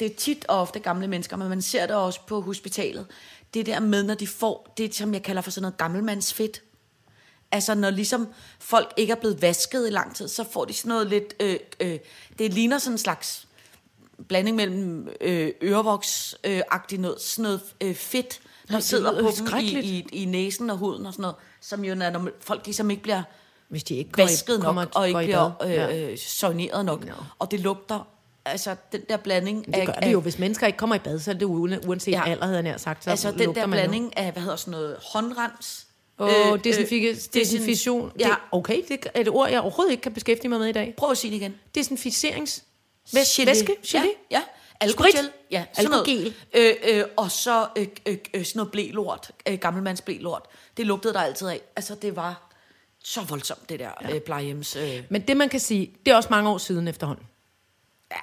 det 0.00 0.12
er 0.12 0.16
tit 0.16 0.44
og 0.48 0.60
ofte 0.60 0.78
gamle 0.78 1.08
mennesker, 1.08 1.36
men 1.36 1.48
man 1.48 1.62
ser 1.62 1.86
det 1.86 1.96
også 1.96 2.20
på 2.26 2.40
hospitalet, 2.40 3.06
det 3.54 3.66
der 3.66 3.80
med, 3.80 4.02
når 4.02 4.14
de 4.14 4.26
får 4.26 4.74
det, 4.76 4.94
som 4.94 5.14
jeg 5.14 5.22
kalder 5.22 5.42
for 5.42 5.50
sådan 5.50 5.62
noget 5.62 5.76
gammelmandsfedt. 5.76 6.62
Altså 7.52 7.74
når 7.74 7.90
ligesom 7.90 8.28
folk 8.58 8.92
ikke 8.96 9.10
er 9.10 9.16
blevet 9.16 9.42
vasket 9.42 9.86
i 9.86 9.90
lang 9.90 10.16
tid, 10.16 10.28
så 10.28 10.44
får 10.52 10.64
de 10.64 10.72
sådan 10.72 10.88
noget 10.88 11.06
lidt, 11.06 11.34
øh, 11.40 11.56
øh, 11.80 11.98
det 12.38 12.54
ligner 12.54 12.78
sådan 12.78 12.94
en 12.94 12.98
slags 12.98 13.46
blanding 14.28 14.56
mellem 14.56 15.08
øh, 15.20 15.50
ørevoks-agtigt 15.62 17.00
noget, 17.00 17.20
sådan 17.20 17.42
noget 17.42 17.60
øh, 17.80 17.94
fedt, 17.94 18.40
der 18.68 18.72
Nej, 18.72 18.80
sidder 18.80 19.22
på 19.22 19.30
dem 19.38 19.58
i, 19.58 19.78
i, 19.80 20.06
i 20.12 20.24
næsen 20.24 20.70
og 20.70 20.76
huden 20.78 21.06
og 21.06 21.12
sådan 21.12 21.22
noget, 21.22 21.36
som 21.60 21.84
jo, 21.84 21.94
når 21.94 22.28
folk 22.40 22.64
ligesom 22.66 22.90
ikke 22.90 23.02
bliver 23.02 23.22
Hvis 23.68 23.84
de 23.84 23.94
ikke 23.94 24.10
går 24.12 24.22
i- 24.22 24.26
vasket 24.26 24.58
nok, 24.58 24.64
kommer- 24.64 24.86
og 24.94 25.08
ikke 25.08 25.22
i 25.22 25.24
bliver 25.26 25.62
øh, 25.64 25.70
Ja. 25.70 26.10
øh, 26.10 26.18
soigneret 26.18 26.84
nok. 26.84 27.04
Nå. 27.06 27.12
Og 27.38 27.50
det 27.50 27.60
lugter, 27.60 28.08
altså 28.46 28.76
den 28.92 29.00
der 29.08 29.16
blanding 29.16 29.66
Det 29.66 29.86
gør 29.86 29.92
det 29.92 30.12
jo. 30.12 30.20
Hvis 30.20 30.38
mennesker 30.38 30.66
ikke 30.66 30.76
kommer 30.76 30.96
i 30.96 30.98
bad, 30.98 31.18
så 31.18 31.30
er 31.30 31.34
det 31.34 31.44
uanset 31.46 32.12
Ja. 32.12 32.22
ja. 32.26 32.30
alder, 32.30 32.44
havde 32.44 32.56
jeg 32.56 32.62
nær 32.62 32.76
sagt. 32.76 33.04
Så 33.04 33.10
altså 33.10 33.30
den 33.30 33.38
der 33.38 33.46
man 33.46 33.78
jo. 33.78 33.84
blanding 33.84 34.16
af, 34.18 34.32
hvad 34.32 34.42
hedder 34.42 34.56
sådan 34.56 34.70
noget, 34.70 34.96
håndrens. 35.12 35.86
Åh, 36.18 36.28
øh, 36.28 36.52
øh, 36.52 36.60
desinfika- 36.66 37.14
desin- 37.14 37.30
desinfikation. 37.34 38.12
Ja. 38.18 38.24
Det, 38.28 38.36
okay, 38.52 38.82
det 38.88 39.06
er 39.14 39.20
et 39.20 39.28
ord, 39.28 39.50
jeg 39.50 39.60
overhovedet 39.60 39.90
ikke 39.92 40.00
kan 40.02 40.12
beskæftige 40.12 40.48
mig 40.48 40.58
med 40.58 40.68
i 40.68 40.72
dag. 40.72 40.94
Prøv 40.96 41.10
at 41.10 41.18
sige 41.18 41.30
det 41.30 41.36
igen. 41.36 41.54
Desinficerings... 41.74 42.64
Gelé. 43.08 43.44
Væske? 43.46 43.76
Gelé? 43.86 43.94
Ja, 43.94 44.02
ja. 44.30 44.42
Alkogel. 44.80 45.12
Sprit? 45.12 45.30
Ja, 45.50 45.64
sådan 45.72 45.92
Alkogel. 45.92 46.34
noget. 46.54 46.74
Øh, 46.84 46.98
øh, 46.98 47.04
og 47.16 47.30
så 47.30 47.66
øh, 47.76 47.86
øh, 48.06 48.16
øh, 48.34 48.44
sådan 48.44 48.58
noget 48.58 48.72
blælort. 48.72 49.30
Øh, 49.48 49.58
gammelmands 49.58 50.00
blælort. 50.00 50.42
Det 50.76 50.86
lugtede 50.86 51.14
der 51.14 51.20
altid 51.20 51.48
af. 51.48 51.60
Altså, 51.76 51.94
det 51.94 52.16
var 52.16 52.50
så 53.04 53.20
voldsomt, 53.20 53.68
det 53.68 53.80
der 53.80 53.90
ja. 54.02 54.14
øh, 54.14 54.20
plejehjems... 54.20 54.76
Øh, 54.76 55.02
Men 55.10 55.20
det, 55.22 55.36
man 55.36 55.48
kan 55.48 55.60
sige, 55.60 55.90
det 56.06 56.12
er 56.12 56.16
også 56.16 56.28
mange 56.30 56.50
år 56.50 56.58
siden 56.58 56.88
efterhånden. 56.88 57.24
Ja, 58.12 58.16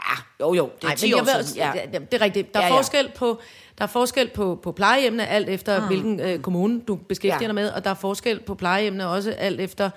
jo 0.45 0.53
jo, 0.53 0.69
det 0.75 0.83
er 0.83 0.87
Nej, 0.87 0.95
10 0.95 1.05
men 1.05 1.09
jeg 1.11 1.17
år 1.21 1.23
vil, 1.23 1.29
siden. 1.29 1.41
også- 1.41 1.55
Ja. 1.79 1.89
ja. 1.93 1.99
det 1.99 2.13
er 2.13 2.21
rigtigt. 2.21 2.53
Der 2.53 2.59
er 2.59 2.63
Ja, 2.63 2.69
ja. 2.73 2.77
forskel 2.77 3.11
på 3.15 3.41
der 3.77 3.83
er 3.83 3.89
forskel 3.89 4.29
på, 4.29 4.59
på 4.63 4.71
plejehjemmene, 4.71 5.27
alt 5.27 5.49
efter 5.49 5.79
mm. 5.81 5.87
hvilken 5.87 6.19
øh, 6.19 6.39
kommune 6.39 6.81
du 6.87 6.95
beskæftiger 6.95 7.41
Ja. 7.41 7.47
dig 7.47 7.55
med, 7.55 7.69
og 7.69 7.83
der 7.83 7.89
er 7.89 7.93
forskel 7.93 8.39
på 8.39 8.55
plejehjemmene 8.55 9.07
også 9.07 9.31
alt 9.31 9.61
efter 9.61 9.89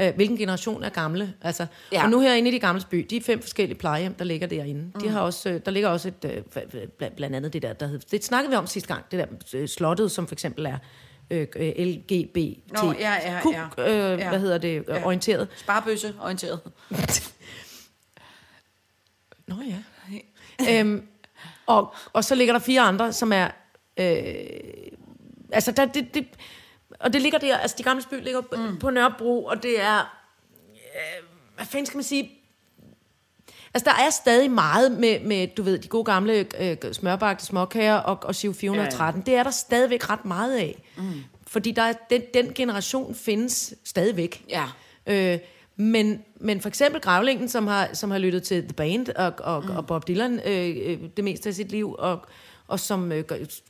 øh, 0.00 0.14
hvilken 0.14 0.36
generation 0.36 0.82
er 0.84 0.88
gamle. 0.88 1.34
Altså, 1.42 1.66
Ja. 1.92 2.02
Og 2.04 2.10
nu 2.10 2.20
herinde 2.20 2.50
i 2.50 2.52
de 2.52 2.58
gamle 2.58 2.82
by, 2.90 3.06
de 3.10 3.22
fem 3.22 3.40
forskellige 3.42 3.78
plejehjem, 3.78 4.14
der 4.14 4.24
ligger 4.24 4.46
derinde, 4.46 4.80
mm. 4.94 5.00
de 5.00 5.08
har 5.08 5.20
også, 5.20 5.48
øh, 5.48 5.60
der 5.64 5.70
ligger 5.70 5.88
også 5.88 6.08
et, 6.08 6.24
øh, 6.24 6.42
bl- 7.02 7.14
blandt 7.16 7.36
andet 7.36 7.52
det 7.52 7.62
der, 7.62 7.72
der 7.72 7.86
hed, 7.86 8.00
det 8.10 8.24
snakkede 8.24 8.50
vi 8.50 8.56
om 8.56 8.66
sidste 8.66 8.94
gang, 8.94 9.04
det 9.10 9.18
der 9.18 9.58
øh, 9.60 9.68
slottet, 9.68 10.10
som 10.10 10.26
for 10.26 10.34
eksempel 10.34 10.66
er 10.66 10.76
øh, 11.30 11.46
øh, 11.56 11.72
LGBT, 11.78 12.36
Nå, 12.82 12.92
ja, 13.00 13.12
ja, 13.24 13.40
ja. 13.78 14.12
øh, 14.14 14.18
Ja. 14.20 14.28
hvad 14.28 14.40
hedder 14.40 14.58
det, 14.58 14.84
Ja. 14.88 15.04
orienteret. 15.06 15.48
Sparebøsse 15.56 16.14
orienteret. 16.20 16.60
Nå 19.46 19.56
ja. 19.62 20.80
øhm, 20.80 21.08
og, 21.66 21.94
og 22.12 22.24
så 22.24 22.34
ligger 22.34 22.54
der 22.54 22.60
fire 22.60 22.80
andre, 22.80 23.12
som 23.12 23.32
er... 23.32 23.48
Øh, 23.96 24.16
altså, 25.52 25.72
der, 25.72 25.84
det, 25.84 26.14
det, 26.14 26.26
og 27.00 27.12
det 27.12 27.22
ligger 27.22 27.38
der... 27.38 27.56
Altså, 27.56 27.76
de 27.78 27.82
gamle 27.82 28.02
by 28.10 28.22
ligger 28.22 28.40
mm. 28.40 28.78
på 28.78 28.90
Nørrebro, 28.90 29.44
og 29.44 29.62
det 29.62 29.80
er... 29.80 29.98
Øh, 30.74 31.24
hvad 31.56 31.66
fanden 31.66 31.86
skal 31.86 31.96
man 31.96 32.04
sige? 32.04 32.32
Altså, 33.74 33.90
der 33.90 34.04
er 34.06 34.10
stadig 34.10 34.50
meget 34.50 34.92
med, 34.92 35.20
med 35.20 35.46
du 35.46 35.62
ved, 35.62 35.78
de 35.78 35.88
gode 35.88 36.04
gamle 36.04 36.46
øh, 36.60 36.76
smørbagte 36.92 37.44
småkager 37.44 37.96
og, 37.96 38.18
og 38.22 38.34
Siv 38.34 38.54
413. 38.54 39.22
Ja, 39.26 39.32
ja. 39.32 39.32
Det 39.32 39.38
er 39.38 39.42
der 39.42 39.50
stadigvæk 39.50 40.10
ret 40.10 40.24
meget 40.24 40.56
af. 40.56 40.82
Mm. 40.96 41.24
Fordi 41.46 41.70
der 41.70 41.82
er, 41.82 41.92
den, 42.10 42.22
den 42.34 42.54
generation 42.54 43.14
findes 43.14 43.74
stadigvæk. 43.84 44.44
Ja. 44.48 44.64
Øh, 45.06 45.38
men, 45.76 46.22
men 46.40 46.60
for 46.60 46.68
eksempel 46.68 47.00
Gravlingen, 47.00 47.48
som 47.48 47.66
har, 47.66 47.88
som 47.92 48.10
har 48.10 48.18
lyttet 48.18 48.42
til 48.42 48.62
The 48.62 48.72
Band 48.72 49.08
og, 49.08 49.32
og, 49.38 49.64
mm. 49.64 49.76
og 49.76 49.86
Bob 49.86 50.08
Dylan 50.08 50.40
øh, 50.46 50.76
øh, 50.92 50.98
det 51.16 51.24
meste 51.24 51.48
af 51.48 51.54
sit 51.54 51.70
liv, 51.70 51.94
og, 51.98 52.20
og 52.68 52.80
som 52.80 53.12
øh, 53.12 53.24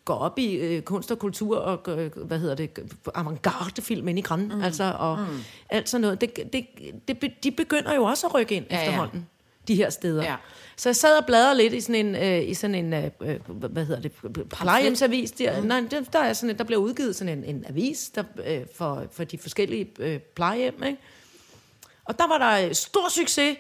går- 0.05 0.15
op 0.15 0.39
i 0.39 0.55
øh, 0.55 0.83
kunst 0.83 1.11
og 1.13 1.19
kultur 1.19 1.59
og 1.59 1.99
øh, 1.99 2.11
hvad 2.17 2.39
hedder 2.39 2.55
det, 2.55 2.79
avantgarde-film 3.15 4.09
ind 4.09 4.19
i 4.19 4.23
græn, 4.23 4.41
mm. 4.55 4.63
altså, 4.63 4.95
og 4.99 5.19
mm. 5.19 5.39
alt 5.71 5.89
sådan 5.89 6.01
noget. 6.03 6.21
Det, 6.21 6.53
det, 6.53 6.67
det, 7.09 7.33
de 7.45 7.51
begynder 7.51 7.95
jo 7.95 8.03
også 8.05 8.27
at 8.27 8.35
rykke 8.35 8.55
ind 8.55 8.65
Ja, 8.71 8.77
ja, 8.77 8.83
ja. 8.83 8.89
efterhånden, 8.89 9.27
de 9.69 9.75
her 9.75 9.91
steder. 9.91 10.23
Ja. 10.23 10.37
Så 10.77 10.89
jeg 10.89 10.97
sad 10.97 11.19
og 11.19 11.27
bladrede 11.27 11.57
lidt 11.57 11.73
i 11.73 11.81
sådan 11.81 12.07
en, 12.07 12.15
øh, 12.17 12.49
i 12.49 12.55
sådan 12.55 12.75
en 12.75 12.93
øh, 12.93 13.11
øh, 13.23 13.37
hvad 13.51 13.85
hedder 13.87 14.01
det, 14.03 14.13
plejehjemsavis. 14.51 15.31
Der, 15.31 15.61
mm. 15.61 15.67
nej, 15.67 15.83
der, 15.91 16.01
der, 16.13 16.19
er 16.19 16.33
sådan, 16.33 16.51
en- 16.51 16.59
der 16.59 16.65
bliver 16.65 16.81
udgivet 16.81 17.17
sådan 17.17 17.39
en, 17.39 17.45
en 17.57 17.65
avis 17.69 18.11
der, 18.15 18.23
øh, 18.47 18.61
for, 18.75 19.05
for 19.13 19.25
de 19.25 19.39
forskellige 19.39 19.89
øh, 19.99 20.19
plejehjem, 20.19 20.83
ikke? 20.87 20.99
Og 22.09 22.19
der 22.19 22.29
var 22.29 22.39
der 22.39 22.69
øh, 22.69 22.75
stor 22.75 23.09
succes. 23.09 23.57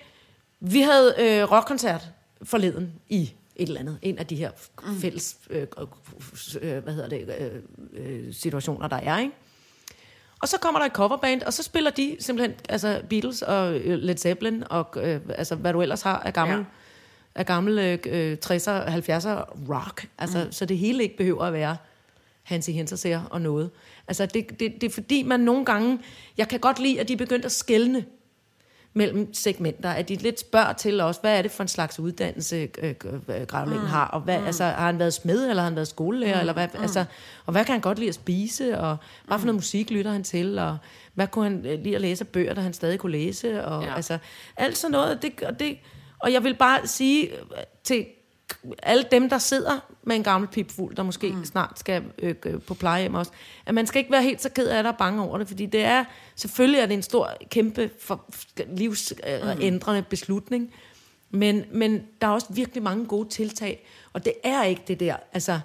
Vi 0.60 0.80
havde 0.80 1.14
øh, 1.18 1.52
rockkoncert 1.52 2.02
forleden 2.42 2.92
i 3.08 3.32
et 3.56 3.68
eller 3.68 3.80
andet. 3.80 3.98
En 4.02 4.18
af 4.18 4.26
de 4.26 4.36
her 4.36 4.50
Mm. 4.86 5.00
fælles 5.00 5.36
øh, 5.50 5.66
øh, 6.60 6.82
hvad 6.82 6.92
hedder 6.94 7.08
det, 7.08 7.34
øh, 7.38 8.26
øh, 8.26 8.34
situationer, 8.34 8.88
der 8.88 8.96
er, 8.96 9.18
ikke? 9.18 9.32
Og 10.42 10.48
så 10.48 10.58
kommer 10.58 10.78
der 10.80 10.86
et 10.86 10.92
coverband, 10.92 11.42
og 11.42 11.52
så 11.52 11.62
spiller 11.62 11.90
de 11.90 12.16
simpelthen 12.20 12.56
altså 12.68 13.02
Beatles 13.10 13.42
og 13.42 13.72
Led 13.84 14.16
Zeppelin, 14.16 14.64
og 14.70 14.86
øh, 14.96 15.20
altså, 15.28 15.54
hvad 15.54 15.72
du 15.72 15.82
ellers 15.82 16.02
har 16.02 16.18
af 16.18 16.32
gammel, 16.32 16.58
Ja. 16.58 16.64
af 17.34 17.46
gammel 17.46 17.78
øh, 18.06 18.36
60'er, 18.46 18.88
70'er 18.88 19.68
rock. 19.70 20.08
Altså, 20.18 20.44
mm. 20.44 20.52
Så 20.52 20.64
det 20.66 20.78
hele 20.78 21.02
ikke 21.02 21.16
behøver 21.16 21.44
at 21.44 21.52
være 21.52 21.76
Hansi 22.42 22.72
Hinterseer 22.72 23.22
og 23.30 23.40
noget. 23.40 23.70
Altså, 24.08 24.26
det, 24.26 24.60
det, 24.60 24.80
det 24.80 24.84
er 24.84 24.90
fordi, 24.90 25.22
man 25.22 25.40
nogle 25.40 25.64
gange... 25.64 25.98
Jeg 26.38 26.48
kan 26.48 26.60
godt 26.60 26.78
lide, 26.78 27.00
at 27.00 27.08
de 27.08 27.12
er 27.12 27.16
begyndt 27.16 27.44
at 27.44 27.52
skælne 27.52 28.04
mellem 28.96 29.34
segmenter, 29.34 29.90
at 29.90 30.08
de 30.08 30.14
lidt 30.14 30.40
spørger 30.40 30.72
til 30.72 31.00
også, 31.00 31.20
hvad 31.20 31.38
er 31.38 31.42
det 31.42 31.50
for 31.50 31.62
en 31.62 31.68
slags 31.68 31.98
uddannelse, 32.00 32.68
øh, 32.78 32.94
øh, 33.28 33.46
Gravlingen 33.46 33.82
mm. 33.82 33.90
har, 33.90 34.06
og 34.06 34.20
hvad, 34.20 34.38
mm. 34.38 34.46
altså, 34.46 34.64
har 34.64 34.86
han 34.86 34.98
været 34.98 35.14
smed, 35.14 35.48
eller 35.48 35.62
har 35.62 35.68
han 35.68 35.76
været 35.76 35.88
skolelærer, 35.88 36.34
mm. 36.34 36.40
eller 36.40 36.52
hvad, 36.52 36.68
mm. 36.74 36.82
altså, 36.82 37.04
og 37.46 37.52
hvad 37.52 37.64
kan 37.64 37.72
han 37.72 37.80
godt 37.80 37.98
lide 37.98 38.08
at 38.08 38.14
spise, 38.14 38.78
og 38.78 38.96
hvad 39.26 39.38
for 39.38 39.46
noget 39.46 39.54
musik 39.54 39.90
lytter 39.90 40.10
han 40.10 40.24
til, 40.24 40.58
og 40.58 40.78
hvad 41.14 41.26
kunne 41.26 41.44
han 41.44 41.66
øh, 41.66 41.82
lide 41.82 41.94
at 41.94 42.00
læse 42.00 42.24
af 42.24 42.28
bøger, 42.28 42.54
der 42.54 42.62
han 42.62 42.72
stadig 42.72 42.98
kunne 42.98 43.12
læse, 43.12 43.64
og 43.64 43.82
Ja. 43.82 43.88
ja. 43.88 43.96
altså, 43.96 44.18
alt 44.56 44.78
sådan 44.78 44.92
noget, 44.92 45.22
det, 45.22 45.42
og, 45.42 45.60
det, 45.60 45.76
og 46.18 46.32
jeg 46.32 46.44
vil 46.44 46.54
bare 46.54 46.86
sige 46.86 47.28
øh, 47.32 47.38
til 47.84 48.06
alle 48.82 49.04
dem, 49.10 49.28
der 49.28 49.38
sidder 49.38 49.78
med 50.02 50.16
en 50.16 50.22
gammel 50.22 50.48
pipfugl, 50.48 50.96
der 50.96 51.02
måske 51.02 51.32
mm. 51.32 51.44
snart 51.44 51.78
skal 51.78 52.04
øh, 52.18 52.34
på 52.66 52.74
plejehjem 52.74 53.14
også, 53.14 53.32
at 53.66 53.74
man 53.74 53.86
skal 53.86 53.98
ikke 53.98 54.12
være 54.12 54.22
helt 54.22 54.42
så 54.42 54.48
ked 54.48 54.68
af 54.68 54.82
det 54.82 54.92
og 54.92 54.98
bange 54.98 55.22
over 55.22 55.38
det, 55.38 55.48
fordi 55.48 55.66
det 55.66 55.84
er, 55.84 56.04
selvfølgelig 56.36 56.80
er 56.80 56.86
det 56.86 56.94
en 56.94 57.02
stor, 57.02 57.30
kæmpe, 57.50 57.90
for, 58.00 58.24
livsændrende 58.66 60.00
øh, 60.00 60.06
beslutning, 60.06 60.72
Men, 61.30 61.64
men 61.72 62.02
der 62.20 62.26
er 62.26 62.30
også 62.30 62.46
virkelig 62.50 62.82
mange 62.82 63.06
gode 63.06 63.28
tiltag, 63.28 63.86
og 64.12 64.24
det 64.24 64.32
er 64.44 64.62
ikke 64.62 64.82
det 64.88 65.00
der, 65.00 65.16
altså 65.32 65.60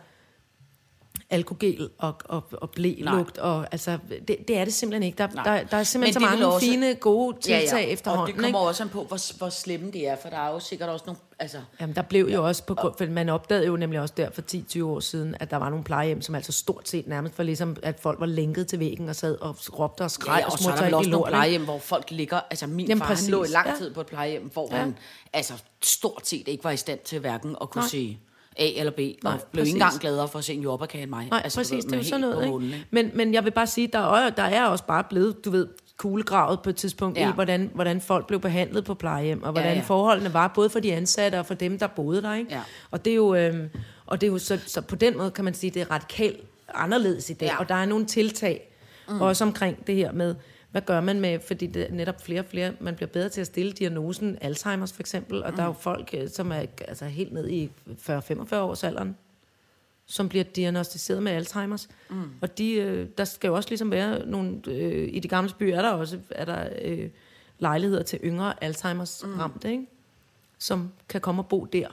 alkogel 1.31 1.89
og, 1.97 2.13
og, 2.25 2.43
og 2.51 2.69
blælugt, 2.69 3.37
og 3.37 3.67
altså, 3.71 3.97
det, 4.27 4.47
det 4.47 4.57
er 4.57 4.63
det 4.65 4.73
simpelthen 4.73 5.03
ikke. 5.03 5.17
Der, 5.17 5.27
Nej. 5.27 5.43
der, 5.59 5.63
der 5.67 5.77
er 5.77 5.83
simpelthen 5.83 6.21
Men 6.21 6.29
så 6.29 6.35
mange 6.35 6.47
også- 6.53 6.65
fine, 6.67 6.95
gode 6.95 7.37
tiltag 7.41 7.73
Og 7.85 7.91
efterhånden. 7.91 8.27
det 8.27 8.35
kommer 8.35 8.47
ikke? 8.47 8.59
også 8.59 8.83
an 8.83 8.89
på, 8.89 9.03
hvor, 9.03 9.37
hvor 9.37 9.49
slemme 9.49 9.91
det 9.91 10.07
er, 10.07 10.15
for 10.21 10.29
der 10.29 10.37
er 10.37 10.49
jo 10.51 10.59
sikkert 10.59 10.89
også 10.89 11.03
nogle... 11.07 11.19
Altså, 11.39 11.57
Jamen, 11.81 11.95
der 11.95 12.01
blev 12.01 12.25
jo 12.33 12.47
også 12.47 12.63
på 12.63 12.75
grund, 12.75 12.93
for 12.97 13.05
man 13.05 13.29
opdagede 13.29 13.65
jo 13.65 13.75
nemlig 13.77 13.99
også 13.99 14.13
der 14.17 14.29
for 14.31 14.41
10-20 14.81 14.83
år 14.83 14.99
siden, 14.99 15.35
at 15.39 15.51
der 15.51 15.57
var 15.57 15.69
nogle 15.69 15.83
plejehjem, 15.83 16.21
som 16.21 16.35
altså 16.35 16.51
stort 16.51 16.89
set 16.89 17.07
nærmest 17.07 17.37
var 17.37 17.43
ligesom, 17.43 17.75
at 17.83 17.99
folk 17.99 18.19
var 18.19 18.25
lænket 18.25 18.67
til 18.67 18.79
væggen 18.79 19.09
og 19.09 19.15
sad 19.15 19.37
og 19.41 19.55
råbte 19.79 20.01
og 20.01 20.11
skreg 20.11 20.39
ja, 20.39 20.45
og 20.45 20.51
og 20.51 20.59
så 20.59 20.69
er 20.69 20.75
smurte 20.75 20.77
sig 20.77 20.93
også 20.97 21.07
i 21.07 21.11
nogle 21.11 21.21
lort. 21.21 21.27
ikke? 21.29 21.31
plejehjem, 21.35 21.63
hvor 21.63 21.79
folk 21.79 22.11
ligger... 22.11 22.39
Altså, 22.49 22.67
min 22.67 22.87
Jamen, 22.87 22.99
far, 23.01 23.07
præcis, 23.07 23.25
han 23.25 23.31
lå 23.31 23.43
i 23.43 23.47
lang 23.47 23.67
ja. 23.67 23.75
tid 23.77 23.93
på 23.93 24.01
et 24.01 24.07
plejehjem, 24.07 24.49
hvor 24.53 24.67
Ja. 24.71 24.75
ja. 24.77 24.81
han 24.83 24.97
altså, 25.33 25.53
stort 25.83 26.27
set 26.27 26.47
ikke 26.47 26.63
var 26.63 26.71
i 26.71 26.77
stand 26.77 26.99
til 27.05 27.19
hverken 27.19 27.55
at 27.61 27.69
kunne. 27.69 27.81
Nej. 27.81 27.89
sige 27.89 28.19
A 28.57 28.69
eller 28.75 28.91
B, 28.91 28.99
og 28.99 29.03
Nej, 29.03 29.13
Nej, 29.23 29.37
blev 29.51 29.61
præcis. 29.61 29.73
ikke 29.73 29.83
engang 29.83 29.99
gladere 29.99 30.27
for 30.27 30.39
at 30.39 30.45
se 30.45 30.53
en 30.53 30.61
jordbærkage 30.61 31.01
end 31.01 31.09
mig. 31.09 31.27
Nej, 31.31 31.41
altså, 31.43 31.59
præcis, 31.59 31.73
ved, 31.73 31.81
det 31.81 31.93
er 31.93 31.97
jo 31.97 32.03
sådan 32.03 32.21
noget. 32.21 32.63
Ikke? 32.63 32.85
Men, 32.91 33.11
men 33.13 33.33
jeg 33.33 33.43
vil 33.45 33.51
bare 33.51 33.67
sige, 33.67 33.87
der 33.87 33.99
er, 33.99 34.29
der 34.29 34.43
er 34.43 34.65
også 34.65 34.83
bare 34.83 35.03
blevet, 35.09 35.45
du 35.45 35.51
ved, 35.51 35.67
kuglegravet 35.97 36.59
på 36.61 36.69
et 36.69 36.75
tidspunkt 36.75 37.17
ja. 37.17 37.29
I, 37.29 37.33
hvordan, 37.33 37.71
hvordan 37.73 38.01
folk 38.01 38.27
blev 38.27 38.39
behandlet 38.39 38.85
på 38.85 38.93
plejehjem, 38.93 39.43
og 39.43 39.51
hvordan 39.51 39.71
ja, 39.71 39.75
Ja, 39.75 39.83
forholdene 39.83 40.33
var, 40.33 40.47
både 40.55 40.69
for 40.69 40.79
de 40.79 40.93
ansatte 40.93 41.39
og 41.39 41.45
for 41.45 41.53
dem, 41.53 41.79
der 41.79 41.87
boede 41.87 42.21
der. 42.21 42.33
Ikke? 42.33 42.53
Ja. 42.53 42.61
Og 42.91 43.05
det 43.05 43.11
er 43.11 43.15
jo, 43.15 43.35
øhm, 43.35 43.69
og 44.05 44.21
det 44.21 44.27
er 44.27 44.31
jo 44.31 44.37
så, 44.37 44.59
så 44.65 44.81
på 44.81 44.95
den 44.95 45.17
måde 45.17 45.31
kan 45.31 45.45
man 45.45 45.53
sige, 45.53 45.71
det 45.71 45.81
er 45.81 45.91
radikalt 45.91 46.39
anderledes 46.73 47.29
i 47.29 47.33
dag. 47.33 47.45
Ja. 47.45 47.59
og 47.59 47.69
der 47.69 47.75
er 47.75 47.85
nogle 47.85 48.05
tiltag, 48.05 48.71
mm. 49.09 49.21
også 49.21 49.43
omkring 49.43 49.87
det 49.87 49.95
her 49.95 50.11
med, 50.11 50.35
hvad 50.71 50.81
gør 50.81 51.01
man 51.01 51.19
med, 51.19 51.39
fordi 51.39 51.67
det 51.67 51.89
er 51.89 51.93
netop 51.93 52.21
flere 52.21 52.39
og 52.39 52.45
flere, 52.45 52.73
man 52.79 52.95
bliver 52.95 53.09
bedre 53.09 53.29
til 53.29 53.41
at 53.41 53.47
stille 53.47 53.71
diagnosen, 53.71 54.37
Alzheimer's 54.43 54.93
for 54.93 54.99
eksempel, 54.99 55.43
og 55.43 55.49
mm. 55.49 55.55
der 55.55 55.63
er 55.63 55.67
jo 55.67 55.73
folk, 55.73 56.09
øh, 56.17 56.29
som 56.29 56.51
er 56.51 56.65
altså, 56.87 57.05
helt 57.05 57.33
ned 57.33 57.49
i 57.49 57.71
40-45 57.87 58.55
års 58.55 58.83
alderen, 58.83 59.17
som 60.05 60.29
bliver 60.29 60.43
diagnostiseret 60.43 61.23
med 61.23 61.41
Alzheimer's. 61.41 61.89
Mm. 62.09 62.29
Og 62.41 62.57
de, 62.57 62.73
øh, 62.73 63.07
der 63.17 63.23
skal 63.23 63.47
jo 63.47 63.55
også 63.55 63.69
ligesom 63.69 63.91
være 63.91 64.25
nogle... 64.25 64.61
Øh, 64.67 65.09
I 65.13 65.19
de 65.19 65.27
gamle 65.27 65.51
byer 65.59 65.77
er 65.77 65.81
der 65.81 65.89
også 65.89 66.19
er 66.29 66.45
der, 66.45 66.69
øh, 66.81 67.09
lejligheder 67.59 68.03
til 68.03 68.19
yngre 68.23 68.63
Alzheimer's 68.63 69.27
mm. 69.27 69.39
ramte, 69.39 69.71
ikke? 69.71 69.87
som 70.57 70.91
kan 71.09 71.21
komme 71.21 71.41
og 71.41 71.47
bo 71.47 71.65
der. 71.65 71.87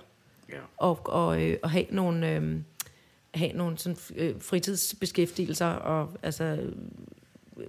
Ja. 0.49 0.59
Og, 0.76 1.01
og, 1.05 1.43
øh, 1.43 1.57
og 1.62 1.70
have 1.70 1.87
nogle, 1.91 2.31
øh, 2.31 2.57
have 3.35 3.53
nogle 3.53 3.79
sådan, 3.79 3.99
øh, 4.16 4.35
fritidsbeskæftigelser 4.41 5.66
og 5.66 6.11
altså, 6.22 6.70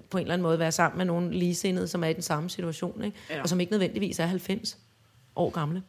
på 0.09 0.17
en 0.17 0.21
eller 0.21 0.33
anden 0.33 0.43
måde 0.43 0.59
være 0.59 0.71
sammen 0.71 0.97
med 0.97 1.05
nogle 1.05 1.31
ligesindede, 1.31 1.87
som 1.87 2.03
er 2.03 2.07
i 2.07 2.13
den 2.13 2.21
samme 2.21 2.49
situation, 2.49 3.03
ikke? 3.03 3.17
Ja. 3.29 3.41
Og 3.41 3.49
som 3.49 3.59
ikke 3.59 3.71
nødvendigvis 3.71 4.19
er 4.19 4.25
90 4.25 4.77
år 5.35 5.49
gamle. 5.49 5.83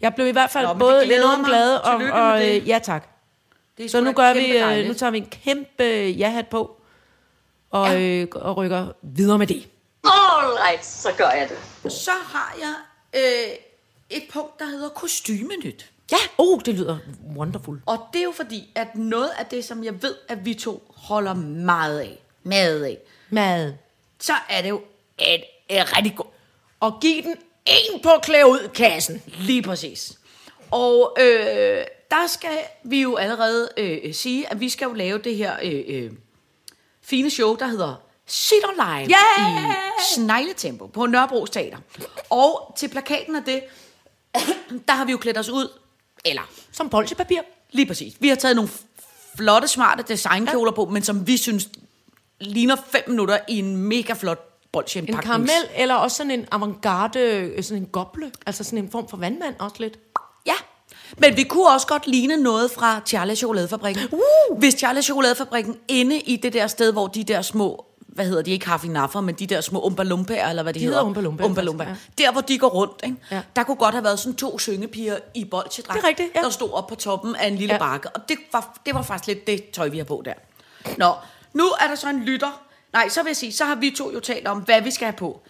Jeg 0.00 0.14
blev 0.14 0.26
i 0.26 0.30
hvert 0.30 0.50
fald 0.50 0.66
Nå, 0.66 0.74
både 0.74 1.04
enormt 1.16 1.40
mig. 1.40 1.48
glad, 1.48 1.76
og, 1.76 2.22
og 2.22 2.46
øh, 2.48 2.68
ja 2.68 2.80
tak. 2.82 3.08
Det 3.76 3.84
er 3.84 3.88
Så 3.88 4.00
nu 4.00 4.12
gør 4.12 4.34
vi, 4.34 4.46
øh, 4.52 4.60
dejligt. 4.60 4.88
nu 4.88 4.94
tager 4.94 5.10
vi 5.10 5.18
en 5.18 5.26
kæmpe 5.26 5.84
ja-hat 6.18 6.46
på, 6.48 6.76
og, 7.70 7.88
ja. 7.92 8.00
øh, 8.00 8.26
og 8.34 8.56
rykker 8.56 8.86
videre 9.02 9.38
med 9.38 9.46
det. 9.46 9.68
Alright, 10.04 10.86
så 10.86 11.08
gør 11.18 11.30
jeg 11.30 11.48
det. 11.82 11.92
Så 11.92 12.10
har 12.24 12.56
jeg 12.60 12.74
øh, 13.14 13.54
et 14.10 14.22
punkt, 14.32 14.58
der 14.58 14.64
hedder 14.66 14.88
kostymenyt. 14.88 15.90
Ja, 16.12 16.16
oh, 16.38 16.60
det 16.64 16.74
lyder 16.74 16.98
wonderful. 17.36 17.80
Og 17.86 17.98
det 18.12 18.18
er 18.18 18.24
jo 18.24 18.32
fordi, 18.36 18.72
at 18.74 18.96
noget 18.96 19.30
af 19.38 19.46
det, 19.46 19.64
som 19.64 19.84
jeg 19.84 20.02
ved, 20.02 20.14
at 20.28 20.44
vi 20.44 20.54
to 20.54 20.92
holder 20.96 21.34
meget 21.34 22.00
af, 22.00 22.18
meget 22.42 22.84
af, 22.84 22.98
Mad. 23.30 23.74
så 24.20 24.32
er 24.48 24.62
det 24.62 24.68
jo 24.68 24.82
et, 25.18 25.44
et 25.68 25.96
rigtig 25.96 26.16
godt. 26.16 26.28
Og 26.80 27.00
giv 27.00 27.22
den 27.22 27.36
en 27.66 28.00
på 28.02 28.10
klæde 28.22 28.46
ud 28.46 28.68
kassen. 28.74 29.22
Lige 29.26 29.62
præcis. 29.62 30.18
Og 30.70 31.16
øh, 31.20 31.84
der 32.10 32.26
skal 32.26 32.58
vi 32.84 33.02
jo 33.02 33.16
allerede 33.16 33.68
øh, 33.76 34.14
sige, 34.14 34.52
at 34.52 34.60
vi 34.60 34.68
skal 34.68 34.86
jo 34.86 34.92
lave 34.92 35.18
det 35.18 35.36
her 35.36 35.56
øh, 35.62 35.82
øh, 35.88 36.10
fine 37.02 37.30
show, 37.30 37.56
der 37.56 37.66
hedder 37.66 37.94
Sitter 38.26 38.72
Live 38.72 39.10
Yeah! 39.10 39.70
i 39.70 40.14
Snegletempo 40.14 40.86
på 40.86 41.06
Nørrebro 41.06 41.46
Teater. 41.46 41.78
Og 42.30 42.74
til 42.78 42.88
plakaten 42.88 43.36
af 43.36 43.42
det, 43.42 43.62
der 44.88 44.92
har 44.92 45.04
vi 45.04 45.12
jo 45.12 45.18
klædt 45.18 45.38
os 45.38 45.48
ud, 45.48 45.68
eller 46.24 46.42
Som 46.72 46.90
bolsjepapir. 46.90 47.40
Lige 47.70 47.86
præcis. 47.86 48.14
Vi 48.20 48.28
har 48.28 48.36
taget 48.36 48.56
nogle 48.56 48.70
flotte, 49.36 49.68
smarte 49.68 50.02
designkjoler 50.08 50.72
på, 50.72 50.84
men 50.84 51.02
som 51.02 51.26
vi 51.26 51.36
synes 51.36 51.68
ligner 52.40 52.76
fem 52.90 53.02
minutter 53.08 53.38
i 53.48 53.58
en 53.58 53.76
mega 53.76 54.12
flot 54.12 54.38
En 54.38 54.70
bolsjeindpakning. 54.72 55.22
karamel, 55.24 55.50
eller 55.76 55.94
også 55.94 56.16
sådan 56.16 56.30
en 56.30 56.46
avantgarde, 56.52 57.20
øh, 57.20 57.62
sådan 57.64 57.82
en 57.82 57.88
goble. 57.88 58.30
Altså 58.46 58.64
sådan 58.64 58.78
en 58.78 58.90
form 58.90 59.08
for 59.08 59.16
vandmand 59.16 59.54
også 59.58 59.76
lidt. 59.78 59.98
Ja. 60.46 60.52
Men 61.18 61.36
vi 61.36 61.42
kunne 61.42 61.68
også 61.68 61.86
godt 61.86 62.06
ligne 62.06 62.36
noget 62.36 62.70
fra 62.70 63.00
Charles 63.06 63.38
Chokoladefabrikken. 63.38 64.02
Uh! 64.12 64.58
Hvis 64.58 64.74
Charles 64.74 65.04
Chokoladefabrikken 65.04 65.76
inde 65.88 66.20
i 66.20 66.36
det 66.36 66.52
der 66.52 66.66
sted, 66.66 66.92
hvor 66.92 67.06
de 67.06 67.24
der 67.24 67.42
små, 67.42 67.84
hvad 67.98 68.24
hedder 68.26 68.42
de, 68.42 68.50
ikke 68.50 68.66
haffinaffer, 68.68 69.20
men 69.20 69.34
de 69.34 69.46
der 69.46 69.60
små 69.60 69.80
umbalumbaer, 69.80 70.48
eller 70.48 70.62
hvad 70.62 70.74
de, 70.74 70.78
De 70.80 70.84
hedder 70.84 71.02
Umpa-Lumpa, 71.02 71.44
Umbalumpa. 71.44 71.84
faktisk, 71.84 72.18
Der, 72.18 72.32
hvor 72.32 72.40
de 72.40 72.58
går 72.58 72.68
rundt, 72.68 73.00
ikke? 73.04 73.16
Ja. 73.30 73.40
der 73.56 73.62
kunne 73.62 73.76
godt 73.76 73.94
have 73.94 74.04
været 74.04 74.18
sådan 74.18 74.36
to 74.36 74.58
syngepiger 74.58 75.16
i 75.34 75.44
bolsjedragt, 75.44 75.96
Det 75.96 76.04
er 76.04 76.08
rigtigt, 76.08 76.28
ja. 76.34 76.40
der 76.42 76.50
stod 76.50 76.70
op 76.72 76.86
på 76.86 76.94
toppen 76.94 77.36
af 77.36 77.46
en 77.48 77.56
lille 77.56 77.74
Ja. 77.74 77.84
ja. 77.84 77.90
bakke. 77.90 78.08
Og 78.10 78.28
det 78.28 78.36
var, 78.52 78.78
det 78.86 78.94
var 78.94 79.02
faktisk 79.02 79.26
lidt 79.26 79.46
det 79.46 79.70
tøj, 79.70 79.88
vi 79.88 79.96
har 79.98 80.04
på 80.04 80.22
der. 80.24 80.32
Nå, 80.98 81.12
nu 81.58 81.64
er 81.80 81.86
der 81.88 81.94
så 81.94 82.08
en 82.08 82.20
lytter. 82.24 82.60
Nej, 82.92 83.08
så 83.08 83.22
vil 83.22 83.28
jeg 83.30 83.36
sige, 83.36 83.52
så 83.52 83.64
har 83.64 83.74
vi 83.74 83.90
to 83.98 84.12
jo 84.14 84.20
talt 84.20 84.46
om, 84.48 84.58
hvad 84.58 84.82
vi 84.82 84.90
skal 84.90 85.04
have 85.06 85.12
på 85.16 85.40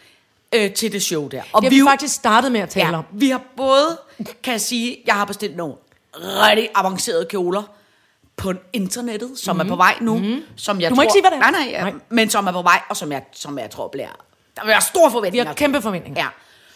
øh, 0.55 0.73
til 0.73 0.93
det 0.93 1.03
show 1.03 1.29
der. 1.29 1.43
Og 1.53 1.63
Det 1.63 1.71
har 1.71 1.71
vi 1.77 1.81
vi 1.83 1.89
faktisk 1.89 2.15
startet 2.15 2.53
med 2.53 2.61
at 2.61 2.69
tale 2.69 2.87
Ja, 2.89 2.99
om. 2.99 3.05
vi 3.13 3.29
har 3.31 3.41
både, 3.57 3.99
kan 4.43 4.53
jeg 4.53 4.61
sige, 4.61 4.99
jeg 5.07 5.15
har 5.15 5.25
bestilt 5.25 5.57
nogle 5.57 5.75
rigtig 6.17 6.69
avancerede 6.75 7.27
kjoler 7.31 7.63
på 8.37 8.53
internettet, 8.73 9.31
som 9.39 9.57
mm-hmm. 9.57 9.69
er 9.69 9.73
på 9.73 9.77
vej 9.77 9.95
nu. 10.01 10.19
Mm-hmm. 10.19 10.43
Som 10.57 10.81
jeg 10.81 10.91
Mhm. 10.91 10.95
Du 10.95 10.95
må 10.95 10.97
tror, 10.97 11.03
ikke 11.03 11.13
sige, 11.13 11.23
hvad 11.23 11.31
det 11.31 11.37
er. 11.37 11.51
Nej, 11.51 11.51
nej, 11.51 11.69
ja, 11.71 11.81
Nej. 11.83 11.93
men 12.09 12.31
som 12.31 12.47
er 12.47 12.53
på 12.53 12.63
vej, 12.63 12.81
og 12.89 12.97
som 12.97 13.13
jeg, 13.13 13.23
som 13.33 13.59
jeg 13.59 13.71
tror 13.71 13.89
bliver... 13.89 14.09
Der 14.57 14.63
vil 14.63 14.69
være 14.69 14.81
store 14.81 15.11
Vi 15.11 15.13
forventninger. 15.13 15.47
har 15.47 15.55
kæmpe 15.55 15.83
forventninger. 15.83 16.23
Ja. 16.23 16.29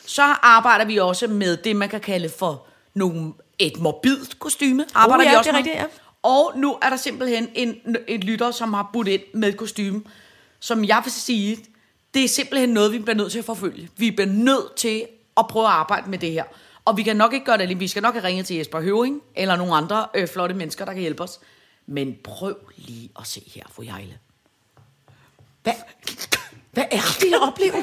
Så 0.07 0.23
arbejder 0.43 0.85
vi 0.85 0.97
også 0.99 1.27
med 1.27 1.57
det, 1.57 1.77
man 1.77 1.89
kan 1.89 2.01
kalde 2.01 2.29
for 2.39 2.67
nogle, 2.95 3.33
et 3.59 3.79
morbidt 3.81 4.39
kostyme. 4.39 4.85
Arbejder 4.95 5.25
ja, 5.25 5.31
vi 5.31 5.37
også 5.37 5.51
det 5.51 5.55
er 5.55 5.59
rigtigt, 5.59 5.77
ja. 5.77 5.85
Og 6.23 6.53
nu 6.57 6.79
er 6.83 6.91
der 6.91 6.97
simpelthen 6.97 7.49
en, 7.55 7.97
en 8.09 8.21
lytter, 8.21 8.51
som 8.51 8.73
har 8.75 8.91
budt 8.93 9.09
ind 9.09 9.23
med 9.35 9.49
et 9.49 9.57
kostume, 9.57 10.03
som 10.61 10.85
jeg 10.85 11.01
vil 11.05 11.13
sige, 11.13 11.59
det 12.15 12.25
er 12.25 12.29
simpelthen 12.29 12.69
noget, 12.69 12.93
vi 12.93 12.99
bliver 12.99 13.17
nødt 13.17 13.33
til 13.33 13.39
at 13.39 13.45
forfølge. 13.45 13.89
Vi 13.97 14.11
bliver 14.11 14.31
nødt 14.33 14.75
til 14.77 15.07
at 15.37 15.47
prøve 15.49 15.67
at 15.67 15.73
arbejde 15.73 16.11
med 16.11 16.19
det 16.19 16.33
her. 16.33 16.45
Og 16.85 16.97
vi 16.97 17.03
kan 17.03 17.17
nok 17.17 17.33
ikke 17.33 17.47
gøre 17.47 17.57
det 17.57 17.63
alene. 17.63 17.81
Vi 17.81 17.89
skal 17.89 18.03
nok 18.03 18.15
have 18.15 18.25
ringet 18.25 18.47
til 18.47 18.57
Jesper 18.57 18.81
Høving, 18.81 19.23
eller 19.37 19.57
nogle 19.57 19.75
andre 19.75 20.07
øh, 20.15 20.29
flotte 20.29 20.55
mennesker, 20.55 20.85
der 20.85 20.93
kan 20.93 21.01
hjælpe 21.01 21.23
os. 21.23 21.41
Men 21.87 22.17
prøv 22.25 22.57
lige 22.77 23.11
at 23.21 23.27
se 23.27 23.43
her, 23.55 23.63
fru 23.73 23.83
Jejle. 23.83 24.19
Hvad, 25.63 25.73
hvad 26.73 26.85
er 26.91 27.01
det, 27.21 27.31
jeg 27.31 27.41
oplever? 27.41 27.83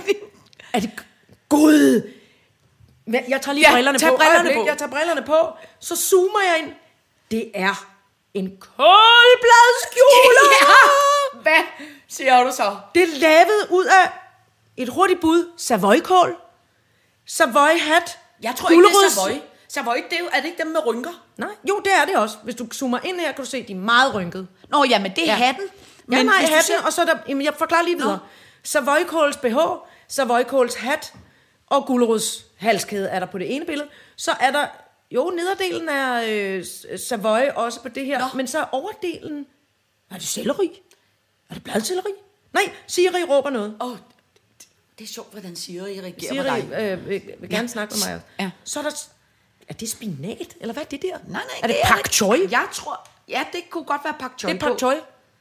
Er 0.74 0.80
det... 0.80 0.92
Gud! 1.50 2.12
Jeg 3.08 3.42
tager 3.42 3.54
lige 3.54 3.68
Ja, 3.70 3.74
brillerne 3.74 4.00
tag 4.00 4.10
på. 4.10 4.16
brillerne 4.18 4.50
på. 4.56 4.66
Jeg 4.68 4.78
tager 4.78 4.92
brillerne 4.92 5.22
på. 5.26 5.38
Så 5.80 5.96
zoomer 5.96 6.40
jeg 6.40 6.66
ind. 6.66 6.74
Det 7.32 7.52
er 7.54 7.99
en 8.40 8.58
koldbladskjole! 8.60 10.40
Ja! 10.62 11.40
Hvad 11.42 11.64
siger 12.08 12.44
du 12.44 12.52
så? 12.52 12.78
Det 12.96 13.04
er 13.04 13.08
lavet 13.20 13.68
ud 13.70 13.86
af 13.86 14.12
et 14.78 14.90
hurtigt 14.90 15.22
bud. 15.22 15.52
Savoykål. 15.58 16.36
Savoy 17.28 17.80
hat. 17.80 18.18
Jeg 18.44 18.54
tror 18.58 18.70
ikke, 18.70 18.84
det 18.84 18.92
er 19.06 19.10
Savoy. 19.10 19.32
Savoy, 19.68 19.96
det 20.10 20.14
er, 20.14 20.20
jo, 20.20 20.26
er 20.34 20.38
det 20.42 20.46
ikke 20.46 20.58
dem 20.64 20.68
med 20.68 20.86
rynker? 20.86 21.24
Nej, 21.38 21.50
jo, 21.70 21.80
det 21.86 21.94
er 22.02 22.06
det 22.06 22.16
også. 22.16 22.38
Hvis 22.44 22.56
du 22.56 22.68
zoomer 22.74 23.00
ind 23.04 23.20
her, 23.20 23.32
kan 23.32 23.44
du 23.44 23.50
se, 23.50 23.64
de 23.68 23.72
er 23.72 23.76
meget 23.78 24.16
rynkede. 24.16 24.48
Nå, 24.70 24.84
ja, 24.90 25.00
men 25.00 25.12
det 25.16 25.24
er 25.24 25.26
Ja. 25.26 25.36
hatten. 25.36 25.64
Men 26.06 26.18
ja, 26.18 26.24
nej, 26.24 26.36
hatten, 26.36 26.64
ser- 26.64 26.82
og 26.86 26.94
så 26.94 27.02
er 27.02 27.06
der, 27.06 27.18
jamen, 27.28 27.46
jeg 27.46 27.54
forklarer 27.58 27.84
lige 27.84 27.98
videre. 27.98 28.20
Savoykåls 28.64 29.38
BH, 29.38 29.58
Savoykåls 30.08 30.76
hat 30.76 31.14
og 31.68 31.86
gulerods 31.86 32.46
halskæde 32.58 33.10
er 33.10 33.20
der 33.20 33.28
på 33.28 33.38
det 33.38 33.56
ene 33.56 33.66
billede. 33.66 33.90
Så 34.18 34.32
er 34.40 34.52
der, 34.52 34.66
jo, 35.12 35.30
nederdelen 35.36 35.90
er 35.90 36.24
øh, 36.28 36.66
Savoy 37.00 37.40
også 37.56 37.82
på 37.82 37.90
det 37.90 38.06
her, 38.06 38.20
Nå. 38.20 38.26
Men 38.36 38.48
så 38.48 38.60
er 38.60 38.66
overdelen, 38.72 39.46
er 40.12 40.14
det 40.16 40.24
selleri? 40.28 40.82
Er 41.50 41.54
det 41.54 41.64
bladselleri? 41.64 42.12
Nej, 42.54 42.64
Siri 42.88 43.24
råber 43.30 43.50
noget. 43.50 43.78
Åh, 43.82 43.90
det, 43.92 44.68
det 45.00 45.04
er 45.04 45.08
sjovt, 45.08 45.32
hvordan 45.32 45.56
Siri 45.56 46.02
reagerer 46.02 46.12
på 46.12 46.60
Siri 46.60 46.62
dig. 46.72 46.82
øh, 46.82 47.10
vil, 47.10 47.22
vil 47.40 47.50
gerne 47.50 47.62
Ja. 47.64 47.68
snakke 47.68 47.96
med 48.08 48.14
mig. 48.14 48.22
Ja. 48.40 48.52
Så 48.64 48.80
er 48.80 48.84
der, 48.84 49.08
er 49.68 49.74
det 49.74 49.90
spinat, 49.90 50.56
eller 50.62 50.74
hvad 50.74 50.84
er 50.84 50.88
det 50.88 51.02
der? 51.02 51.10
Nej, 51.12 51.22
nej, 51.28 51.42
er 51.64 51.68
det, 51.68 51.82
er 51.84 51.88
pak 51.88 52.12
choi? 52.12 52.48
Jeg 52.52 52.68
tror, 52.74 53.08
ja, 53.28 53.44
det 53.54 53.62
kunne 53.70 53.84
godt 53.84 54.02
være 54.04 54.16
pak 54.20 54.32
choi 54.40 54.54
Det 54.54 54.64
er 54.64 54.68
pak 54.70 54.78
choi. 54.80 54.96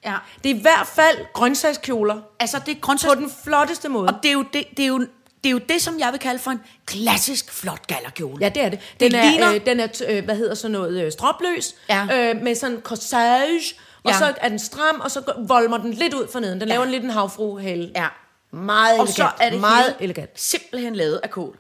Ja. 0.04 0.16
Det 0.44 0.50
er 0.50 0.54
i 0.54 0.60
hvert 0.60 0.86
fald 0.86 1.18
grøntsagskjoler 1.32 2.20
Altså, 2.40 2.58
det 2.66 2.70
er 2.70 2.74
på 2.74 2.80
grøntsags... 2.80 3.16
den 3.16 3.30
flotteste 3.44 3.88
måde. 3.88 4.08
Og 4.08 4.14
det 4.22 4.28
er, 4.28 4.32
jo 4.32 4.42
det, 4.52 4.64
det, 4.76 4.82
er 4.82 4.86
jo, 4.86 5.06
det 5.45 5.49
er 5.49 5.53
jo 5.53 5.59
det, 5.68 5.82
som 5.82 5.99
jeg 5.99 6.12
vil 6.12 6.20
kalde 6.20 6.39
for 6.39 6.51
en 6.51 6.61
klassisk 6.86 7.53
flot 7.53 7.86
gallerkjole. 7.86 8.36
Ja, 8.41 8.49
det 8.49 8.62
er 8.62 8.68
det. 8.68 8.78
Den 9.01 9.11
Det 9.11 9.18
er, 9.20 9.30
ligner- 9.30 9.55
øh, 9.55 9.66
den 9.66 9.80
er 9.80 9.89
øh, 10.09 10.24
hvad 10.24 10.36
hedder 10.36 10.55
sådan 10.55 10.72
noget, 10.72 11.03
øh, 11.05 11.12
stropløs, 11.12 11.74
Ja. 11.89 12.30
øh, 12.34 12.43
med 12.43 12.55
sådan 12.55 12.80
corsage, 12.80 13.74
og 14.03 14.11
Ja. 14.12 14.18
så 14.18 14.34
er 14.41 14.49
den 14.49 14.59
stram, 14.59 15.01
og 15.01 15.11
så 15.11 15.32
volmer 15.49 15.78
den 15.78 15.93
lidt 15.93 16.14
ud 16.14 16.28
for 16.32 16.41
neden. 16.41 16.61
Den 16.61 16.68
Ja. 16.68 16.74
laver 16.74 16.84
en 16.84 16.91
lidt 16.91 17.05
en 17.05 17.11
havfruhale. 17.11 17.91
Ja. 17.97 18.07
Meget 18.53 18.93
Og 19.01 19.05
elegant. 19.05 19.16
så 19.16 19.28
er 19.41 19.51
det 19.51 19.61
meget 19.61 19.95
elegant. 20.01 20.41
simpelthen 20.41 20.97
lavet 20.97 21.20
af 21.22 21.30
kål. 21.30 21.59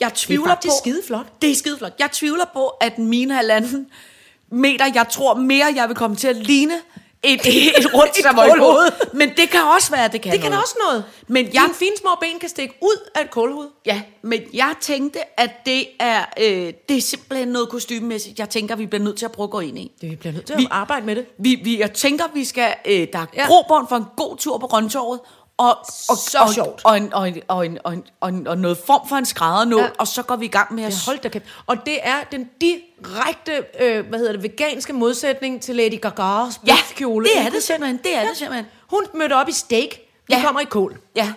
Jeg 0.00 0.14
tvivler 0.14 0.46
faktisk 0.48 0.68
på, 0.72 0.76
skideflot. 0.84 1.26
Det 1.42 1.50
er 1.50 1.54
skideflot. 1.54 1.92
Jeg 1.98 2.08
tvivler 2.12 2.44
på, 2.52 2.66
at 2.68 2.98
mine 2.98 3.34
halvanden 3.34 3.86
meter, 4.50 4.84
jeg 4.94 5.06
tror 5.10 5.34
mere, 5.34 5.66
jeg 5.76 5.88
vil 5.88 5.96
komme 5.96 6.16
til 6.16 6.28
at 6.28 6.36
ligne 6.36 6.74
et, 7.26 7.46
et 7.78 7.94
rundt 7.94 8.18
Et 8.18 8.22
Savoy 8.22 8.48
kålhoved. 8.48 8.90
Men 9.12 9.28
det 9.28 9.50
kan 9.50 9.60
også 9.76 9.90
være, 9.90 10.04
at 10.04 10.12
det 10.12 10.20
kan 10.20 10.32
Det 10.32 10.40
kan 10.40 10.50
noget. 10.50 10.62
også 10.64 10.74
noget. 10.88 11.04
Men 11.28 11.44
Dine 11.44 11.54
jeg, 11.62 11.70
fine 11.74 11.96
små 12.00 12.10
ben 12.20 12.38
kan 12.40 12.48
stikke 12.48 12.74
ud 12.82 13.10
af 13.14 13.20
et 13.20 13.30
kålhoved. 13.30 13.68
ja, 13.86 14.02
men 14.22 14.40
jeg 14.54 14.74
tænkte, 14.80 15.18
at 15.40 15.50
det 15.66 15.86
er, 16.00 16.24
øh, 16.40 16.72
det 16.88 16.96
er 16.96 17.00
simpelthen 17.00 17.48
noget 17.48 17.68
kostymemæssigt, 17.68 18.38
jeg 18.38 18.48
tænker, 18.50 18.76
vi 18.76 18.86
bliver 18.86 19.02
nødt 19.02 19.16
til 19.18 19.24
at 19.24 19.32
prøve 19.32 19.44
at 19.44 19.50
gå 19.50 19.60
ind 19.60 19.78
i. 19.78 19.92
Det 20.00 20.10
vi 20.10 20.16
bliver 20.16 20.32
nødt 20.32 20.46
til 20.46 20.52
at 20.52 20.58
Vi- 20.60 20.68
arbejde 20.70 21.06
med 21.06 21.16
det. 21.16 21.26
Vi, 21.38 21.54
vi, 21.64 21.78
jeg 21.80 21.92
tænker, 21.92 22.24
vi 22.34 22.44
skal, 22.44 22.74
øh, 22.84 23.06
der 23.12 23.18
er 23.18 23.26
ja. 23.36 23.46
grobånd 23.46 23.88
for 23.88 23.96
en 23.96 24.04
god 24.16 24.36
tur 24.36 24.58
på 24.58 24.66
Røntorvet, 24.66 25.20
og, 25.58 25.78
og, 26.08 26.16
Så 26.16 26.38
og, 26.40 26.54
sjovt. 26.54 26.80
Og, 26.84 26.96
en, 26.96 27.12
og, 27.14 27.28
en, 27.28 27.42
og, 27.48 27.66
en, 27.66 27.78
og, 27.84 27.92
en, 27.94 28.04
og, 28.20 28.28
en, 28.28 28.46
og 28.46 28.58
noget 28.58 28.78
form 28.86 29.08
for 29.08 29.16
en 29.16 29.24
skræddernål, 29.26 29.80
Ja. 29.80 29.84
ja. 29.86 29.90
og 29.98 30.06
så 30.08 30.22
går 30.22 30.36
vi 30.36 30.44
i 30.44 30.48
gang 30.48 30.74
med 30.74 30.84
at... 30.84 30.92
Ja, 30.92 30.98
hold 31.06 31.18
da 31.18 31.28
kæft. 31.28 31.44
Og 31.66 31.86
det 31.86 31.98
er 32.02 32.16
den 32.32 32.48
direkte, 32.60 33.64
øh, 33.80 34.06
hvad 34.08 34.18
hedder 34.18 34.32
det, 34.32 34.42
veganske 34.42 34.92
modsætning 34.92 35.62
til 35.62 35.76
Lady 35.76 36.06
Gaga's 36.06 36.60
Ja, 36.66 36.76
kjole. 36.96 37.26
det 37.28 37.38
er 37.46 37.50
det 37.50 37.62
simpelthen, 37.62 37.96
det 38.04 38.16
er 38.16 38.28
det 38.28 38.36
simpelthen. 38.36 38.66
Hun 38.90 39.04
mødte 39.14 39.32
op 39.34 39.48
i 39.48 39.52
steak. 39.52 39.88
Vi 40.28 40.34
Ja. 40.34 40.42
kommer 40.44 40.60
i 40.60 40.64
kål. 40.64 40.98
Ja. 41.16 41.32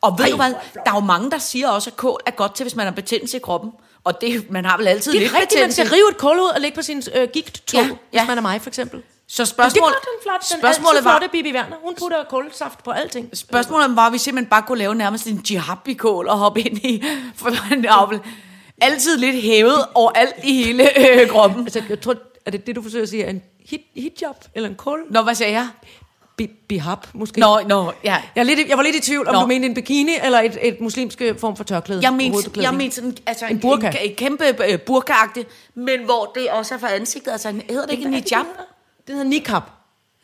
Og 0.00 0.18
ved 0.18 0.24
Ej, 0.24 0.30
du 0.30 0.36
hvad, 0.36 0.46
er 0.46 0.58
det 0.74 0.74
der 0.86 0.90
er 0.90 0.94
jo 0.94 1.00
mange, 1.00 1.30
der 1.30 1.38
siger 1.38 1.68
også, 1.68 1.90
at 1.90 1.96
kål 1.96 2.20
er 2.26 2.30
godt 2.30 2.54
til, 2.54 2.64
hvis 2.64 2.76
man 2.76 2.86
har 2.86 2.92
betændelse 2.92 3.36
i 3.36 3.40
kroppen. 3.40 3.70
Og 4.04 4.20
det, 4.20 4.50
man 4.50 4.64
har 4.64 4.76
vel 4.76 4.88
altid 4.88 5.12
Det 5.12 5.18
er 5.18 5.22
lidt 5.22 5.32
rigtigt, 5.34 5.60
man 5.60 5.68
betændelse. 5.68 5.86
skal 5.86 5.94
rive 5.96 6.10
et 6.10 6.16
kålhoved 6.16 6.50
og 6.50 6.60
lægge 6.60 6.74
på 6.76 6.82
sin 6.82 7.02
øh, 7.14 7.28
gigt-tog, 7.32 7.80
Ja, 7.80 7.86
hvis 7.86 7.96
ja. 8.12 8.26
man 8.26 8.38
er 8.38 8.42
mig, 8.42 8.62
for 8.62 8.70
eksempel. 8.70 9.02
Så 9.32 9.44
spørgsmålet, 9.44 9.96
det 10.00 10.08
den 10.14 10.22
flotte, 10.22 10.46
den 10.54 10.60
spørgsmålet 10.60 11.04
var, 11.04 11.10
flotte 11.10 11.28
Bibi 11.32 11.52
Werner. 11.52 11.76
Hun 11.82 11.94
putter 11.94 12.24
kålsaft 12.24 12.84
på 12.84 12.90
alting. 12.90 13.30
spørgsmålet 13.32 13.96
var, 13.96 14.06
at 14.06 14.12
vi 14.12 14.18
simpelthen 14.18 14.50
bare 14.50 14.62
kunne 14.62 14.78
lave 14.78 14.94
nærmest 14.94 15.26
en 15.26 15.44
jihad-kål 15.50 16.28
og 16.28 16.38
hoppe 16.38 16.60
ind 16.60 16.78
i, 16.78 17.04
for 17.36 17.72
en 17.74 17.84
avl. 17.84 18.20
Altid 18.80 19.16
lidt 19.16 19.42
hævet 19.42 19.86
over 19.94 20.10
alt 20.10 20.34
i 20.44 20.64
hele 20.64 20.98
øh, 21.22 21.28
kroppen. 21.28 21.62
Altså, 21.62 21.82
jeg 21.88 22.00
tror, 22.00 22.14
er 22.46 22.50
det 22.50 22.66
det, 22.66 22.76
du 22.76 22.82
forsøger 22.82 23.02
at 23.02 23.08
sige, 23.08 23.26
en 23.26 23.42
hit, 23.66 23.80
hijab 23.94 24.34
eller 24.54 24.68
en 24.68 24.74
kål? 24.74 25.00
Nå, 25.10 25.22
hvad 25.22 25.34
sagde 25.34 25.52
jeg? 25.52 25.68
Bi, 26.36 26.46
bihab, 26.68 26.98
måske? 27.14 27.40
Nå, 27.40 27.60
nå, 27.66 27.92
ja. 28.04 28.22
Jeg, 28.36 28.40
er 28.40 28.42
lidt, 28.42 28.68
jeg 28.68 28.76
var 28.76 28.82
lidt 28.82 28.96
i 28.96 29.00
tvivl, 29.00 29.28
om 29.28 29.34
Nå. 29.34 29.40
du 29.40 29.46
mente 29.46 29.66
en 29.66 29.74
bikini 29.74 30.12
eller 30.22 30.40
et, 30.40 30.58
et 30.62 30.80
muslimsk 30.80 31.22
form 31.38 31.56
for 31.56 31.64
tørklæde. 31.64 32.00
Jeg 32.02 32.12
mente, 32.12 32.62
jeg 32.62 32.74
mente 32.74 32.96
sådan, 32.96 33.16
altså 33.26 33.46
en, 33.46 33.52
En 33.52 33.60
burka. 33.60 33.88
En, 33.88 33.96
en 34.10 34.16
kæmpe 34.16 34.44
øh, 34.68 34.80
burkaagtig, 34.80 35.46
men 35.74 36.04
hvor 36.04 36.32
det 36.34 36.50
også 36.50 36.74
er 36.74 36.78
for 36.78 36.86
ansigtet. 36.86 37.32
Altså, 37.32 37.48
hedder 37.68 37.86
det 37.86 37.92
ikke 37.92 38.04
en 38.04 38.14
hijab? 38.14 38.44
det? 38.58 38.64
Det 39.06 39.14
hedder 39.14 39.28
niqab. 39.30 39.62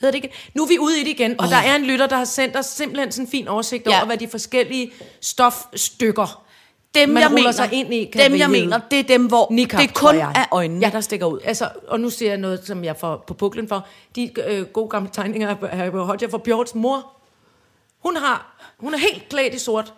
Hedder 0.00 0.12
det 0.18 0.24
ikke? 0.24 0.36
Nu 0.54 0.62
er 0.62 0.68
vi 0.68 0.78
ude 0.78 1.00
i 1.00 1.04
det 1.04 1.10
igen, 1.10 1.40
og 1.40 1.44
Åh. 1.44 1.50
der 1.50 1.56
er 1.56 1.76
en 1.76 1.84
lytter, 1.84 2.06
der 2.06 2.16
har 2.16 2.24
sendt 2.24 2.56
os 2.56 2.66
simpelthen 2.66 3.12
sådan 3.12 3.26
en 3.26 3.30
fin 3.30 3.48
oversigt 3.48 3.86
Ja. 3.86 3.96
over, 3.96 4.06
hvad 4.06 4.16
de 4.16 4.28
forskellige 4.28 4.92
stofstykker, 5.20 6.42
Dem, 6.94 7.08
man 7.08 7.22
jeg 7.22 7.30
mener, 7.30 7.52
sig 7.52 7.68
ind 7.72 7.94
i, 7.94 8.04
kan 8.04 8.30
dem, 8.30 8.38
jeg 8.38 8.46
hedde. 8.46 8.60
mener, 8.60 8.80
det 8.90 8.98
er 8.98 9.02
dem, 9.02 9.26
hvor 9.26 9.48
Niqab, 9.50 9.80
det 9.80 9.94
kun 9.94 10.14
jeg. 10.16 10.32
er 10.36 10.44
øjnene, 10.50 10.90
der 10.90 11.00
stikker 11.00 11.26
ud. 11.26 11.40
Altså, 11.44 11.68
og 11.88 12.00
nu 12.00 12.10
ser 12.10 12.28
jeg 12.28 12.36
noget, 12.38 12.66
som 12.66 12.84
jeg 12.84 12.96
får 12.96 13.24
på 13.26 13.34
puklen 13.34 13.68
for. 13.68 13.86
De 14.16 14.30
øh, 14.46 14.66
gode 14.66 14.88
gamle 14.88 15.10
tegninger 15.12 15.48
af 15.48 15.56
af 15.62 15.90
Hodja 15.90 16.26
for 16.26 16.38
Bjørns 16.38 16.74
mor. 16.74 17.12
Hun 17.98 18.16
har, 18.16 18.56
hun 18.78 18.94
er 18.94 18.98
helt 18.98 19.28
klædt 19.28 19.54
i 19.54 19.58
sort. 19.58 19.94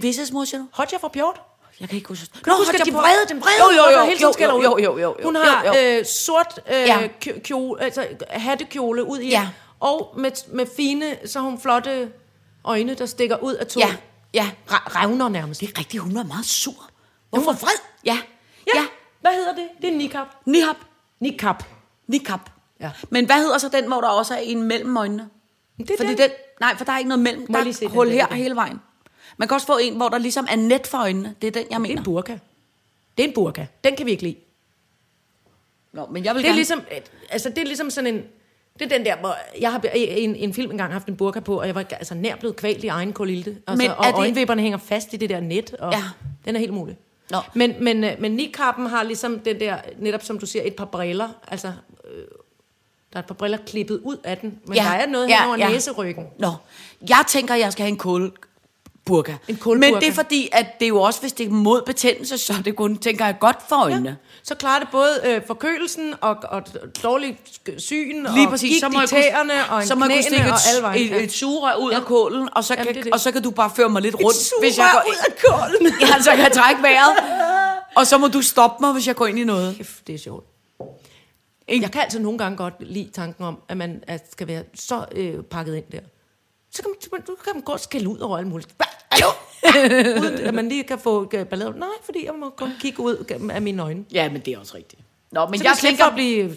Visses 0.00 0.32
mor, 0.32 0.44
siger 0.44 0.60
du? 0.60 0.66
Hodja 0.72 0.96
for 1.00 1.08
Bjørn? 1.08 1.36
Jeg 1.80 1.88
kan 1.88 1.96
ikke 1.96 2.08
huske. 2.08 2.26
Kan 2.44 2.52
du 2.52 2.58
huske, 2.58 2.80
at 2.80 2.86
de 2.86 2.92
vrede, 2.92 3.28
den 3.28 3.40
vrede, 3.40 3.76
Jo, 3.76 3.82
jo, 3.92 3.98
jo, 3.98 4.04
hele 4.04 4.20
jo, 4.22 4.28
ud? 4.28 4.62
jo, 4.62 4.78
jo, 4.78 4.78
jo, 4.78 4.98
jo, 4.98 5.16
Hun 5.24 5.36
jo, 5.36 5.42
har 5.42 5.64
jo. 5.64 5.98
Øh, 5.98 6.04
sort 6.06 6.60
øh, 6.66 6.72
Ja. 6.72 7.08
kjole, 7.44 7.82
altså 7.82 8.06
hattekjole 8.30 9.04
ud 9.04 9.18
i, 9.18 9.28
Ja. 9.28 9.48
og 9.80 10.14
med, 10.16 10.30
med 10.54 10.66
fine, 10.76 11.16
så 11.26 11.38
har 11.40 11.46
hun 11.50 11.60
flotte 11.60 12.12
øjne, 12.64 12.94
der 12.94 13.06
stikker 13.06 13.36
ud 13.36 13.54
af 13.54 13.66
to 13.66 13.80
Ja, 13.80 13.94
ja. 14.34 14.50
Revner 14.68 15.28
nærmest. 15.28 15.60
Det 15.60 15.68
er 15.74 15.78
rigtigt, 15.78 16.02
hun 16.02 16.14
var 16.14 16.22
meget 16.22 16.46
sur. 16.46 16.90
Hun 17.32 17.46
var 17.46 17.52
vred. 17.52 17.78
Ja, 18.04 18.18
Ja. 18.66 18.80
ja. 18.80 18.86
Hvad 19.20 19.30
hedder 19.32 19.54
det? 19.54 19.68
Det 19.82 19.92
er 19.92 19.96
niqab. 19.96 20.26
Nihab. 20.46 20.76
Niqab. 21.20 21.56
Nikab. 22.08 22.40
Ja. 22.80 22.90
Men 23.10 23.26
hvad 23.26 23.36
hedder 23.36 23.58
så 23.58 23.68
den, 23.68 23.86
hvor 23.86 24.00
der 24.00 24.08
også 24.08 24.34
er 24.34 24.38
en 24.38 24.62
mellem 24.62 24.96
øjnene? 24.96 25.28
Det 25.78 25.90
er 25.90 25.96
Fordi 25.96 26.08
den. 26.10 26.18
den, 26.18 26.30
nej, 26.60 26.76
for 26.76 26.84
der 26.84 26.92
er 26.92 26.98
ikke 26.98 27.08
noget 27.08 27.22
mellem. 27.22 27.46
Må 27.48 27.58
der 27.58 27.64
er 27.64 27.72
den 27.80 27.90
hul 27.90 28.10
her 28.10 28.26
igen? 28.26 28.36
hele 28.36 28.54
vejen. 28.56 28.80
Man 29.36 29.48
kan 29.48 29.54
også 29.54 29.66
få 29.66 29.78
en, 29.82 29.96
hvor 29.96 30.08
der 30.08 30.18
ligesom 30.18 30.46
er 30.50 30.56
net 30.56 30.86
for 30.86 30.98
øjnene. 30.98 31.34
Det 31.42 31.48
er 31.48 31.52
den, 31.52 31.60
jeg 31.62 31.68
Det 31.68 31.74
er 31.74 31.78
mener. 31.78 31.96
en 31.96 32.04
burka. 32.04 32.32
Det 33.16 33.24
er 33.24 33.28
en 33.28 33.34
burka. 33.34 33.66
Den 33.84 33.96
kan 33.96 34.06
vi 34.06 34.10
ikke 34.10 34.22
lide. 34.22 34.36
Nå, 35.92 36.06
men 36.06 36.24
jeg 36.24 36.34
vil 36.34 36.42
Det 36.42 36.46
er 36.48 36.48
gerne... 36.50 36.56
ligesom, 36.58 36.82
altså 37.30 37.48
det 37.48 37.58
er 37.58 37.64
ligesom 37.64 37.90
sådan 37.90 38.14
en, 38.14 38.22
det 38.78 38.92
er 38.92 38.96
den 38.96 39.06
der, 39.06 39.16
hvor 39.16 39.36
jeg 39.60 39.72
har 39.72 39.82
i 39.96 40.22
en, 40.24 40.36
en 40.36 40.54
film 40.54 40.70
engang 40.70 40.92
haft 40.92 41.06
en 41.08 41.16
burka 41.16 41.40
på, 41.40 41.60
og 41.60 41.66
jeg 41.66 41.74
var 41.74 41.84
altså 41.90 42.14
nær 42.14 42.36
blevet 42.36 42.56
kvalt 42.56 42.84
i 42.84 42.86
egen 42.88 43.12
kolilte. 43.12 43.50
Altså, 43.66 43.82
Men 43.86 43.90
og 43.90 44.04
det- 44.06 44.14
øjenvipperne 44.14 44.62
hænger 44.62 44.78
fast 44.78 45.12
i 45.12 45.16
det 45.16 45.30
der 45.30 45.40
net, 45.40 45.74
og 45.74 45.92
Ja. 45.92 46.02
den 46.44 46.56
er 46.56 46.60
helt 46.60 46.72
mulig. 46.72 46.96
Nå. 47.30 47.38
Men, 47.54 47.74
men, 47.80 48.04
øh, 48.04 48.10
men 48.20 48.32
niqaben 48.32 48.86
har 48.86 49.02
ligesom 49.02 49.38
den 49.40 49.60
der, 49.60 49.76
netop 49.98 50.22
som 50.22 50.38
du 50.38 50.46
siger, 50.46 50.62
et 50.64 50.76
par 50.76 50.84
briller, 50.84 51.28
altså 51.48 51.72
øh, 52.14 52.24
der 53.12 53.18
er 53.18 53.18
et 53.18 53.26
par 53.26 53.34
briller 53.34 53.58
klippet 53.66 54.00
ud 54.04 54.16
af 54.24 54.38
den, 54.38 54.58
men 54.66 54.76
Ja, 54.76 54.82
der 54.82 54.90
er 54.90 55.06
noget 55.06 55.28
ja, 55.28 55.38
hen 55.40 55.46
over 55.48 55.58
ja. 55.58 55.68
næseryggen. 55.72 56.26
Nå, 56.38 56.52
jeg 57.08 57.24
tænker, 57.28 57.54
jeg 57.54 57.72
skal 57.72 57.82
have 57.82 57.88
en 57.90 57.96
kål 57.98 58.32
burka. 59.04 59.34
En 59.48 59.56
kålburka. 59.56 59.92
Men 59.92 60.00
det 60.00 60.08
er 60.08 60.12
fordi, 60.12 60.48
at 60.52 60.66
det 60.78 60.84
er 60.84 60.88
jo 60.88 61.00
også, 61.00 61.20
hvis 61.20 61.32
det 61.32 61.46
er 61.46 61.50
mod 61.50 61.82
betændelse, 61.86 62.38
så 62.38 62.52
er 62.58 62.62
det 62.62 62.76
kun, 62.76 62.96
tænker 62.96 63.24
jeg, 63.24 63.36
godt 63.40 63.56
for 63.68 63.76
øjnene. 63.76 64.16
Så 64.42 64.54
klarer 64.54 64.78
det 64.78 64.88
både 64.92 65.20
øh, 65.24 65.40
forkølelsen 65.46 66.14
og, 66.20 66.36
og 66.42 66.62
dårlig 67.02 67.40
syn 67.78 68.26
Lige 68.34 68.46
og 68.46 68.50
præcis. 68.50 68.80
Så 68.80 68.88
må 68.88 69.00
jeg 69.00 69.08
tæerne 69.08 69.52
og 69.70 69.80
en 69.80 69.86
så 69.86 69.94
må 69.94 70.04
jeg 70.04 70.14
kunne 70.14 70.22
stikke 70.22 70.42
knæene 70.42 70.86
og 70.86 70.96
et, 70.96 71.16
et, 71.16 71.24
et 71.24 71.32
sugerør 71.32 71.74
ud 71.74 71.92
af 71.92 72.02
kålen, 72.04 72.48
og 72.52 72.64
så, 72.64 72.74
Jamen, 72.74 72.86
kan, 72.86 72.94
det 72.94 73.04
det. 73.04 73.12
og 73.12 73.20
så 73.20 73.32
kan 73.32 73.42
du 73.42 73.50
bare 73.50 73.70
føre 73.76 73.88
mig 73.88 74.02
lidt 74.02 74.14
rundt. 74.14 74.52
hvis 74.60 74.78
jeg 74.78 74.90
går, 74.92 75.10
ud 75.10 75.16
af 75.28 75.36
kålen. 75.44 75.92
Ja, 76.00 76.22
så 76.22 76.30
kan 76.30 76.38
jeg 76.38 76.52
trække 76.52 76.82
vejret. 76.82 77.16
Og 77.96 78.06
så 78.06 78.18
må 78.18 78.28
du 78.28 78.42
stoppe 78.42 78.76
mig, 78.84 78.92
hvis 78.92 79.06
jeg 79.06 79.16
går 79.16 79.26
ind 79.26 79.38
i 79.38 79.44
noget. 79.44 79.76
Kæft, 79.76 80.06
det 80.06 80.14
er 80.14 80.18
sjovt. 80.18 80.46
Jeg 81.68 81.92
kan 81.92 82.00
altså 82.00 82.18
nogle 82.18 82.38
gange 82.38 82.56
godt 82.56 82.74
lide 82.80 83.10
tanken 83.12 83.44
om, 83.44 83.58
at 83.68 83.76
man 83.76 84.04
at 84.06 84.32
skal 84.32 84.46
være 84.46 84.62
så 84.74 85.04
øh, 85.12 85.42
pakket 85.42 85.76
ind 85.76 85.84
der. 85.92 86.00
Så 86.70 86.82
kan 86.82 86.90
man, 87.12 87.26
så 87.26 87.32
kan 87.44 87.52
man 87.54 87.62
godt 87.62 87.80
skælde 87.80 88.08
ud 88.08 88.18
over 88.18 88.38
alt 88.38 88.46
muligt. 88.46 88.74
Hallo? 89.12 89.26
Uden 90.20 90.34
at 90.38 90.54
man 90.54 90.68
lige 90.68 90.84
kan 90.84 90.98
få 90.98 91.30
øh, 91.34 91.46
ballade. 91.46 91.78
Nej, 91.78 91.88
fordi 92.04 92.26
jeg 92.26 92.34
må 92.34 92.50
kun 92.50 92.72
kigge 92.80 93.00
ud 93.00 93.24
af 93.50 93.62
mine 93.62 93.82
øjne. 93.82 94.04
Ja, 94.12 94.28
men 94.30 94.40
det 94.40 94.54
er 94.54 94.58
også 94.58 94.74
rigtigt. 94.76 95.02
Nå, 95.32 95.46
men 95.46 95.58
Så 95.58 95.64
jeg 95.64 95.76
tænker, 95.80 96.04
at 96.04 96.14
blive... 96.14 96.56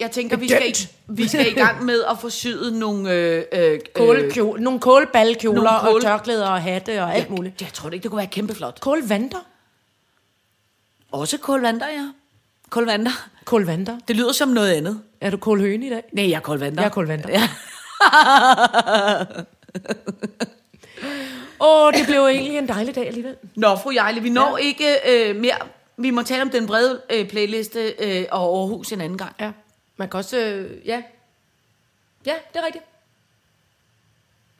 jeg 0.00 0.10
tænker 0.10 0.36
vi, 0.36 0.48
skal, 0.48 0.68
i- 0.70 0.88
vi 1.08 1.28
skal 1.28 1.46
i 1.46 1.50
gang 1.54 1.84
med 1.84 2.04
at 2.10 2.18
få 2.20 2.30
syet 2.30 2.72
nogle... 2.72 3.12
Øh, 3.12 3.44
øh, 3.52 3.80
Kålkjole, 3.94 4.62
nogle 4.62 4.80
kålballkjoler 4.80 5.62
nogle 5.62 5.70
og 5.70 5.80
kål- 5.94 6.00
tørklæder 6.02 6.48
og 6.48 6.62
hatte 6.62 7.02
og 7.02 7.14
alt 7.14 7.30
muligt. 7.30 7.60
Jeg 7.62 7.70
tror 7.72 7.90
ikke, 7.90 8.02
det 8.02 8.10
kunne 8.10 8.18
være 8.18 8.26
kæmpeflot. 8.26 8.80
Kålvanter? 8.80 9.38
Også 11.12 11.38
kålvanter, 11.38 11.88
ja. 11.88 12.08
Kålvanter. 12.70 13.28
Kålvanter. 13.44 13.98
Det 14.08 14.16
lyder 14.16 14.32
som 14.32 14.48
noget 14.48 14.72
andet. 14.72 15.00
Er 15.20 15.30
du 15.30 15.36
kålhøne 15.36 15.86
i 15.86 15.90
dag? 15.90 16.02
Nej, 16.12 16.30
jeg 16.30 16.36
er 16.36 16.40
kålvanter. 16.40 16.82
Jeg 16.82 16.88
er 16.88 16.92
kålvanter. 16.92 17.28
Ja. 17.30 17.48
Åh, 21.60 21.92
det 21.92 22.06
blev 22.06 22.26
egentlig 22.26 22.58
en 22.58 22.68
dejlig 22.68 22.94
dag 22.94 23.06
alligevel. 23.06 23.36
Nå, 23.54 23.76
fru 23.76 23.90
Jejle, 23.90 24.20
vi 24.20 24.30
når 24.30 24.58
ja. 24.58 24.64
ikke 24.64 24.86
øh, 25.10 25.36
mere. 25.36 25.56
Vi 25.96 26.10
må 26.10 26.22
tale 26.22 26.42
om 26.42 26.50
den 26.50 26.66
brede 26.66 27.02
øh, 27.10 27.28
playliste 27.28 27.94
øh, 27.98 28.24
og 28.30 28.58
Aarhus 28.58 28.92
en 28.92 29.00
anden 29.00 29.18
gang. 29.18 29.34
Ja. 29.40 29.52
Man 29.96 30.08
kan 30.08 30.18
også... 30.18 30.38
Øh, 30.38 30.86
ja. 30.86 31.02
Ja, 32.26 32.34
det 32.52 32.60
er 32.60 32.66
rigtigt. 32.66 32.84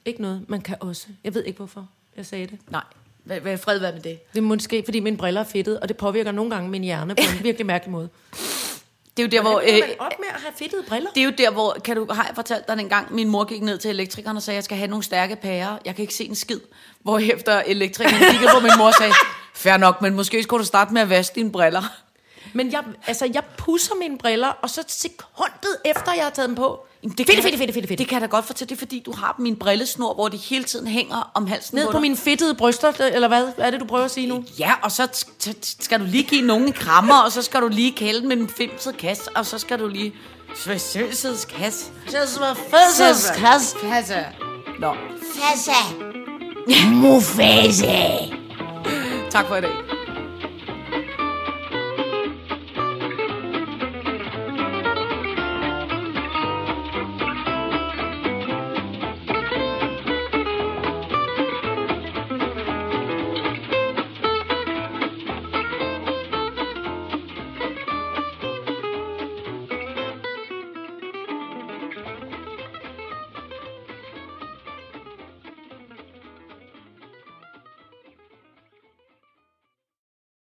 Ikke 0.05 0.21
noget. 0.21 0.45
Man 0.47 0.61
kan 0.61 0.75
også. 0.79 1.07
Jeg 1.23 1.33
ved 1.33 1.43
ikke, 1.43 1.57
hvorfor 1.57 1.87
jeg 2.17 2.25
sagde 2.25 2.47
det. 2.47 2.59
Nej, 2.69 2.83
hvad, 3.23 3.39
hvad 3.39 3.57
fred 3.57 3.79
være 3.79 3.91
med 3.91 4.01
det. 4.01 4.31
Det 4.33 4.37
er 4.37 4.41
måske, 4.41 4.81
fordi 4.85 4.99
mine 4.99 5.17
briller 5.17 5.41
er 5.41 5.45
fedtet, 5.45 5.79
og 5.79 5.87
det 5.87 5.97
påvirker 5.97 6.31
nogle 6.31 6.51
gange 6.51 6.69
min 6.69 6.83
hjerne 6.83 7.15
på 7.15 7.21
en 7.37 7.43
virkelig 7.47 7.65
mærkelig 7.65 7.91
måde. 7.91 8.09
Det 9.17 9.23
er 9.23 9.27
jo 9.27 9.43
der, 9.43 9.49
hvor... 9.49 9.59
Øh, 9.59 9.79
man 9.79 9.95
op 9.99 10.11
med 10.19 10.27
at 10.35 10.41
have 10.41 10.53
fedtede 10.55 10.83
briller? 10.87 11.09
det 11.11 11.21
er 11.21 11.25
jo 11.25 11.31
der, 11.37 11.51
hvor, 11.51 11.77
kan 11.83 11.95
du, 11.95 12.07
har 12.11 12.25
jeg 12.25 12.35
fortalt 12.35 12.67
dig 12.67 12.77
dengang, 12.77 13.15
min 13.15 13.29
mor 13.29 13.43
gik 13.43 13.61
ned 13.61 13.77
til 13.77 13.89
elektrikeren 13.89 14.37
og 14.37 14.43
sagde, 14.43 14.55
jeg 14.55 14.63
skal 14.63 14.77
have 14.77 14.87
nogle 14.87 15.03
stærke 15.03 15.35
pærer. 15.35 15.77
Jeg 15.85 15.95
kan 15.95 16.01
ikke 16.01 16.13
se 16.13 16.25
en 16.25 16.35
skid. 16.35 16.59
Hvor 17.01 17.19
efter 17.19 17.61
elektrikeren 17.65 18.31
kiggede 18.31 18.51
på 18.53 18.59
min 18.59 18.71
mor 18.77 18.87
og 18.87 18.93
sagde, 18.93 19.13
fair 19.53 19.77
nok, 19.77 20.01
men 20.01 20.15
måske 20.15 20.43
skulle 20.43 20.61
du 20.61 20.67
starte 20.67 20.93
med 20.93 21.01
at 21.01 21.09
vaske 21.09 21.35
dine 21.35 21.51
briller. 21.51 21.83
Men 22.53 22.71
jeg, 22.71 22.83
altså, 23.07 23.29
jeg 23.33 23.43
pusser 23.57 23.95
mine 23.95 24.17
briller, 24.17 24.47
og 24.47 24.69
så 24.69 24.83
sekundet 24.87 25.77
efter, 25.85 26.13
jeg 26.13 26.23
har 26.23 26.29
taget 26.29 26.47
dem 26.47 26.55
på. 26.55 26.87
Det 27.17 27.17
kan 27.17 27.25
fedt, 27.27 27.41
fedt, 27.43 27.57
fedt, 27.57 27.73
fedt, 27.73 27.87
fedt. 27.87 27.99
Det 27.99 28.07
kan 28.07 28.13
jeg 28.13 28.21
da 28.21 28.25
godt 28.35 28.45
fortælle, 28.45 28.69
det 28.69 28.75
er 28.75 28.79
fordi, 28.79 28.99
du 29.05 29.11
har 29.11 29.35
min 29.39 29.55
brillesnor, 29.55 30.13
hvor 30.13 30.27
de 30.27 30.37
hele 30.37 30.63
tiden 30.63 30.87
hænger 30.87 31.31
om 31.33 31.47
halsen 31.47 31.75
Ned 31.77 31.85
på 31.85 31.91
dig. 31.91 32.01
mine 32.01 32.17
fedtede 32.17 32.55
bryster, 32.55 32.91
eller 32.99 33.27
hvad 33.27 33.47
er 33.57 33.71
det, 33.71 33.79
du 33.79 33.85
prøver 33.85 34.05
at 34.05 34.11
sige 34.11 34.27
nu? 34.27 34.43
Ja, 34.59 34.71
og 34.83 34.91
så 34.91 35.25
skal 35.79 35.99
du 35.99 36.05
lige 36.05 36.23
give 36.23 36.41
nogen 36.41 36.63
en 36.65 36.73
krammer, 36.73 37.15
og 37.15 37.31
så 37.31 37.41
skal 37.41 37.61
du 37.61 37.67
lige 37.67 37.91
kælde 37.91 38.27
med 38.27 38.37
en 38.37 38.49
femset 38.49 38.97
kasse, 38.97 39.23
og 39.35 39.45
så 39.45 39.57
skal 39.59 39.79
du 39.79 39.87
lige... 39.87 40.13
Svøsøsets 40.55 41.45
kasse. 41.45 41.85
Svøsøsets 42.07 43.31
kasse. 43.37 43.75
Kasse. 43.81 44.25
Nå, 44.79 44.95
Fassa. 45.35 45.71
Mufasa. 47.01 48.07
tak 49.29 49.47
for 49.47 49.55
i 49.55 49.61
dag. 49.61 49.94